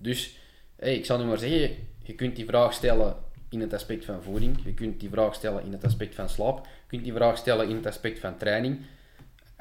Dus, 0.00 0.38
hey, 0.76 0.94
ik 0.94 1.04
zal 1.04 1.18
nu 1.18 1.24
maar 1.24 1.38
zeggen, 1.38 1.76
je 2.02 2.14
kunt 2.14 2.36
die 2.36 2.46
vraag 2.46 2.72
stellen 2.72 3.16
in 3.48 3.60
het 3.60 3.72
aspect 3.72 4.04
van 4.04 4.22
voeding, 4.22 4.58
je 4.64 4.74
kunt 4.74 5.00
die 5.00 5.10
vraag 5.10 5.34
stellen 5.34 5.64
in 5.64 5.72
het 5.72 5.84
aspect 5.84 6.14
van 6.14 6.28
slaap, 6.28 6.66
je 6.66 6.86
kunt 6.86 7.04
die 7.04 7.12
vraag 7.12 7.36
stellen 7.36 7.68
in 7.68 7.76
het 7.76 7.86
aspect 7.86 8.18
van 8.18 8.36
training, 8.36 8.80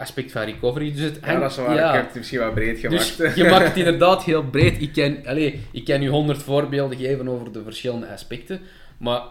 aspect 0.02 0.32
van 0.32 0.41
recovery. 0.43 0.91
Dus 0.91 1.02
het 1.02 1.20
ja, 1.26 1.39
dat 1.39 1.52
is 1.52 1.58
waar. 1.58 1.76
ja. 1.76 1.89
Ik 1.89 1.95
heb 1.95 2.06
het 2.06 2.16
misschien 2.16 2.39
wat 2.39 2.54
breed 2.54 2.80
gemaakt. 2.80 3.18
Dus 3.18 3.36
je 3.36 3.43
maakt 3.43 3.68
het 3.68 3.78
inderdaad 3.86 4.24
heel 4.24 4.43
breed. 4.43 4.82
Ik 4.82 4.93
kan, 4.93 5.26
allez, 5.26 5.54
ik 5.72 5.86
kan 5.86 6.02
u 6.02 6.10
honderd 6.10 6.43
voorbeelden 6.43 6.97
geven 6.97 7.28
over 7.28 7.52
de 7.52 7.64
verschillende 7.64 8.08
aspecten. 8.08 8.60
Maar 8.97 9.22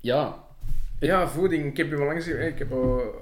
ja, 0.00 0.44
Ja, 1.00 1.28
voeding. 1.28 1.64
Ik 1.66 1.76
heb 1.76 1.88
je 1.90 1.96
wel 1.96 2.06
langs 2.06 2.26
Ik 2.26 2.58
heb 2.58 2.72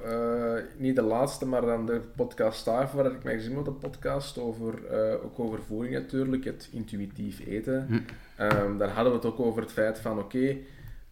eh, 0.04 0.54
niet 0.76 0.96
de 0.96 1.02
laatste, 1.02 1.46
maar 1.46 1.60
dan 1.60 1.86
de 1.86 2.00
podcast 2.16 2.64
daarvoor 2.64 3.02
dat 3.02 3.12
ik 3.12 3.22
mij 3.22 3.34
gezien 3.34 3.56
heb, 3.56 3.64
de 3.64 3.70
podcast 3.70 4.38
over, 4.38 4.86
eh, 4.86 5.24
ook 5.24 5.38
over 5.38 5.62
voeding 5.62 5.94
natuurlijk, 5.94 6.44
het 6.44 6.68
intuïtief 6.72 7.46
eten. 7.46 7.86
Hm. 7.86 7.98
Ehm, 8.36 8.78
daar 8.78 8.88
hadden 8.88 9.12
we 9.12 9.18
het 9.18 9.26
ook 9.26 9.40
over 9.40 9.62
het 9.62 9.72
feit 9.72 9.98
van, 9.98 10.18
oké, 10.18 10.56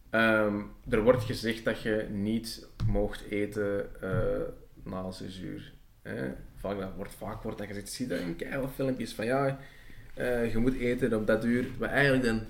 ehm, 0.09 0.55
er 0.89 1.03
wordt 1.03 1.23
gezegd 1.23 1.65
dat 1.65 1.81
je 1.81 2.07
niet 2.11 2.67
mocht 2.87 3.23
eten 3.29 4.01
eh, 4.01 4.09
na 4.83 5.11
6 5.11 5.39
uur. 5.39 5.72
Vaak, 6.55 6.79
dat 6.79 6.95
wordt, 6.95 7.13
vaak 7.13 7.43
wordt 7.43 7.57
dat 7.57 7.67
gezegd, 7.67 7.91
zie 7.91 8.07
je 8.07 8.13
dat 8.13 8.21
in 8.21 8.35
keihard 8.35 8.73
filmpjes 8.73 9.13
van, 9.13 9.25
ja, 9.25 9.59
eh, 10.13 10.51
je 10.51 10.57
moet 10.57 10.75
eten 10.75 11.13
op 11.13 11.27
dat 11.27 11.45
uur, 11.45 11.77
wat 11.77 11.89
eigenlijk 11.89 12.23
dan 12.23 12.45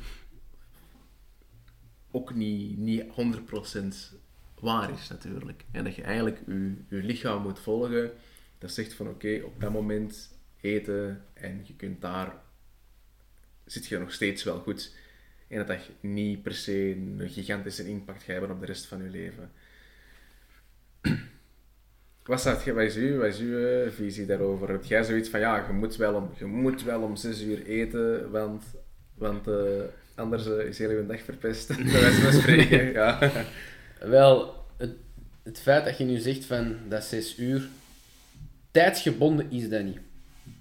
ook 2.12 2.34
niet, 2.34 2.78
niet 2.78 3.04
100% 3.04 4.18
waar 4.60 4.92
is 4.92 5.08
natuurlijk. 5.10 5.66
En 5.72 5.84
dat 5.84 5.96
je 5.96 6.02
eigenlijk 6.02 6.40
je, 6.48 6.76
je 6.90 7.04
lichaam 7.04 7.42
moet 7.42 7.60
volgen. 7.60 8.12
Dat 8.58 8.72
zegt 8.72 8.94
van 8.94 9.08
oké, 9.08 9.42
op 9.46 9.60
dat 9.60 9.72
moment 9.72 10.38
eten 10.62 11.26
en 11.34 11.62
je 11.64 11.76
kunt 11.76 12.02
daar, 12.02 12.34
zit 13.66 13.86
je 13.86 13.98
nog 13.98 14.14
steeds 14.14 14.44
wel 14.44 14.60
goed. 14.60 14.96
En 15.48 15.58
dat 15.58 15.68
dat 15.68 15.90
niet 16.00 16.42
per 16.42 16.54
se 16.56 16.92
een 16.92 17.30
gigantische 17.30 17.88
impact 17.88 18.24
gaat 18.24 18.28
hebben 18.28 18.52
op 18.52 18.60
de 18.60 18.66
rest 18.66 18.86
van 18.86 19.04
je 19.04 19.10
leven. 19.10 19.52
Wat, 22.24 22.40
staat, 22.40 22.66
wat, 22.66 22.84
is 22.84 22.96
uw, 22.96 23.18
wat 23.18 23.28
is 23.28 23.40
uw 23.40 23.92
visie 23.92 24.26
daarover? 24.26 24.70
Heb 24.70 24.84
jij 24.84 25.04
zoiets 25.04 25.30
van 25.30 25.40
ja, 25.40 25.66
je 25.68 25.74
moet 25.74 25.96
wel 25.96 26.14
om, 26.14 26.30
je 26.38 26.46
moet 26.46 26.84
wel 26.84 27.02
om 27.02 27.16
6 27.16 27.42
uur 27.42 27.66
eten, 27.66 28.32
want, 28.32 28.64
want 29.14 29.48
eh, 29.48 29.56
anders 30.16 30.48
eh, 30.48 30.66
is 30.66 30.78
heel 30.78 30.92
je 30.92 31.06
dag 31.06 31.22
verpest. 31.22 31.68
Bij 31.92 32.02
wijze 32.02 32.22
van 32.22 32.34
spreken. 32.34 32.92
Ja. 32.92 33.32
Wel, 34.00 34.56
het, 34.78 34.92
het 35.44 35.60
feit 35.60 35.86
dat 35.86 35.98
je 35.98 36.04
nu 36.04 36.18
zegt 36.18 36.46
van 36.46 36.78
dat 36.90 37.04
6 37.04 37.38
uur, 37.38 37.70
tijdsgebonden 38.72 39.52
is 39.52 39.70
dat 39.70 39.84
niet. 39.84 40.00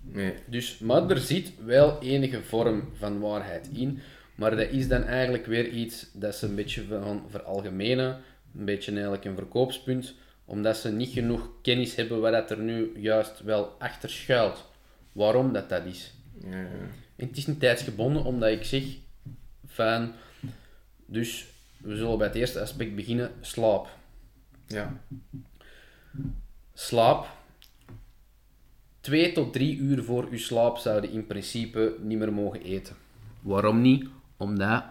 Nee. 0.03 0.35
Dus, 0.47 0.79
maar 0.79 1.11
er 1.11 1.19
zit 1.19 1.53
wel 1.65 2.01
enige 2.01 2.43
vorm 2.43 2.89
van 2.99 3.21
waarheid 3.21 3.69
in. 3.73 3.99
Maar 4.35 4.57
dat 4.57 4.71
is 4.71 4.89
dan 4.89 5.05
eigenlijk 5.05 5.47
weer 5.47 5.69
iets 5.69 6.07
dat 6.13 6.35
ze 6.35 6.47
een 6.47 6.55
beetje 6.55 6.85
van 6.89 7.23
veralgemenen. 7.29 8.21
Een 8.59 8.65
beetje 8.65 8.93
eigenlijk 8.93 9.25
een 9.25 9.35
verkoopspunt. 9.35 10.15
Omdat 10.45 10.77
ze 10.77 10.93
niet 10.93 11.13
genoeg 11.13 11.49
kennis 11.63 11.95
hebben 11.95 12.21
wat 12.21 12.33
dat 12.33 12.51
er 12.51 12.59
nu 12.59 13.01
juist 13.01 13.43
wel 13.43 13.77
achter 13.79 14.11
schuilt. 14.11 14.65
Waarom 15.13 15.53
dat 15.53 15.69
dat 15.69 15.85
is. 15.85 16.15
Ja, 16.45 16.61
ja. 16.61 16.67
En 17.17 17.27
het 17.27 17.37
is 17.37 17.47
niet 17.47 17.61
tijdsgebonden, 17.61 18.25
omdat 18.25 18.51
ik 18.51 18.65
zeg 18.65 18.83
van... 19.67 20.13
Dus, 21.07 21.47
we 21.77 21.97
zullen 21.97 22.19
bij 22.19 22.27
het 22.27 22.37
eerste 22.37 22.61
aspect 22.61 22.95
beginnen. 22.95 23.31
Slaap. 23.41 23.89
ja. 24.67 25.01
Slaap. 26.75 27.27
Twee 29.01 29.33
tot 29.33 29.53
drie 29.53 29.77
uur 29.77 30.05
voor 30.05 30.29
uw 30.31 30.39
slaap 30.39 30.77
zouden 30.77 31.11
in 31.11 31.27
principe 31.27 31.97
niet 32.01 32.19
meer 32.19 32.33
mogen 32.33 32.63
eten. 32.63 32.97
Waarom 33.41 33.81
niet? 33.81 34.09
Omdat 34.37 34.85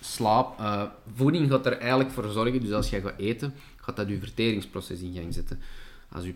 slaap, 0.00 0.58
eh, 0.58 0.82
voeding 1.14 1.50
gaat 1.50 1.66
er 1.66 1.78
eigenlijk 1.78 2.10
voor 2.10 2.30
zorgen, 2.30 2.60
dus 2.60 2.72
als 2.72 2.90
jij 2.90 3.00
gaat 3.00 3.18
eten, 3.18 3.54
gaat 3.84 3.96
dat 3.96 4.08
je 4.08 4.18
verteringsproces 4.18 5.00
in 5.00 5.14
gang 5.14 5.34
zetten. 5.34 5.60
Als 6.08 6.26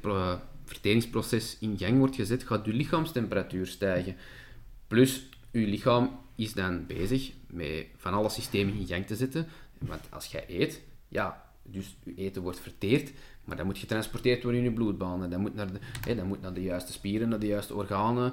pro- 0.00 0.16
eh, 0.16 0.34
verteringsproces 0.64 1.56
in 1.60 1.78
gang 1.78 1.98
wordt 1.98 2.14
gezet, 2.14 2.42
gaat 2.42 2.64
je 2.64 2.72
lichaamstemperatuur 2.72 3.66
stijgen. 3.66 4.16
Plus, 4.86 5.28
je 5.50 5.66
lichaam 5.66 6.18
is 6.34 6.52
dan 6.52 6.86
bezig 6.86 7.32
met 7.46 7.86
van 7.96 8.12
alle 8.12 8.28
systemen 8.28 8.74
in 8.74 8.86
gang 8.86 9.06
te 9.06 9.16
zetten. 9.16 9.46
Want 9.78 10.00
als 10.10 10.26
jij 10.26 10.44
eet, 10.48 10.80
ja, 11.08 11.44
dus 11.62 11.96
je 12.04 12.14
eten 12.14 12.42
wordt 12.42 12.60
verteerd, 12.60 13.12
maar 13.44 13.56
dat 13.56 13.66
moet 13.66 13.78
getransporteerd 13.78 14.42
worden 14.42 14.60
in 14.60 14.66
je 14.66 14.74
bloedbanen. 14.74 15.30
Dat 15.30 15.38
moet 15.38 15.54
naar 15.54 15.72
de, 15.72 15.78
hè, 16.00 16.14
dat 16.14 16.24
moet 16.24 16.40
naar 16.40 16.54
de 16.54 16.62
juiste 16.62 16.92
spieren, 16.92 17.28
naar 17.28 17.38
de 17.38 17.46
juiste 17.46 17.74
organen. 17.74 18.32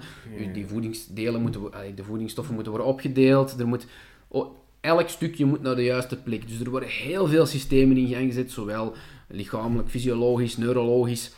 Die 0.54 0.68
voedingsdelen 0.68 1.42
moeten, 1.42 1.96
de 1.96 2.04
voedingsstoffen 2.04 2.54
moeten 2.54 2.72
worden 2.72 2.92
opgedeeld. 2.92 3.60
Er 3.60 3.68
moet, 3.68 3.86
oh, 4.28 4.56
elk 4.82 5.10
stukje 5.10 5.46
moet 5.46 5.62
naar 5.62 5.76
de 5.76 5.84
juiste 5.84 6.22
plek. 6.22 6.48
Dus 6.48 6.60
er 6.60 6.70
worden 6.70 6.90
heel 6.90 7.28
veel 7.28 7.46
systemen 7.46 7.98
in 7.98 8.08
gang 8.08 8.26
gezet, 8.26 8.52
zowel 8.52 8.96
lichamelijk, 9.28 9.90
fysiologisch, 9.90 10.58
neurologisch. 10.58 11.32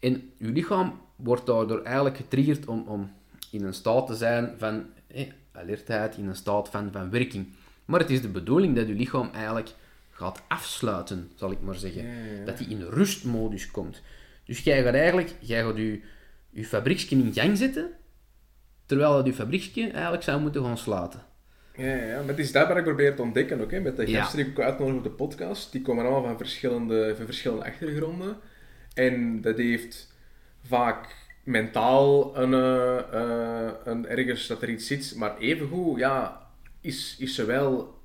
En 0.00 0.30
je 0.38 0.48
lichaam 0.48 1.00
wordt 1.16 1.46
daardoor 1.46 1.82
eigenlijk 1.82 2.16
getriggerd 2.16 2.66
om, 2.66 2.84
om 2.86 3.12
in 3.50 3.64
een 3.64 3.74
staat 3.74 4.06
te 4.06 4.14
zijn 4.14 4.54
van 4.58 4.84
eh, 5.06 5.26
alertheid, 5.52 6.16
in 6.16 6.28
een 6.28 6.36
staat 6.36 6.68
van, 6.68 6.92
van 6.92 7.10
werking. 7.10 7.46
Maar 7.84 8.00
het 8.00 8.10
is 8.10 8.22
de 8.22 8.28
bedoeling 8.28 8.76
dat 8.76 8.88
je 8.88 8.94
lichaam 8.94 9.30
eigenlijk 9.32 9.74
gaat 10.10 10.42
afsluiten, 10.48 11.30
zal 11.34 11.50
ik 11.50 11.60
maar 11.60 11.74
zeggen. 11.74 12.02
Ja, 12.02 12.24
ja, 12.24 12.32
ja. 12.38 12.44
Dat 12.44 12.58
hij 12.58 12.66
in 12.66 12.82
rustmodus 12.82 13.70
komt. 13.70 14.02
Dus 14.44 14.60
jij 14.60 14.82
gaat 14.82 14.94
eigenlijk 14.94 15.34
jij 15.40 15.62
gaat 15.62 15.76
je, 15.76 16.00
je 16.50 16.64
fabrieksje 16.64 17.10
in 17.10 17.32
gang 17.32 17.58
zetten, 17.58 17.90
terwijl 18.86 19.12
dat 19.12 19.26
je 19.26 19.34
fabrieksje 19.34 19.90
eigenlijk 19.90 20.22
zou 20.22 20.40
moeten 20.40 20.64
gaan 20.64 20.78
sluiten. 20.78 21.22
Ja. 21.76 22.18
Maar 22.18 22.28
het 22.28 22.38
is 22.38 22.52
dat 22.52 22.68
wat 22.68 22.76
ik 22.76 22.82
probeer 22.84 23.14
te 23.14 23.22
ontdekken 23.22 23.60
ook, 23.60 23.70
hè. 23.70 23.80
met 23.80 23.96
de 23.96 24.06
gasten 24.06 24.38
die 24.38 24.46
ik 24.46 24.58
ook 24.58 24.64
uitnodig 24.64 24.96
op 24.96 25.02
de 25.02 25.10
podcast. 25.10 25.72
Die 25.72 25.82
komen 25.82 26.04
allemaal 26.04 26.22
van 26.22 26.36
verschillende, 26.36 27.14
van 27.16 27.24
verschillende 27.24 27.64
achtergronden. 27.64 28.36
En 28.94 29.40
dat 29.40 29.56
heeft 29.56 30.14
vaak 30.62 31.16
mentaal 31.44 32.36
een, 32.36 32.54
eh, 32.54 32.98
eh, 32.98 33.72
een, 33.84 34.06
ergens 34.06 34.46
dat 34.46 34.62
er 34.62 34.68
iets 34.68 34.86
zit, 34.86 35.14
maar 35.16 35.38
evengoed 35.38 35.98
ja, 35.98 36.46
is, 36.80 37.16
is 37.18 37.34
zowel 37.34 37.98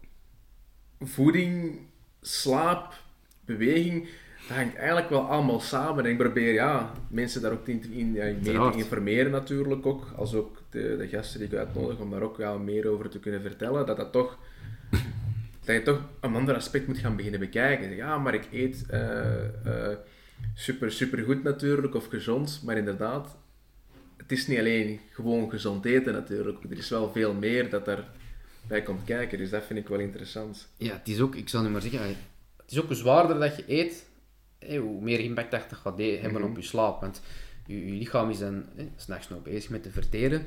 voeding, 1.00 1.80
slaap, 2.22 2.94
beweging, 3.46 4.08
dat 4.48 4.58
hangt 4.58 4.76
eigenlijk 4.76 5.10
wel 5.10 5.22
allemaal 5.22 5.60
samen. 5.60 6.06
En 6.06 6.12
ik 6.12 6.18
probeer 6.18 6.54
ja, 6.54 6.92
mensen 7.08 7.42
daar 7.42 7.52
ook 7.52 7.68
in, 7.68 7.92
in, 7.92 8.14
ja, 8.14 8.34
te 8.72 8.78
informeren 8.78 9.32
natuurlijk 9.32 9.86
ook, 9.86 10.12
als 10.16 10.34
ook 10.34 10.62
de, 10.70 10.96
de 10.98 11.08
gasten 11.08 11.40
die 11.40 11.48
ik 11.48 11.56
uitnodig 11.56 12.00
om 12.00 12.12
daar 12.12 12.22
ook 12.22 12.38
wel 12.38 12.60
meer 12.60 12.88
over 12.88 13.10
te 13.10 13.20
kunnen 13.20 13.42
vertellen, 13.42 13.86
dat 13.86 13.98
dat 13.98 14.12
toch 14.12 14.38
dat 15.66 15.76
je 15.76 15.82
toch 15.82 16.02
een 16.20 16.36
ander 16.36 16.56
aspect 16.56 16.88
moet 16.88 16.98
gaan 16.98 17.16
beginnen 17.16 17.40
bekijken. 17.40 17.96
Ja, 17.96 18.18
maar 18.18 18.34
ik 18.34 18.48
eet 18.52 18.86
uh, 18.92 19.00
uh, 19.66 19.96
super, 20.54 20.92
super 20.92 21.24
goed 21.24 21.44
natuurlijk, 21.44 21.96
of 21.96 22.08
gezond, 22.08 22.62
maar 22.66 22.78
inderdaad, 22.78 23.38
het 24.18 24.32
is 24.32 24.48
niet 24.48 24.60
alleen 24.60 25.00
gewoon 25.10 25.50
gezond 25.50 25.86
eten 25.86 26.14
natuurlijk. 26.14 26.64
Er 26.64 26.78
is 26.78 26.90
wel 26.90 27.12
veel 27.12 27.34
meer 27.34 27.70
dat 27.70 27.86
daarbij 27.86 28.82
komt 28.84 29.04
kijken, 29.04 29.38
dus 29.38 29.50
dat 29.50 29.64
vind 29.64 29.80
ik 29.80 29.88
wel 29.88 30.00
interessant. 30.00 30.68
Ja, 30.78 30.94
het 30.94 31.08
is 31.08 31.20
ook, 31.20 31.36
ik 31.36 31.50
zal 31.50 31.62
nu 31.62 31.70
maar 31.70 31.82
zeggen, 31.82 32.02
het 32.58 32.72
is 32.72 32.82
ook 32.82 32.94
zwaarder 32.94 33.40
dat 33.40 33.56
je 33.56 33.64
eet, 33.68 34.06
hoe 34.68 35.02
meer 35.02 35.20
impact 35.20 35.52
dat 35.52 35.66
gaat 35.70 35.98
hebben 35.98 36.44
op 36.44 36.56
je 36.56 36.62
slaap. 36.62 37.02
Want 37.02 37.22
je, 37.66 37.86
je 37.86 37.94
lichaam 37.94 38.30
is 38.30 38.40
dan 38.40 38.66
eh, 38.76 38.86
s'nachts 38.96 39.30
nog 39.30 39.42
bezig 39.42 39.70
met 39.70 39.84
te 39.84 39.92
verteren. 39.92 40.46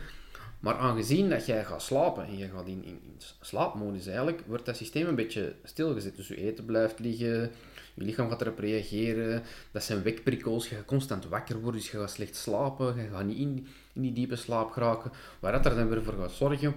Maar 0.61 0.75
aangezien 0.75 1.31
dat 1.31 1.47
jij 1.47 1.65
gaat 1.65 1.83
slapen 1.83 2.25
en 2.25 2.39
je 2.39 2.49
gaat 2.49 2.67
in, 2.67 2.85
in, 2.85 3.01
in, 3.03 3.17
slaapmodus 3.41 4.07
eigenlijk, 4.07 4.43
wordt 4.47 4.67
dat 4.67 4.77
systeem 4.77 5.07
een 5.07 5.15
beetje 5.15 5.55
stilgezet. 5.65 6.17
Dus 6.17 6.29
je 6.29 6.37
eten 6.37 6.65
blijft 6.65 6.99
liggen, 6.99 7.51
je 7.95 8.05
lichaam 8.05 8.29
gaat 8.29 8.41
erop 8.41 8.59
reageren. 8.59 9.43
Dat 9.71 9.85
zijn 9.85 10.03
wekprikkels, 10.03 10.69
je 10.69 10.75
gaat 10.75 10.85
constant 10.85 11.29
wakker 11.29 11.61
worden, 11.61 11.81
dus 11.81 11.91
je 11.91 11.99
gaat 11.99 12.11
slecht 12.11 12.37
slapen, 12.37 12.97
je 12.97 13.09
gaat 13.09 13.25
niet 13.25 13.39
in, 13.39 13.67
in 13.93 14.03
die 14.03 14.13
diepe 14.13 14.37
slaap 14.37 14.71
geraken. 14.71 15.13
Waar 15.41 15.53
dat 15.53 15.67
er 15.67 15.75
dan 15.75 15.89
weer 15.89 16.03
voor 16.03 16.15
gaat 16.15 16.33
zorgen 16.33 16.75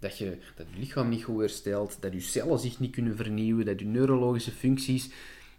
dat 0.00 0.18
je, 0.18 0.38
dat 0.56 0.66
je 0.70 0.78
lichaam 0.78 1.08
niet 1.08 1.24
goed 1.24 1.40
herstelt, 1.40 1.96
dat 2.00 2.12
je 2.12 2.20
cellen 2.20 2.58
zich 2.58 2.78
niet 2.78 2.92
kunnen 2.92 3.16
vernieuwen, 3.16 3.64
dat 3.64 3.80
je 3.80 3.86
neurologische 3.86 4.50
functies 4.50 5.10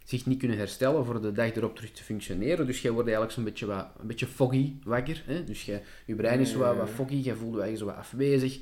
zich 0.10 0.26
niet 0.26 0.40
kunnen 0.40 0.58
herstellen 0.58 1.06
voor 1.06 1.22
de 1.22 1.32
dag 1.32 1.56
erop 1.56 1.76
terug 1.76 1.92
te 1.92 2.04
functioneren. 2.04 2.66
Dus 2.66 2.82
jij 2.82 2.92
wordt 2.92 3.08
eigenlijk 3.08 3.36
zo'n 3.36 3.44
beetje, 3.44 3.66
wat, 3.66 3.88
een 4.00 4.08
beetje 4.08 4.28
foggy 4.28 4.74
wakker. 4.84 5.24
Hè? 5.26 5.44
Dus 5.44 5.66
je, 5.66 5.82
je 6.06 6.16
brein 6.16 6.40
is 6.40 6.56
wat, 6.56 6.76
wat 6.76 6.90
foggy, 6.90 7.16
je 7.16 7.36
voelt 7.36 7.56
je 7.56 7.62
eigenlijk 7.62 7.78
zo 7.78 7.86
wat 7.86 7.96
afwezig. 7.96 8.60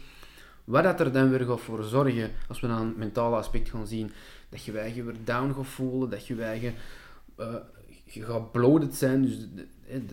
Wat 0.64 0.84
dat 0.84 1.00
er 1.00 1.12
dan 1.12 1.30
weer 1.30 1.46
gaat 1.46 1.62
voor 1.62 1.84
zorgen, 1.84 2.32
als 2.48 2.60
we 2.60 2.68
naar 2.68 2.82
een 2.82 2.94
mentale 2.98 3.36
aspect 3.36 3.70
gaan 3.70 3.88
zien, 3.88 4.12
dat 4.50 4.64
je 4.64 4.92
je 4.96 5.04
weer 5.04 5.16
down 5.24 5.54
gaat 5.54 5.68
voelen, 5.68 6.10
dat 6.10 6.28
je 6.28 6.44
eigen 6.44 6.74
uh, 7.40 7.56
je 8.04 8.24
gaat 8.24 8.52
bloated 8.52 8.96
zijn, 8.96 9.22
dus 9.22 9.48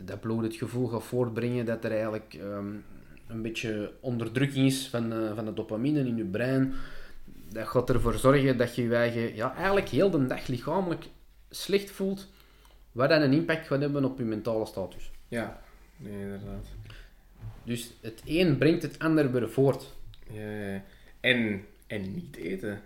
dat 0.04 0.20
bloated 0.20 0.54
gevoel 0.54 0.86
gaat 0.86 1.02
voortbrengen, 1.02 1.66
dat 1.66 1.84
er 1.84 1.90
eigenlijk 1.90 2.36
um, 2.42 2.84
een 3.26 3.42
beetje 3.42 3.92
onderdrukking 4.00 4.66
is 4.66 4.88
van, 4.88 5.12
uh, 5.12 5.34
van 5.34 5.44
de 5.44 5.52
dopamine 5.52 5.98
in 5.98 6.16
je 6.16 6.24
brein. 6.24 6.74
Dat 7.52 7.66
gaat 7.66 7.90
ervoor 7.90 8.14
zorgen 8.14 8.56
dat 8.56 8.74
je 8.74 8.82
je 8.82 8.94
eigen, 8.94 9.34
ja, 9.34 9.54
eigenlijk 9.54 9.88
heel 9.88 10.10
de 10.10 10.26
dag 10.26 10.46
lichamelijk 10.46 11.04
slecht 11.54 11.90
voelt, 11.90 12.28
wat 12.92 13.08
dan 13.08 13.22
een 13.22 13.32
impact 13.32 13.66
gaat 13.66 13.80
hebben 13.80 14.04
op 14.04 14.18
je 14.18 14.24
mentale 14.24 14.66
status. 14.66 15.10
Ja, 15.28 15.62
nee, 15.96 16.20
inderdaad. 16.20 16.66
Dus 17.64 17.90
het 18.00 18.22
een 18.24 18.58
brengt 18.58 18.82
het 18.82 18.98
ander 18.98 19.32
weer 19.32 19.50
voort. 19.50 19.94
Ja, 20.30 20.50
ja. 20.50 20.82
En, 21.20 21.64
en 21.86 22.14
niet 22.14 22.36
eten. 22.36 22.80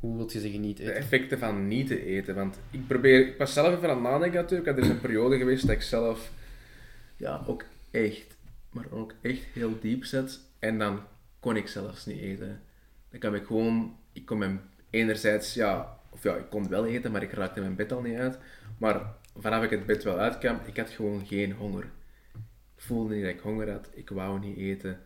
Hoe 0.00 0.16
wil 0.16 0.30
je 0.32 0.40
zeggen 0.40 0.60
niet 0.60 0.78
eten? 0.78 0.92
De 0.92 0.98
effecten 0.98 1.38
van 1.38 1.68
niet 1.68 1.86
te 1.86 2.04
eten. 2.04 2.34
Want 2.34 2.58
ik 2.70 2.86
probeer, 2.86 3.28
ik 3.28 3.38
was 3.38 3.52
zelf 3.52 3.76
even 3.76 3.88
aan 3.88 4.02
het 4.02 4.10
nadenken 4.10 4.40
natuurlijk. 4.40 4.68
Er 4.68 4.78
is 4.78 4.88
een 4.88 5.00
periode 5.00 5.38
geweest 5.38 5.66
dat 5.66 5.76
ik 5.76 5.82
zelf 5.82 6.30
ja, 7.16 7.44
ook 7.46 7.64
echt, 7.90 8.36
maar 8.70 8.86
ook 8.90 9.14
echt 9.20 9.44
heel 9.52 9.78
diep 9.80 10.04
zet. 10.04 10.40
En 10.58 10.78
dan 10.78 11.00
kon 11.40 11.56
ik 11.56 11.68
zelfs 11.68 12.06
niet 12.06 12.20
eten. 12.20 12.62
Dan 13.10 13.20
kan 13.20 13.34
ik 13.34 13.44
gewoon, 13.44 13.96
ik 14.12 14.24
kon 14.24 14.38
mijn 14.38 14.60
enerzijds, 14.90 15.54
ja, 15.54 15.93
of 16.14 16.22
ja, 16.22 16.34
ik 16.34 16.50
kon 16.50 16.68
wel 16.68 16.86
eten, 16.86 17.12
maar 17.12 17.22
ik 17.22 17.32
raakte 17.32 17.60
mijn 17.60 17.76
bed 17.76 17.92
al 17.92 18.00
niet 18.00 18.18
uit. 18.18 18.38
Maar 18.78 19.14
vanaf 19.36 19.62
ik 19.62 19.70
het 19.70 19.86
bed 19.86 20.02
wel 20.02 20.18
uitkwam, 20.18 20.58
ik 20.64 20.76
had 20.76 20.90
gewoon 20.90 21.26
geen 21.26 21.52
honger. 21.52 21.84
Ik 22.76 22.82
voelde 22.82 23.14
niet 23.14 23.24
dat 23.24 23.32
ik 23.32 23.40
honger 23.40 23.70
had, 23.70 23.90
ik 23.92 24.10
wou 24.10 24.38
niet 24.38 24.56
eten. 24.56 25.00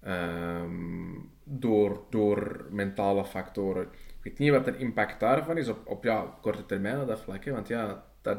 Ehm, 0.00 1.14
door, 1.44 2.04
door 2.10 2.66
mentale 2.70 3.24
factoren. 3.24 3.82
Ik 3.92 4.22
weet 4.22 4.38
niet 4.38 4.50
wat 4.50 4.64
de 4.64 4.76
impact 4.76 5.20
daarvan 5.20 5.58
is 5.58 5.68
op, 5.68 5.86
op 5.86 6.04
ja, 6.04 6.38
korte 6.40 6.66
termijn 6.66 7.00
op 7.00 7.06
dat 7.06 7.20
vlak. 7.20 7.44
Hè? 7.44 7.52
Want 7.52 7.68
ja, 7.68 8.04
dat, 8.22 8.38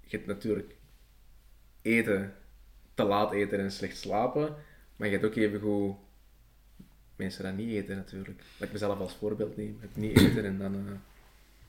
je 0.00 0.16
hebt 0.16 0.28
natuurlijk 0.28 0.74
eten, 1.82 2.34
te 2.94 3.04
laat 3.04 3.32
eten 3.32 3.58
en 3.58 3.70
slecht 3.70 3.96
slapen. 3.96 4.54
Maar 4.96 5.08
je 5.08 5.12
hebt 5.12 5.26
ook 5.26 5.34
even 5.34 5.60
goed 5.60 5.96
mensen 7.16 7.44
dat 7.44 7.56
niet 7.56 7.70
eten 7.70 7.96
natuurlijk. 7.96 8.42
Dat 8.58 8.66
ik 8.66 8.72
mezelf 8.72 8.98
als 8.98 9.14
voorbeeld 9.14 9.56
neem. 9.56 9.78
Het 9.80 9.96
niet 9.96 10.20
eten 10.20 10.44
en 10.44 10.58
dan... 10.58 10.74
Uh... 10.74 10.92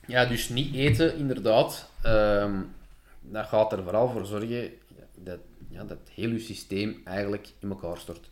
Ja, 0.08 0.26
dus 0.26 0.50
niet 0.50 0.76
eten, 0.76 1.18
inderdaad. 1.18 1.90
Um, 2.06 2.76
dat 3.22 3.46
gaat 3.48 3.72
er 3.72 3.84
vooral 3.84 4.10
voor 4.10 4.26
zorgen 4.26 4.72
dat, 5.16 5.40
ja, 5.70 5.84
dat 5.84 5.98
heel 6.16 6.30
je 6.30 6.40
systeem 6.40 7.02
eigenlijk 7.04 7.48
in 7.60 7.70
elkaar 7.70 7.98
stort. 7.98 8.30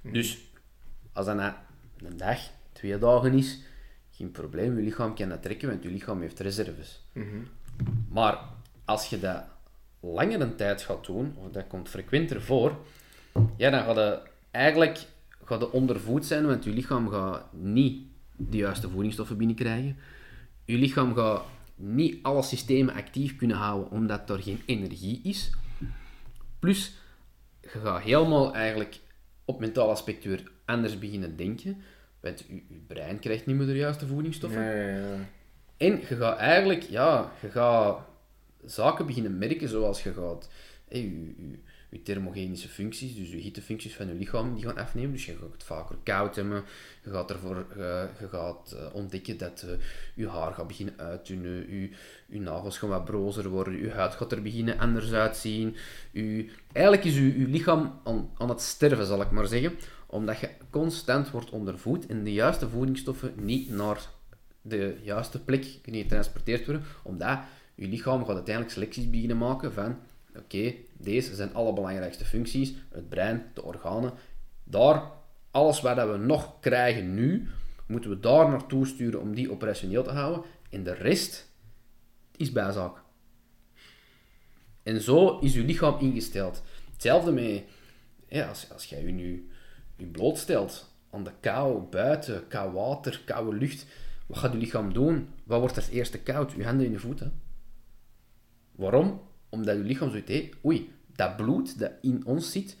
Mhm. 0.00 0.14
Dus 0.14 0.38
als 1.12 1.26
dat 1.26 1.36
na 1.36 1.64
een 2.04 2.16
dag, 2.16 2.38
twee 2.72 2.98
dagen 2.98 3.32
is, 3.32 3.58
geen 4.10 4.30
probleem. 4.30 4.76
Je 4.76 4.82
lichaam 4.82 5.14
kan 5.14 5.28
dat 5.28 5.42
trekken, 5.42 5.68
want 5.68 5.82
je 5.82 5.90
lichaam 5.90 6.20
heeft 6.20 6.40
reserves. 6.40 7.00
Mhm. 7.12 7.40
Maar 8.08 8.38
als 8.84 9.08
je 9.08 9.20
dat 9.20 9.44
langere 10.00 10.54
tijd 10.54 10.82
gaat 10.82 11.06
doen, 11.06 11.34
of 11.38 11.50
dat 11.52 11.66
komt 11.66 11.88
frequenter 11.88 12.42
voor, 12.42 12.76
ja, 13.56 13.70
dan 13.70 13.84
gaat 13.84 13.96
je 13.96 14.20
eigenlijk 14.50 14.98
gaat 15.44 15.70
ondervoed 15.70 16.26
zijn, 16.26 16.46
want 16.46 16.64
je 16.64 16.70
lichaam 16.70 17.08
gaat 17.08 17.52
niet 17.52 18.02
de 18.36 18.56
juiste 18.56 18.88
voedingsstoffen 18.88 19.36
binnenkrijgen. 19.36 19.96
Je 20.64 20.76
lichaam 20.76 21.14
gaat 21.14 21.44
niet 21.74 22.22
alle 22.22 22.42
systemen 22.42 22.94
actief 22.94 23.36
kunnen 23.36 23.56
houden, 23.56 23.90
omdat 23.90 24.30
er 24.30 24.42
geen 24.42 24.62
energie 24.66 25.20
is. 25.22 25.50
Plus, 26.58 26.94
je 27.60 27.68
gaat 27.68 28.02
helemaal 28.02 28.54
eigenlijk 28.54 29.00
op 29.44 29.60
mentaal 29.60 29.90
aspect 29.90 30.24
weer 30.24 30.50
anders 30.64 30.98
beginnen 30.98 31.36
denken. 31.36 31.82
Want 32.20 32.44
je, 32.48 32.54
je 32.54 32.80
brein 32.86 33.18
krijgt 33.18 33.46
niet 33.46 33.56
meer 33.56 33.66
de 33.66 33.76
juiste 33.76 34.06
voedingsstoffen. 34.06 34.62
Ja, 34.62 34.70
ja, 34.70 34.96
ja. 34.96 35.28
En 35.76 36.00
je 36.08 36.16
gaat 36.16 36.38
eigenlijk, 36.38 36.82
ja, 36.82 37.32
je 37.40 37.50
gaat 37.50 38.06
zaken 38.64 39.06
beginnen 39.06 39.38
merken 39.38 39.68
zoals 39.68 40.02
je 40.02 40.12
gaat... 40.12 40.50
Hey, 40.88 41.00
je, 41.00 41.34
je, 41.38 41.58
je 41.94 42.02
thermogenische 42.02 42.68
functies, 42.68 43.16
dus 43.16 43.30
je 43.30 43.36
hittefuncties 43.36 43.94
van 43.94 44.06
je 44.06 44.14
lichaam, 44.14 44.54
die 44.54 44.64
gaan 44.64 44.76
afnemen. 44.76 45.12
Dus 45.12 45.26
je 45.26 45.36
gaat 45.36 45.52
het 45.52 45.62
vaker 45.62 45.96
koud 46.02 46.36
hebben. 46.36 46.64
Je 47.04 47.10
gaat 47.10 47.30
ervoor 47.30 47.66
je, 47.76 48.08
je 48.20 48.28
gaat 48.28 48.76
uh, 48.76 48.94
ontdekken 48.94 49.38
dat 49.38 49.64
uh, 49.66 49.70
je 50.14 50.28
haar 50.28 50.52
gaat 50.52 50.66
beginnen 50.66 50.94
uitdunnen. 50.96 51.70
Je, 52.28 52.40
nagels 52.40 52.78
gaan 52.78 52.88
wat 52.88 53.04
brozer 53.04 53.48
worden. 53.48 53.78
Je 53.78 53.90
huid 53.90 54.14
gaat 54.14 54.32
er 54.32 54.42
beginnen 54.42 54.78
anders 54.78 55.12
uitzien. 55.12 55.76
Je, 56.10 56.50
eigenlijk 56.72 57.06
is 57.06 57.14
je, 57.14 57.38
je 57.38 57.48
lichaam 57.48 58.00
aan, 58.04 58.30
aan 58.38 58.48
het 58.48 58.60
sterven, 58.60 59.06
zal 59.06 59.20
ik 59.20 59.30
maar 59.30 59.46
zeggen. 59.46 59.72
Omdat 60.06 60.38
je 60.38 60.50
constant 60.70 61.30
wordt 61.30 61.50
ondervoed 61.50 62.06
en 62.06 62.24
de 62.24 62.32
juiste 62.32 62.68
voedingsstoffen 62.68 63.32
niet 63.36 63.70
naar 63.70 64.00
de 64.62 64.96
juiste 65.02 65.40
plek 65.40 65.66
kunnen 65.82 66.02
getransporteerd 66.02 66.66
worden. 66.66 66.84
Omdat 67.02 67.38
je 67.74 67.88
lichaam 67.88 68.24
gaat 68.24 68.34
uiteindelijk 68.34 68.74
selecties 68.74 69.10
beginnen 69.10 69.38
maken 69.38 69.72
van 69.72 69.96
oké, 70.36 70.74
deze 70.98 71.34
zijn 71.34 71.54
alle 71.54 71.72
belangrijkste 71.72 72.24
functies, 72.24 72.74
het 72.90 73.08
brein, 73.08 73.50
de 73.54 73.62
organen. 73.62 74.12
Daar, 74.64 75.10
alles 75.50 75.80
wat 75.80 76.10
we 76.10 76.16
nog 76.16 76.60
krijgen 76.60 77.14
nu, 77.14 77.48
moeten 77.86 78.10
we 78.10 78.20
daar 78.20 78.48
naartoe 78.48 78.86
sturen 78.86 79.20
om 79.20 79.34
die 79.34 79.50
operationeel 79.50 80.02
te 80.02 80.10
houden. 80.10 80.44
En 80.70 80.84
de 80.84 80.94
rest 80.94 81.52
is 82.36 82.52
bijzaak. 82.52 83.02
En 84.82 85.00
zo 85.00 85.38
is 85.38 85.54
je 85.54 85.64
lichaam 85.64 85.98
ingesteld. 86.00 86.62
Hetzelfde 86.92 87.32
met, 87.32 87.62
ja, 88.28 88.48
als, 88.48 88.70
als 88.72 88.84
jij 88.84 89.04
je 89.04 89.12
nu 89.12 89.50
je 89.96 90.06
blootstelt 90.06 90.94
aan 91.10 91.24
de 91.24 91.32
kou, 91.40 91.82
buiten, 91.90 92.48
koud 92.48 92.72
water, 92.72 93.22
koude 93.24 93.56
lucht, 93.56 93.86
wat 94.26 94.38
gaat 94.38 94.52
je 94.52 94.58
lichaam 94.58 94.92
doen? 94.92 95.28
Wat 95.44 95.60
wordt 95.60 95.76
als 95.76 95.88
eerste 95.88 96.18
koud? 96.18 96.52
Je 96.52 96.64
handen 96.64 96.86
in 96.86 96.92
je 96.92 96.98
voeten. 96.98 97.42
Waarom? 98.72 99.20
Omdat 99.54 99.76
je 99.76 99.82
lichaam 99.82 100.10
zoiets 100.10 100.30
heeft, 100.30 100.54
oei, 100.64 100.92
dat 101.16 101.36
bloed 101.36 101.78
dat 101.78 101.90
in 102.00 102.22
ons 102.26 102.52
zit, 102.52 102.76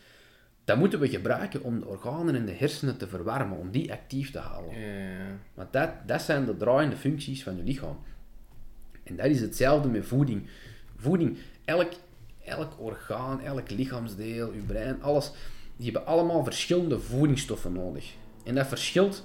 dat 0.64 0.78
moeten 0.78 1.00
we 1.00 1.08
gebruiken 1.08 1.62
om 1.62 1.80
de 1.80 1.86
organen 1.86 2.34
en 2.34 2.46
de 2.46 2.52
hersenen 2.52 2.96
te 2.96 3.08
verwarmen, 3.08 3.58
om 3.58 3.70
die 3.70 3.92
actief 3.92 4.30
te 4.30 4.38
houden. 4.38 4.80
Ja. 4.80 5.38
Want 5.54 5.72
dat, 5.72 5.90
dat 6.06 6.22
zijn 6.22 6.44
de 6.44 6.56
draaiende 6.56 6.96
functies 6.96 7.42
van 7.42 7.56
je 7.56 7.62
lichaam. 7.62 7.98
En 9.02 9.16
dat 9.16 9.26
is 9.26 9.40
hetzelfde 9.40 9.88
met 9.88 10.06
voeding. 10.06 10.46
Voeding, 10.96 11.38
elk, 11.64 11.92
elk 12.44 12.80
orgaan, 12.80 13.40
elk 13.40 13.70
lichaamsdeel, 13.70 14.52
je 14.52 14.60
brein, 14.60 15.02
alles, 15.02 15.32
die 15.76 15.90
hebben 15.92 16.06
allemaal 16.06 16.44
verschillende 16.44 17.00
voedingsstoffen 17.00 17.72
nodig. 17.72 18.14
En 18.44 18.54
dat 18.54 18.66
verschilt 18.66 19.24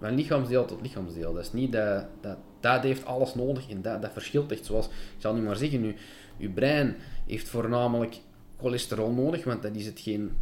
van 0.00 0.14
lichaamsdeel 0.14 0.64
tot 0.64 0.80
lichaamsdeel. 0.82 1.32
Dat 1.32 1.44
is 1.44 1.52
niet 1.52 1.72
dat, 1.72 2.06
dat, 2.20 2.38
dat 2.60 2.82
heeft 2.82 3.04
alles 3.04 3.34
nodig 3.34 3.68
en 3.68 3.82
dat, 3.82 4.02
dat 4.02 4.12
verschilt 4.12 4.52
echt. 4.52 4.64
Zoals, 4.64 4.86
ik 4.86 4.92
zal 5.18 5.34
nu 5.34 5.40
maar 5.40 5.56
zeggen, 5.56 5.80
nu, 5.80 5.94
je 6.36 6.48
brein 6.48 6.96
heeft 7.26 7.48
voornamelijk 7.48 8.20
cholesterol 8.58 9.12
nodig, 9.12 9.44
want 9.44 9.62
dat 9.62 9.74
is 9.74 9.86
hetgeen 9.86 10.32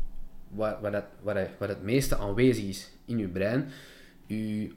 waar, 0.49 0.81
waar, 0.81 0.93
dat, 0.93 1.05
waar, 1.23 1.51
waar 1.59 1.69
het 1.69 1.83
meeste 1.83 2.16
aanwezig 2.16 2.64
is 2.64 2.91
in 3.05 3.19
je 3.19 3.29
brein. 3.29 3.69
Je, 4.27 4.73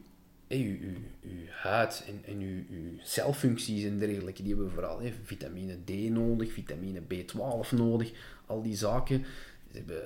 je, 0.47 0.79
je, 1.19 1.47
huid 1.49 2.03
en, 2.07 2.33
en 2.33 2.39
je, 2.39 2.55
je 2.55 2.95
celfuncties 2.99 3.83
en 3.83 3.99
dergelijke, 3.99 4.43
die 4.43 4.53
hebben 4.53 4.71
vooral 4.71 4.99
hè, 4.99 5.11
vitamine 5.23 5.77
D 5.85 5.89
nodig, 6.09 6.51
vitamine 6.51 7.01
B12 7.01 7.69
nodig, 7.75 8.11
al 8.45 8.61
die 8.61 8.75
zaken. 8.75 9.25
Ze 9.71 9.77
hebben 9.77 10.01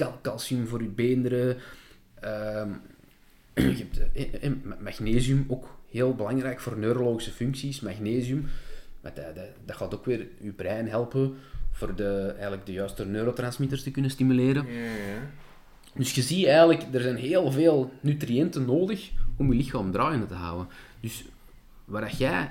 uh, 0.00 0.12
calcium 0.22 0.66
voor 0.66 0.82
je 0.82 0.88
beenderen. 0.88 1.56
Uh, 2.24 2.66
je 3.76 3.86
hebt 4.40 4.80
magnesium 4.80 5.44
ook 5.48 5.78
heel 5.94 6.14
belangrijk 6.14 6.60
voor 6.60 6.78
neurologische 6.78 7.30
functies. 7.30 7.80
Magnesium, 7.80 8.46
dat, 9.00 9.16
dat, 9.16 9.34
dat 9.64 9.76
gaat 9.76 9.94
ook 9.94 10.04
weer 10.04 10.26
je 10.40 10.52
brein 10.52 10.88
helpen 10.88 11.34
voor 11.70 11.94
de, 11.94 12.32
eigenlijk 12.32 12.66
de 12.66 12.72
juiste 12.72 13.06
neurotransmitters 13.06 13.82
te 13.82 13.90
kunnen 13.90 14.10
stimuleren. 14.10 14.66
Ja, 14.66 14.80
ja. 14.82 15.30
Dus 15.94 16.14
je 16.14 16.22
ziet 16.22 16.46
eigenlijk, 16.46 16.82
er 16.92 17.00
zijn 17.00 17.16
heel 17.16 17.52
veel 17.52 17.92
nutriënten 18.00 18.64
nodig 18.64 19.10
om 19.36 19.52
je 19.52 19.58
lichaam 19.58 19.90
draaiende 19.90 20.26
te 20.26 20.34
houden. 20.34 20.68
Dus 21.00 21.24
wat 21.84 22.18
jij 22.18 22.50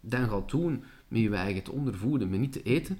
dan 0.00 0.28
gaat 0.28 0.50
doen 0.50 0.84
met 1.08 1.20
je 1.20 1.34
eigen 1.34 1.62
te 1.62 1.72
ondervoeden, 1.72 2.30
met 2.30 2.40
niet 2.40 2.52
te 2.52 2.62
eten, 2.62 2.98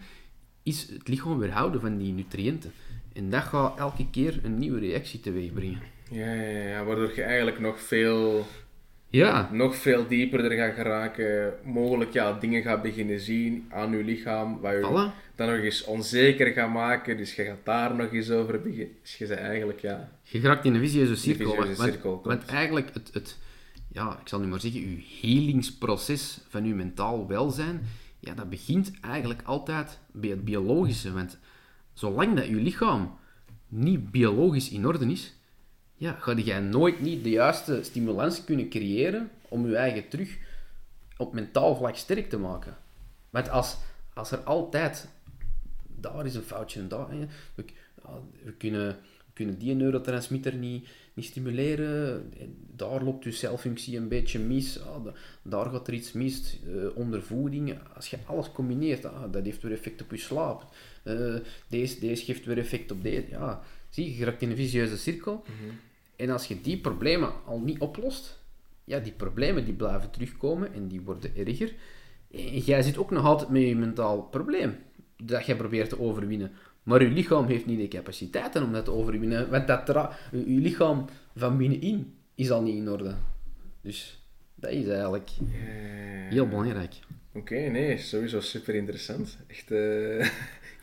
is 0.63 0.89
het 0.89 1.09
lichaam 1.09 1.39
weerhouden 1.39 1.81
van 1.81 1.99
die 1.99 2.13
nutriënten. 2.13 2.73
En 3.13 3.31
dat 3.31 3.43
gaat 3.43 3.79
elke 3.79 4.11
keer 4.11 4.41
een 4.43 4.59
nieuwe 4.59 4.79
reactie 4.79 5.21
teweeg 5.21 5.53
brengen. 5.53 5.81
Ja, 6.11 6.33
ja, 6.33 6.59
ja, 6.69 6.85
waardoor 6.85 7.13
je 7.15 7.23
eigenlijk 7.23 7.61
nog 7.61 7.81
veel, 7.81 8.47
Ja, 9.13 9.49
nog 9.53 9.77
veel 9.77 10.07
dieper 10.09 10.45
er 10.45 10.57
gaat 10.57 10.75
geraken. 10.75 11.55
Mogelijk 11.65 12.13
ja, 12.13 12.33
dingen 12.33 12.63
gaat 12.63 12.83
beginnen 12.83 13.21
zien 13.21 13.67
aan 13.71 13.91
je 13.91 14.05
lichaam, 14.05 14.61
waar 14.61 14.79
je 14.79 14.87
voilà. 14.87 15.35
dan 15.35 15.49
nog 15.49 15.59
eens 15.59 15.85
onzeker 15.85 16.53
gaat 16.53 16.73
maken. 16.73 17.17
Dus 17.17 17.35
je 17.35 17.45
gaat 17.45 17.65
daar 17.65 17.95
nog 17.95 18.13
eens 18.13 18.31
over 18.31 18.61
beginnen. 18.61 18.95
Dus 19.03 19.17
je 19.17 19.27
bent 19.27 19.41
eigenlijk, 19.41 19.81
ja... 19.81 20.11
Je 20.23 20.41
geraakt 20.41 20.65
in 20.65 20.75
een 20.75 20.81
visieuze 20.81 21.17
cirkel. 21.17 21.51
vicieuze 21.51 22.01
want- 22.23 22.45
eigenlijk 22.47 22.91
het, 22.95 23.11
het, 23.13 23.39
ja, 23.89 24.19
ik 24.21 24.29
zal 24.29 24.41
nu 24.41 24.47
maar 24.47 24.61
zeggen, 24.61 24.81
je 24.81 25.05
healingsproces 25.21 26.41
van 26.49 26.65
je 26.65 26.75
mentaal 26.75 27.29
welzijn, 27.29 27.83
ja, 28.19 28.35
dat 28.35 28.51
begint 28.51 28.93
eigenlijk 29.01 29.43
altijd 29.43 29.99
bij 30.13 30.31
het 30.31 30.45
biologische. 30.45 31.13
Want 31.13 31.39
zolang 31.93 32.37
dat 32.37 32.47
je 32.47 32.55
lichaam 32.55 33.19
niet 33.69 34.11
biologisch 34.11 34.71
in 34.71 34.87
orde 34.87 35.07
is, 35.07 35.35
ja, 36.03 36.13
ga 36.21 36.35
jij 36.35 36.61
nooit 36.61 37.01
niet 37.01 37.23
de 37.25 37.31
juiste 37.31 37.83
stimulans 37.83 38.45
kunnen 38.45 38.69
creëren 38.69 39.31
om 39.49 39.69
je 39.69 39.77
eigen 39.77 40.09
terug 40.09 40.39
op 41.17 41.33
mentaal 41.33 41.77
vlak 41.77 41.97
sterk 41.97 42.29
te 42.29 42.39
maken. 42.39 42.77
Want 43.31 43.51
als, 43.51 43.77
als 44.15 44.31
er 44.31 44.39
altijd 44.39 45.09
daar 45.97 46.27
is 46.27 46.35
een 46.35 46.43
foutje 46.43 46.81
en 46.81 46.89
daar. 46.89 47.09
We, 47.55 47.65
kunnen, 48.59 48.97
kunnen 49.33 49.59
die 49.59 49.75
neurotransmitter 49.75 50.55
niet, 50.55 50.89
niet 51.15 51.25
stimuleren. 51.25 52.33
En 52.41 52.57
Daar 52.77 53.03
loopt 53.03 53.25
je 53.25 53.31
celfunctie 53.33 53.97
een 53.97 54.09
beetje 54.09 54.39
mis. 54.39 54.73
Da- 55.05 55.13
daar 55.43 55.67
gaat 55.71 55.89
er 55.89 55.95
iets 55.95 56.13
mis. 56.13 56.59
eh, 56.67 56.97
ondervoeding. 56.97 57.79
Als 57.95 58.11
je 58.11 58.17
alles 58.27 58.53
combineert, 58.53 59.05
ah, 59.05 59.33
dat 59.33 59.45
heeft 59.45 59.63
weer 59.63 59.73
effect 59.73 60.03
op 60.03 60.11
je 60.11 60.17
slaap. 60.17 60.65
Eh, 61.03 61.35
deze, 61.69 62.01
deze 62.01 62.25
geeft 62.25 62.45
weer 62.45 62.59
effect 62.59 62.91
op 62.91 63.03
deze. 63.03 63.29
Ja, 63.31 63.63
zie 63.91 64.05
je, 64.11 64.17
je 64.17 64.25
raakt 64.25 64.43
in 64.43 64.51
een 64.51 64.57
vicieuze 64.57 64.97
cirkel. 64.97 65.45
En 66.23 66.31
als 66.31 66.47
je 66.47 66.61
die 66.61 66.79
problemen 66.81 67.33
al 67.47 67.61
niet 67.61 67.79
oplost, 67.79 68.39
ja, 68.85 68.99
die 68.99 69.13
problemen 69.13 69.65
die 69.65 69.75
blijven 69.75 70.11
terugkomen 70.11 70.73
en 70.75 70.89
die 70.89 71.01
worden 71.01 71.37
erger. 71.37 71.73
En 72.31 72.59
jij 72.59 72.83
zit 72.83 72.97
ook 72.99 73.11
nog 73.11 73.25
altijd 73.25 73.51
met 73.51 73.63
je 73.63 73.77
mentaal 73.77 74.23
probleem 74.23 74.77
dat 75.17 75.47
jij 75.47 75.57
probeert 75.57 75.89
te 75.89 76.01
overwinnen. 76.01 76.53
Maar 76.83 77.03
je 77.03 77.09
lichaam 77.11 77.47
heeft 77.47 77.67
niet 77.67 77.79
de 77.79 77.89
capaciteiten 77.89 78.63
om 78.63 78.73
dat 78.73 78.85
te 78.85 78.91
overwinnen. 78.91 79.51
Want 79.51 79.67
dat 79.67 79.89
je 80.31 80.39
lichaam 80.47 81.05
van 81.37 81.57
binnenin 81.57 82.15
is 82.35 82.51
al 82.51 82.63
niet 82.63 82.77
in 82.77 82.91
orde. 82.91 83.15
Dus 83.81 84.27
dat 84.55 84.71
is 84.71 84.87
eigenlijk 84.89 85.29
Ja. 85.39 85.45
heel 86.31 86.49
belangrijk. 86.49 86.95
Oké, 87.35 87.55
nee, 87.69 87.99
sowieso 87.99 88.41
super 88.41 88.75
interessant. 88.75 89.39
Echt, 89.47 89.71
eh, 89.71 89.79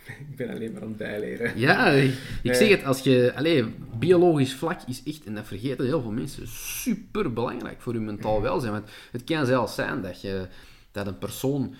ik 0.30 0.36
ben 0.36 0.50
alleen 0.50 0.72
maar 0.72 0.82
aan 0.82 0.88
het 0.88 0.98
bijleren. 0.98 1.60
Ja, 1.60 1.88
ik, 1.90 2.14
Ja. 2.44 2.54
zeg 2.54 2.70
het, 2.70 2.84
als 2.84 3.00
je, 3.00 3.32
allee, 3.36 3.66
biologisch 4.00 4.54
vlak 4.54 4.82
is 4.88 5.04
echt, 5.04 5.24
en 5.26 5.36
dat 5.36 5.48
vergeten 5.48 5.86
heel 5.86 6.02
veel 6.02 6.12
mensen, 6.12 6.48
super 6.48 7.34
belangrijk 7.34 7.82
voor 7.82 7.94
je 7.94 8.00
mentaal 8.00 8.42
welzijn. 8.42 8.72
Want 8.72 8.90
het 9.12 9.24
kan 9.24 9.46
zelfs 9.46 9.76
zijn 9.76 10.02
dat, 10.02 10.22
je, 10.22 10.48
dat 10.92 11.08
een 11.08 11.18
persoon 11.18 11.76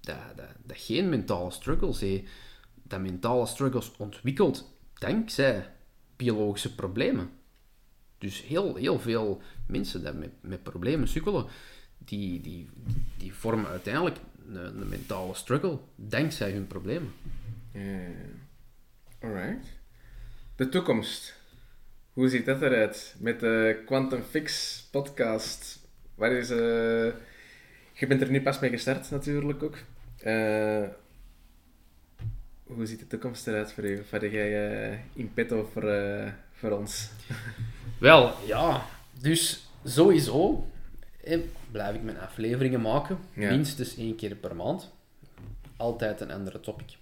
dat, 0.00 0.16
dat, 0.36 0.46
dat 0.64 0.76
geen 0.78 1.08
mentale 1.08 1.50
struggles 1.50 2.00
heeft, 2.00 2.24
dat 2.82 3.00
mentale 3.00 3.46
struggles 3.46 3.92
ontwikkelt 3.96 4.76
dankzij 4.94 5.70
biologische 6.16 6.74
problemen. 6.74 7.30
Dus 8.18 8.42
heel, 8.42 8.74
heel 8.74 8.98
veel 9.00 9.42
mensen 9.66 10.02
die 10.04 10.12
met, 10.12 10.30
met 10.40 10.62
problemen 10.62 11.08
sukkelen, 11.08 11.46
die, 11.98 12.40
die, 12.40 12.68
die 13.16 13.34
vormen 13.34 13.66
uiteindelijk 13.66 14.16
een, 14.48 14.80
een 14.80 14.88
mentale 14.88 15.34
struggle 15.34 15.78
dankzij 15.96 16.50
hun 16.50 16.66
problemen. 16.66 17.12
Alright. 19.20 19.66
De 20.56 20.68
toekomst. 20.68 21.34
Hoe 22.12 22.28
ziet 22.28 22.46
dat 22.46 22.62
eruit? 22.62 23.14
Met 23.18 23.40
de 23.40 23.82
Quantum 23.86 24.22
Fix 24.22 24.80
podcast. 24.90 25.78
Waar 26.14 26.32
is... 26.32 26.50
eh, 26.50 26.56
Je 27.92 28.06
bent 28.08 28.20
er 28.20 28.30
nu 28.30 28.42
pas 28.42 28.58
mee 28.58 28.70
gestart 28.70 29.10
natuurlijk 29.10 29.62
ook. 29.62 29.76
Eh, 30.18 30.82
hoe 32.64 32.86
ziet 32.86 32.98
de 32.98 33.06
toekomst 33.06 33.46
eruit 33.46 33.72
voor 33.72 33.84
u? 33.84 33.96
Wat 34.10 34.20
heb 34.20 34.32
jij 34.32 34.80
eh, 34.92 34.98
in 35.12 35.34
petto 35.34 35.70
voor, 35.72 35.92
voor 36.52 36.70
ons? 36.70 37.10
Wel, 38.00 38.34
ja. 38.46 38.84
Dus 39.20 39.68
sowieso 39.84 40.66
eh, 41.24 41.38
blijf 41.70 41.94
ik 41.94 42.02
mijn 42.02 42.18
afleveringen 42.18 42.80
maken. 42.80 43.18
Ja. 43.32 43.50
Minstens 43.50 43.96
één 43.96 44.16
keer 44.16 44.34
per 44.34 44.56
maand. 44.56 44.90
Altijd 45.76 46.20
een 46.20 46.30
andere 46.30 46.60
topic. 46.60 46.96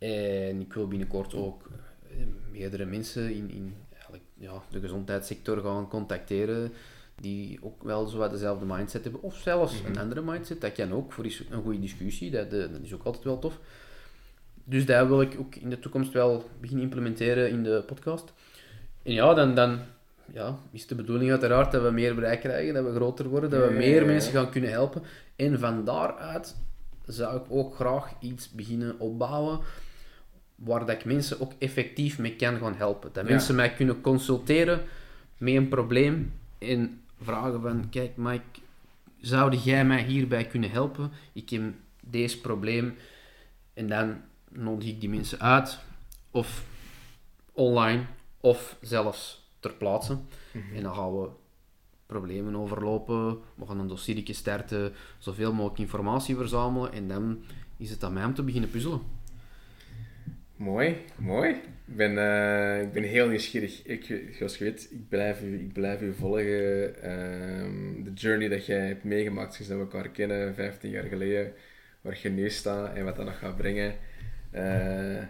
En 0.00 0.60
ik 0.60 0.72
wil 0.72 0.88
binnenkort 0.88 1.34
ook 1.34 1.62
eh, 2.10 2.16
meerdere 2.52 2.84
mensen 2.84 3.34
in, 3.34 3.50
in 3.50 3.74
eigenlijk, 3.92 4.22
ja, 4.34 4.62
de 4.70 4.80
gezondheidssector 4.80 5.60
gaan 5.62 5.88
contacteren 5.88 6.72
die 7.20 7.58
ook 7.62 7.82
wel 7.82 8.06
zo 8.06 8.28
dezelfde 8.28 8.64
mindset 8.66 9.02
hebben. 9.02 9.22
Of 9.22 9.36
zelfs 9.36 9.74
een 9.86 9.98
andere 9.98 10.22
mindset. 10.22 10.60
Dat 10.60 10.72
kan 10.72 10.92
ook 10.92 11.12
voor 11.12 11.26
is- 11.26 11.42
een 11.50 11.62
goede 11.62 11.80
discussie. 11.80 12.30
Dat, 12.30 12.46
eh, 12.52 12.60
dat 12.60 12.80
is 12.82 12.94
ook 12.94 13.04
altijd 13.04 13.24
wel 13.24 13.38
tof. 13.38 13.58
Dus 14.64 14.86
dat 14.86 15.06
wil 15.06 15.20
ik 15.20 15.36
ook 15.38 15.54
in 15.54 15.70
de 15.70 15.78
toekomst 15.78 16.12
wel 16.12 16.48
beginnen 16.60 16.84
implementeren 16.84 17.50
in 17.50 17.62
de 17.62 17.82
podcast. 17.86 18.32
En 19.02 19.12
ja, 19.12 19.34
dan, 19.34 19.54
dan 19.54 19.78
ja, 20.32 20.58
is 20.70 20.86
de 20.86 20.94
bedoeling 20.94 21.30
uiteraard 21.30 21.72
dat 21.72 21.82
we 21.82 21.90
meer 21.90 22.14
bereik 22.14 22.40
krijgen, 22.40 22.74
dat 22.74 22.84
we 22.84 22.94
groter 22.94 23.28
worden, 23.28 23.50
dat 23.50 23.68
we 23.68 23.74
meer 23.74 24.06
mensen 24.06 24.32
gaan 24.32 24.50
kunnen 24.50 24.70
helpen. 24.70 25.02
En 25.36 25.58
van 25.58 25.84
daaruit 25.84 26.56
zou 27.06 27.36
ik 27.36 27.44
ook 27.48 27.74
graag 27.74 28.12
iets 28.20 28.50
beginnen 28.50 28.98
opbouwen 29.00 29.60
waar 30.64 30.80
dat 30.80 30.90
ik 30.90 31.04
mensen 31.04 31.40
ook 31.40 31.52
effectief 31.58 32.18
mee 32.18 32.36
kan 32.36 32.58
gaan 32.58 32.74
helpen. 32.74 33.10
Dat 33.12 33.24
Ja. 33.24 33.30
mensen 33.30 33.54
mij 33.54 33.74
kunnen 33.74 34.00
consulteren 34.00 34.82
met 35.38 35.54
een 35.54 35.68
probleem 35.68 36.32
en 36.58 37.00
vragen 37.22 37.60
van, 37.60 37.88
kijk 37.90 38.16
Mike, 38.16 38.60
zou 39.20 39.56
jij 39.56 39.84
mij 39.84 40.02
hierbij 40.02 40.44
kunnen 40.46 40.70
helpen? 40.70 41.10
Ik 41.32 41.50
heb 41.50 41.62
deze 42.04 42.40
probleem. 42.40 42.94
En 43.74 43.88
dan 43.88 44.16
nodig 44.48 44.88
ik 44.88 45.00
die 45.00 45.08
mensen 45.08 45.40
uit, 45.40 45.78
of 46.30 46.64
online, 47.52 48.02
of 48.40 48.76
zelfs 48.80 49.48
ter 49.60 49.72
plaatse. 49.72 50.18
En 50.74 50.82
dan 50.82 50.94
gaan 50.94 51.20
we 51.20 51.28
problemen 52.06 52.56
overlopen, 52.56 53.38
we 53.54 53.66
gaan 53.66 53.78
een 53.78 53.88
dossiertje 53.88 54.32
starten, 54.32 54.92
zoveel 55.18 55.52
mogelijk 55.52 55.78
informatie 55.78 56.36
verzamelen 56.36 56.92
en 56.92 57.08
dan 57.08 57.38
is 57.76 57.90
het 57.90 58.04
aan 58.04 58.12
mij 58.12 58.24
om 58.24 58.34
te 58.34 58.42
beginnen 58.42 58.70
puzzelen. 58.70 59.00
Mooi, 60.60 60.96
mooi. 61.16 61.50
Ik 61.86 61.96
ben, 61.96 62.18
eh, 62.18 62.82
ik 62.82 62.92
ben 62.92 63.02
heel 63.02 63.28
nieuwsgierig. 63.28 63.82
Ik, 63.84 64.22
zoals 64.32 64.58
je 64.58 64.64
weet, 64.64 64.88
ik 64.90 65.08
blijf 65.08 65.42
u, 65.42 65.58
ik 65.60 65.72
blijf 65.72 66.00
u 66.00 66.14
volgen. 66.14 67.02
Ehm, 67.02 68.02
de 68.02 68.12
journey 68.14 68.48
dat 68.48 68.66
jij 68.66 68.86
hebt 68.86 69.04
meegemaakt 69.04 69.54
sinds 69.54 69.68
dat 69.70 69.78
we 69.78 69.84
elkaar 69.84 70.08
kennen, 70.10 70.54
15 70.54 70.90
jaar 70.90 71.04
geleden. 71.04 71.52
Waar 72.00 72.18
je 72.22 72.28
nu 72.28 72.50
staat 72.50 72.94
en 72.94 73.04
wat 73.04 73.16
dat 73.16 73.24
nog 73.24 73.38
gaat 73.38 73.56
brengen. 73.56 73.94
Eh, 74.50 75.22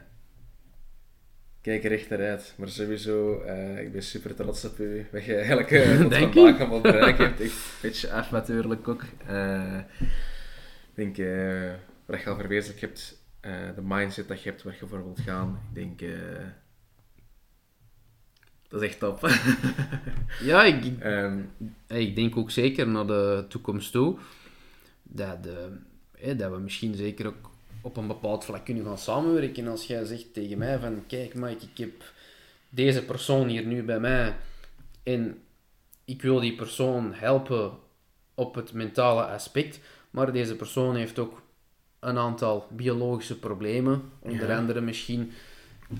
kijk 1.60 1.84
er 1.84 1.92
echt 1.92 2.08
naar 2.08 2.28
uit. 2.28 2.54
Maar 2.56 2.68
sowieso, 2.68 3.40
eh, 3.40 3.80
ik 3.80 3.92
ben 3.92 4.02
super 4.02 4.34
trots 4.34 4.64
op 4.64 4.78
u. 4.78 5.06
Wat 5.12 5.24
je 5.24 5.44
Dank 5.48 5.68
vandaag 5.98 6.34
u. 6.34 6.58
allemaal 6.58 6.80
bereikt 6.80 7.18
hebt. 7.18 7.40
Echt 7.40 7.50
een 7.52 7.78
beetje 7.80 8.10
af 8.10 8.30
natuurlijk 8.30 8.88
ook. 8.88 9.02
Ik 9.02 9.06
denk, 10.94 11.16
wat 12.06 12.20
je 12.22 12.28
al 12.28 12.36
verwezenlijk 12.36 12.80
hebt, 12.80 13.19
eh, 13.40 13.74
de 13.74 13.82
mindset 13.82 14.28
dat 14.28 14.42
je 14.42 14.48
hebt 14.48 14.62
waar 14.62 14.76
je 14.80 14.86
voor 14.86 15.04
wilt 15.04 15.20
gaan. 15.20 15.60
Ik 15.68 15.74
denk, 15.74 16.00
eh, 16.00 16.46
dat 18.68 18.82
is 18.82 18.88
echt 18.88 18.98
top. 18.98 19.20
Ja, 20.42 20.64
ik, 20.64 21.00
Ehm, 21.00 21.40
ik 21.86 22.16
denk 22.16 22.36
ook 22.36 22.50
zeker 22.50 22.88
naar 22.88 23.06
de 23.06 23.44
toekomst 23.48 23.92
toe 23.92 24.18
dat, 25.02 25.38
eh, 26.12 26.38
dat 26.38 26.50
we 26.50 26.58
misschien 26.58 26.94
zeker 26.94 27.26
ook 27.26 27.50
op 27.80 27.96
een 27.96 28.06
bepaald 28.06 28.44
vlak 28.44 28.64
kunnen 28.64 28.84
gaan 28.84 28.98
samenwerken. 28.98 29.66
Als 29.66 29.86
jij 29.86 30.04
zegt 30.04 30.34
tegen 30.34 30.58
mij 30.58 30.78
van, 30.78 31.04
kijk 31.06 31.34
Mike, 31.34 31.64
ik 31.72 31.78
heb 31.78 32.12
deze 32.68 33.04
persoon 33.04 33.48
hier 33.48 33.66
nu 33.66 33.82
bij 33.82 34.00
mij 34.00 34.36
en 35.02 35.42
ik 36.04 36.22
wil 36.22 36.40
die 36.40 36.54
persoon 36.54 37.14
helpen 37.14 37.72
op 38.34 38.54
het 38.54 38.72
mentale 38.72 39.24
aspect, 39.24 39.80
maar 40.10 40.32
deze 40.32 40.56
persoon 40.56 40.96
heeft 40.96 41.18
ook 41.18 41.42
een 42.00 42.18
aantal 42.18 42.66
biologische 42.70 43.38
problemen, 43.38 44.02
onder 44.20 44.48
Ja. 44.48 44.56
andere 44.58 44.80
misschien 44.80 45.32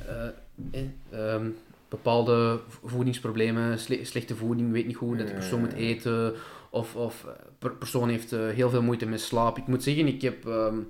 eh, 0.06 0.26
eh, 0.70 0.84
ehm, 1.10 1.48
bepaalde 1.88 2.60
voedingsproblemen, 2.84 3.78
slechte 3.78 4.36
voeding, 4.36 4.72
weet 4.72 4.86
niet 4.86 4.96
hoe 4.96 5.16
dat 5.16 5.26
de 5.26 5.34
persoon 5.34 5.60
moet 5.60 5.72
eten, 5.72 6.34
of, 6.70 6.96
of 6.96 7.26
per 7.58 7.72
persoon 7.72 8.08
heeft 8.08 8.30
heel 8.30 8.70
veel 8.70 8.82
moeite 8.82 9.06
met 9.06 9.20
slaap. 9.20 9.58
Ik 9.58 9.66
moet 9.66 9.82
zeggen, 9.82 10.06
ik 10.06 10.22
heb, 10.22 10.44
um, 10.44 10.88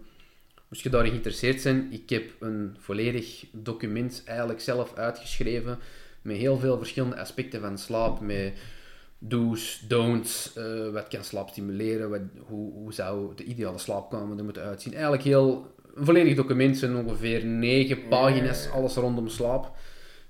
moest 0.69 0.83
je 0.83 0.91
daarin 0.91 1.11
geïnteresseerd 1.11 1.61
zijn, 1.61 1.89
ik 1.93 2.11
heb 2.11 2.31
een 2.41 2.77
volledig 2.79 3.45
document 3.53 4.23
eigenlijk 4.27 4.61
zelf 4.61 4.95
uitgeschreven 4.95 5.79
met 6.23 6.37
heel 6.37 6.59
veel 6.59 6.79
verschillende 6.79 7.17
aspecten 7.21 7.61
van 7.61 7.79
slaap, 7.79 8.21
met 8.21 8.53
do's, 9.23 9.85
don'ts, 9.89 10.53
uh, 10.59 10.89
wat 10.93 11.09
kan 11.09 11.25
slaap 11.25 11.49
stimuleren, 11.49 12.11
wat, 12.11 12.21
hoe, 12.39 12.73
hoe 12.73 12.93
zou 12.93 13.35
de 13.37 13.45
ideale 13.45 13.79
slaapkamer 13.79 14.39
er 14.39 14.45
moeten 14.45 14.63
uitzien. 14.63 14.93
Eigenlijk 14.93 15.23
heel, 15.23 15.75
een 15.95 16.05
volledig 16.05 16.37
document, 16.37 16.79
zijn 16.79 16.97
ongeveer 16.97 17.45
negen 17.45 18.09
pagina's, 18.09 18.69
alles 18.71 18.95
rondom 18.95 19.29
slaap. 19.29 19.73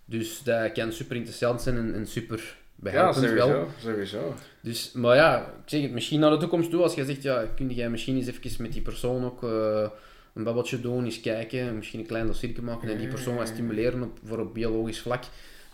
Dus 0.04 0.42
dat 0.42 0.72
kan 0.72 0.92
super 0.92 1.16
interessant 1.16 1.62
zijn 1.62 1.76
en, 1.76 1.94
en 1.94 2.06
super 2.06 2.56
behelpend 2.74 3.24
ja, 3.24 3.28
sowieso, 3.28 3.48
wel. 3.48 3.68
sowieso. 3.78 4.34
Dus, 4.60 4.92
maar 4.92 5.16
ja, 5.16 5.40
ik 5.40 5.68
zeg 5.68 5.82
het, 5.82 5.92
misschien 5.92 6.20
naar 6.20 6.30
de 6.30 6.36
toekomst 6.36 6.70
toe, 6.70 6.82
als 6.82 6.94
je 6.94 7.04
zegt, 7.04 7.22
ja, 7.22 7.46
kun 7.56 7.70
jij 7.70 7.90
misschien 7.90 8.16
eens 8.16 8.26
even 8.26 8.62
met 8.62 8.72
die 8.72 8.82
persoon 8.82 9.24
ook 9.24 9.42
uh, 9.42 9.88
een 10.34 10.44
babbeltje 10.44 10.80
doen, 10.80 11.04
eens 11.04 11.20
kijken, 11.20 11.76
misschien 11.76 12.00
een 12.00 12.06
klein 12.06 12.26
dossiertje 12.26 12.62
maken 12.62 12.88
en 12.88 12.98
die 12.98 13.08
persoon 13.08 13.36
wat 13.36 13.48
stimuleren 13.48 14.02
op, 14.02 14.18
voor 14.24 14.38
op 14.38 14.54
biologisch 14.54 15.00
vlak. 15.00 15.24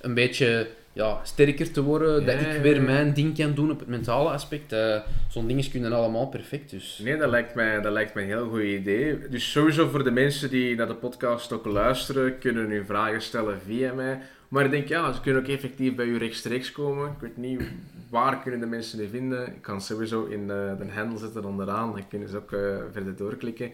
Een 0.00 0.14
beetje 0.14 0.68
ja, 0.96 1.20
sterker 1.22 1.70
te 1.70 1.82
worden, 1.82 2.26
dat 2.26 2.40
ik 2.40 2.62
weer 2.62 2.82
mijn 2.82 3.14
ding 3.14 3.36
kan 3.36 3.54
doen 3.54 3.70
op 3.70 3.78
het 3.78 3.88
mentale 3.88 4.30
aspect. 4.30 4.72
Uh, 4.72 4.96
Zo'n 5.28 5.46
dingen 5.46 5.70
kunnen 5.70 5.92
allemaal 5.92 6.28
perfect. 6.28 6.70
Dus. 6.70 7.00
Nee, 7.04 7.16
dat 7.16 7.30
lijkt, 7.30 7.54
mij, 7.54 7.80
dat 7.80 7.92
lijkt 7.92 8.14
mij 8.14 8.22
een 8.22 8.28
heel 8.28 8.48
goed 8.48 8.62
idee. 8.62 9.28
Dus 9.28 9.50
sowieso 9.50 9.88
voor 9.88 10.04
de 10.04 10.10
mensen 10.10 10.50
die 10.50 10.76
naar 10.76 10.86
de 10.86 10.94
podcast 10.94 11.52
ook 11.52 11.64
luisteren, 11.64 12.38
kunnen 12.38 12.70
hun 12.70 12.86
vragen 12.86 13.22
stellen 13.22 13.60
via 13.60 13.92
mij. 13.92 14.20
Maar 14.48 14.64
ik 14.64 14.70
denk, 14.70 14.88
ja, 14.88 15.12
ze 15.12 15.20
kunnen 15.20 15.42
ook 15.42 15.48
effectief 15.48 15.94
bij 15.94 16.06
u 16.06 16.18
rechtstreeks 16.18 16.72
komen. 16.72 17.06
Ik 17.10 17.20
weet 17.20 17.36
niet, 17.36 17.62
waar 18.10 18.42
kunnen 18.42 18.60
de 18.60 18.66
mensen 18.66 18.98
die 18.98 19.08
vinden? 19.08 19.46
Ik 19.46 19.62
kan 19.62 19.80
sowieso 19.80 20.24
in 20.24 20.40
uh, 20.40 20.48
de 20.78 20.86
handle 20.94 21.18
zetten 21.18 21.44
onderaan, 21.44 21.92
dan 21.92 22.08
kunnen 22.08 22.28
ze 22.28 22.36
ook 22.36 22.52
uh, 22.52 22.76
verder 22.92 23.16
doorklikken. 23.16 23.72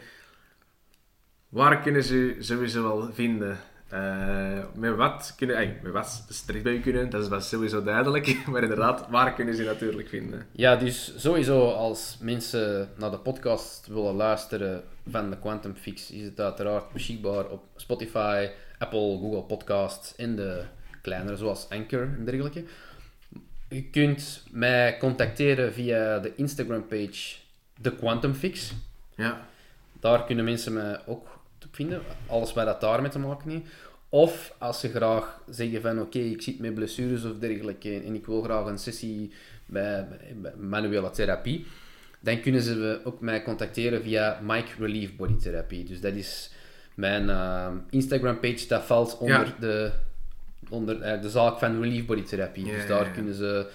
Waar 1.49 1.81
kunnen 1.81 2.05
ze 2.05 2.37
sowieso 2.39 2.83
wel 2.83 3.13
vinden? 3.13 3.59
Uh, 3.93 4.59
met 4.75 4.97
wat 4.97 5.35
kunnen, 5.37 5.57
ay, 5.57 5.79
met 5.83 5.93
wat 5.93 6.25
strikt 6.29 6.65
bij 6.65 6.73
u 6.73 6.81
kunnen, 6.81 7.11
dat 7.11 7.23
is 7.23 7.29
wel 7.29 7.41
sowieso 7.41 7.83
duidelijk. 7.83 8.37
Maar 8.51 8.63
inderdaad, 8.63 9.09
waar 9.11 9.35
kunnen 9.35 9.55
ze 9.55 9.65
natuurlijk 9.65 10.09
vinden? 10.09 10.47
Ja, 10.53 10.77
dus 10.77 11.13
sowieso 11.17 11.71
als 11.71 12.19
mensen 12.21 12.89
naar 12.97 13.11
de 13.11 13.19
podcast 13.19 13.87
willen 13.87 14.15
luisteren 14.15 14.83
van 15.11 15.31
de 15.31 15.39
Quantum 15.39 15.75
Fix, 15.75 16.11
is 16.11 16.25
het 16.25 16.41
uiteraard 16.41 16.93
beschikbaar 16.93 17.47
op 17.47 17.63
Spotify, 17.77 18.49
Apple, 18.79 19.19
Google 19.19 19.43
Podcasts 19.43 20.17
en 20.17 20.37
de 20.37 20.63
kleinere 21.03 21.37
zoals 21.37 21.69
Anchor 21.69 22.03
en 22.03 22.25
dergelijke. 22.25 22.65
Je 23.69 23.85
kunt 23.85 24.43
mij 24.51 24.99
contacteren 24.99 25.73
via 25.73 26.19
de 26.19 26.35
Instagram 26.35 26.87
page 26.87 27.37
The 27.81 27.95
Quantum 27.95 28.35
Fix. 28.35 28.73
Ja. 29.17 29.47
Daar 30.01 30.25
kunnen 30.25 30.45
mensen 30.45 30.73
mij 30.73 31.01
ook 31.07 31.32
vinden. 31.73 32.03
Alles 32.27 32.53
wat 32.53 32.67
dat 32.67 32.81
daarmee 32.81 33.11
te 33.11 33.19
maken 33.19 33.51
heeft. 33.51 33.65
Of 34.09 34.55
als 34.59 34.81
ze 34.81 34.89
graag 34.89 35.41
zeggen 35.51 35.83
van 35.83 36.01
oké, 36.01 36.19
ik 36.19 36.43
zit 36.43 36.59
met 36.59 36.75
blessures 36.75 37.25
of 37.25 37.39
dergelijke 37.39 38.01
en 38.01 38.15
ik 38.15 38.27
wil 38.27 38.43
graag 38.43 38.67
een 38.67 38.79
sessie 38.79 39.33
bij, 39.67 40.09
bij 40.37 40.53
manuele 40.57 41.11
therapie, 41.11 41.67
dan 42.21 42.41
kunnen 42.41 42.63
ze 42.63 43.01
ook 43.05 43.21
mij 43.21 43.43
contacteren 43.43 44.03
via 44.03 44.41
Mike 44.43 44.71
Relief 44.79 45.17
Body 45.17 45.37
Therapy. 45.37 45.87
Dus 45.87 46.01
dat 46.01 46.15
is 46.15 46.51
mijn 46.95 47.29
uh, 47.29 47.69
Instagram 47.91 48.41
page, 48.41 48.67
dat 48.69 48.83
valt 48.83 49.19
onder, 49.19 49.55
de, 49.61 49.91
onder 50.69 51.15
uh, 51.15 51.23
de 51.23 51.31
zaak 51.31 51.59
van 51.59 51.81
Relief 51.81 52.07
Body 52.07 52.23
Therapie. 52.23 52.65
dus 52.65 52.87
daar 52.87 53.11
kunnen 53.11 53.35
ze 53.35 53.67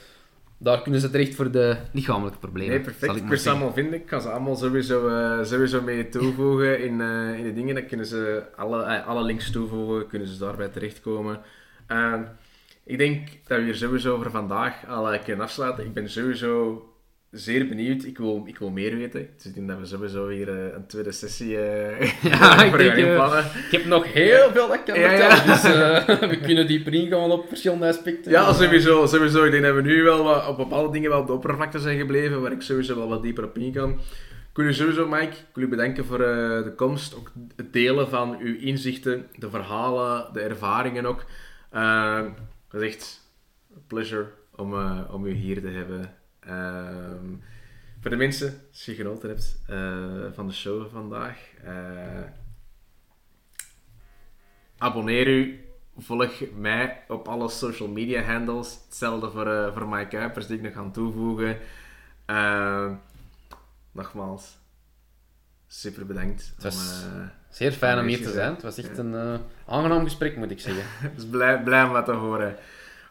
daar 0.58 0.82
kunnen 0.82 1.01
ze 1.01 1.10
terecht 1.10 1.36
voor 1.36 1.51
de 1.51 1.78
lichamelijke 1.91 2.39
problemen. 2.39 2.74
Nee, 2.74 2.84
perfect. 2.84 3.16
Ik 3.16 3.26
kan 3.28 3.38
ze 3.38 3.49
allemaal 3.49 3.74
vinden. 3.74 3.93
Ik 3.93 4.05
kan 4.05 4.22
ze 4.22 4.30
allemaal 4.30 4.55
sowieso, 4.55 5.08
uh, 5.08 5.43
sowieso 5.43 5.82
mee 5.82 6.10
toevoegen 6.10 6.84
in, 6.84 6.99
uh, 6.99 7.38
in 7.38 7.43
de 7.43 7.53
dingen. 7.53 7.76
Dan 7.76 7.86
kunnen 7.86 8.05
ze 8.05 8.43
alle, 8.55 8.86
uh, 8.86 9.08
alle 9.08 9.24
links 9.24 9.51
toevoegen, 9.51 10.08
kunnen 10.08 10.28
ze 10.28 10.38
daarbij 10.38 10.68
terechtkomen. 10.68 11.41
Ehm, 11.88 12.24
ik 12.84 12.97
denk 12.97 13.28
dat 13.47 13.58
we 13.58 13.64
hier 13.64 13.76
sowieso 13.76 14.22
voor 14.22 14.32
vandaag 14.32 14.88
al 14.88 15.20
kunnen 15.20 15.45
afsluiten. 15.45 15.86
Ik 15.86 15.93
ben 15.93 16.10
sowieso 16.10 16.82
zeer 17.32 17.67
benieuwd. 17.67 18.03
Ik 18.03 18.17
wil, 18.17 18.43
ik 18.45 18.57
wil 18.57 18.69
meer 18.69 18.97
weten. 18.97 19.30
Dus 19.36 19.45
ik 19.45 19.53
denk 19.53 19.67
dat 19.67 19.80
we 19.80 19.86
sowieso 19.86 20.28
hier 20.30 20.47
uh, 20.47 20.73
een 20.73 20.88
tweede 20.88 21.11
sessie 21.11 21.51
uh, 21.51 22.01
ja, 22.21 22.63
ik, 22.63 22.78
denk, 22.78 22.97
uh, 22.97 23.45
ik 23.65 23.71
heb 23.71 23.86
nog 23.86 24.13
heel 24.13 24.51
veel 24.51 24.67
dat 24.67 24.75
ik 24.75 24.86
kan 24.86 24.95
vertellen. 24.95 25.45
Dus 25.47 25.61
we 26.38 26.39
kunnen 26.41 26.67
dieper 26.67 26.93
ingaan 26.93 27.32
op 27.32 27.47
verschillende 27.47 27.88
aspecten. 27.88 28.32
Ja, 28.32 28.53
sowieso, 28.53 29.05
sowieso. 29.05 29.43
Ik 29.43 29.51
denk 29.51 29.63
dat 29.63 29.75
we 29.75 29.82
nu 29.82 30.03
wel 30.03 30.23
wat, 30.23 30.47
op 30.47 30.57
bepaalde 30.57 30.91
dingen 30.91 31.09
wel 31.09 31.19
op 31.19 31.28
de 31.28 31.34
oppervlakte 31.34 31.80
zijn 31.80 31.97
gebleven, 31.97 32.41
waar 32.41 32.51
ik 32.51 32.61
sowieso 32.61 32.95
wel 32.95 33.07
wat 33.07 33.21
dieper 33.21 33.43
op 33.43 33.57
ingaan. 33.57 33.91
Ik 34.49 34.63
wil 34.63 34.65
u 34.65 34.73
sowieso, 34.73 35.07
Mike, 35.07 35.25
ik 35.25 35.53
wil 35.53 35.63
u 35.63 35.67
bedanken 35.67 36.05
voor 36.05 36.17
de 36.17 36.73
komst. 36.75 37.15
Ook 37.15 37.32
het 37.55 37.73
delen 37.73 38.09
van 38.09 38.38
uw 38.39 38.57
inzichten, 38.57 39.28
de 39.36 39.49
verhalen, 39.49 40.34
de 40.34 40.39
ervaringen 40.39 41.05
ook. 41.05 41.25
het 42.69 42.82
is 42.82 42.82
echt 42.82 43.30
een 43.75 43.84
pleasure 43.88 44.25
om, 44.55 44.73
om 45.11 45.25
u 45.25 45.32
hier 45.32 45.61
te 45.61 45.67
hebben. 45.67 46.16
Um, 46.50 47.41
voor 48.02 48.10
de 48.10 48.18
mensen, 48.18 48.62
als 48.72 48.86
je 48.86 48.95
genoten 48.95 49.30
hebt 49.30 49.60
uh, 49.70 50.26
van 50.34 50.48
de 50.48 50.54
show 50.54 50.91
vandaag, 50.91 51.38
uh, 51.66 51.72
abonneer 54.78 55.28
u. 55.28 55.62
Volg 55.98 56.32
mij 56.56 57.04
op 57.08 57.28
alle 57.28 57.50
social 57.50 57.89
media 57.89 58.22
handles. 58.22 58.80
Hetzelfde 58.86 59.32
voor, 59.32 59.48
uh, 59.48 59.74
voor 59.74 59.88
Mike 59.88 60.08
Kuipers, 60.08 60.48
die 60.48 60.58
ik 60.58 60.64
nog 60.64 60.74
ga 60.74 60.89
toevoegen. 60.91 61.58
Ehm, 62.26 62.93
nogmaals, 63.91 64.58
super 65.68 66.06
bedankt. 66.06 66.52
Het 66.56 66.64
was 66.64 67.04
om, 67.06 67.30
zeer 67.50 67.72
fijn 67.72 68.00
om 68.00 68.06
hier 68.06 68.22
te 68.22 68.32
zijn. 68.32 68.54
Het 68.54 68.64
was 68.64 68.78
echt 68.78 68.98
een 68.98 69.41
aangenaam 69.66 70.04
gesprek, 70.04 70.38
moet 70.38 70.52
ik 70.52 70.60
zeggen. 70.60 70.84
dus 71.16 71.26
blij, 71.26 71.64
blij 71.64 71.84
om 71.84 71.91
wat 71.91 72.06
te 72.06 72.12
horen. 72.12 72.56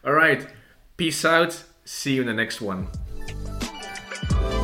Alright, 0.01 0.53
peace 0.95 1.29
out. 1.29 1.65
See 1.83 2.13
you 2.13 2.27
in 2.27 2.35
the 2.35 2.41
next 2.41 2.61
one. 2.61 2.85
Bye. 4.29 4.56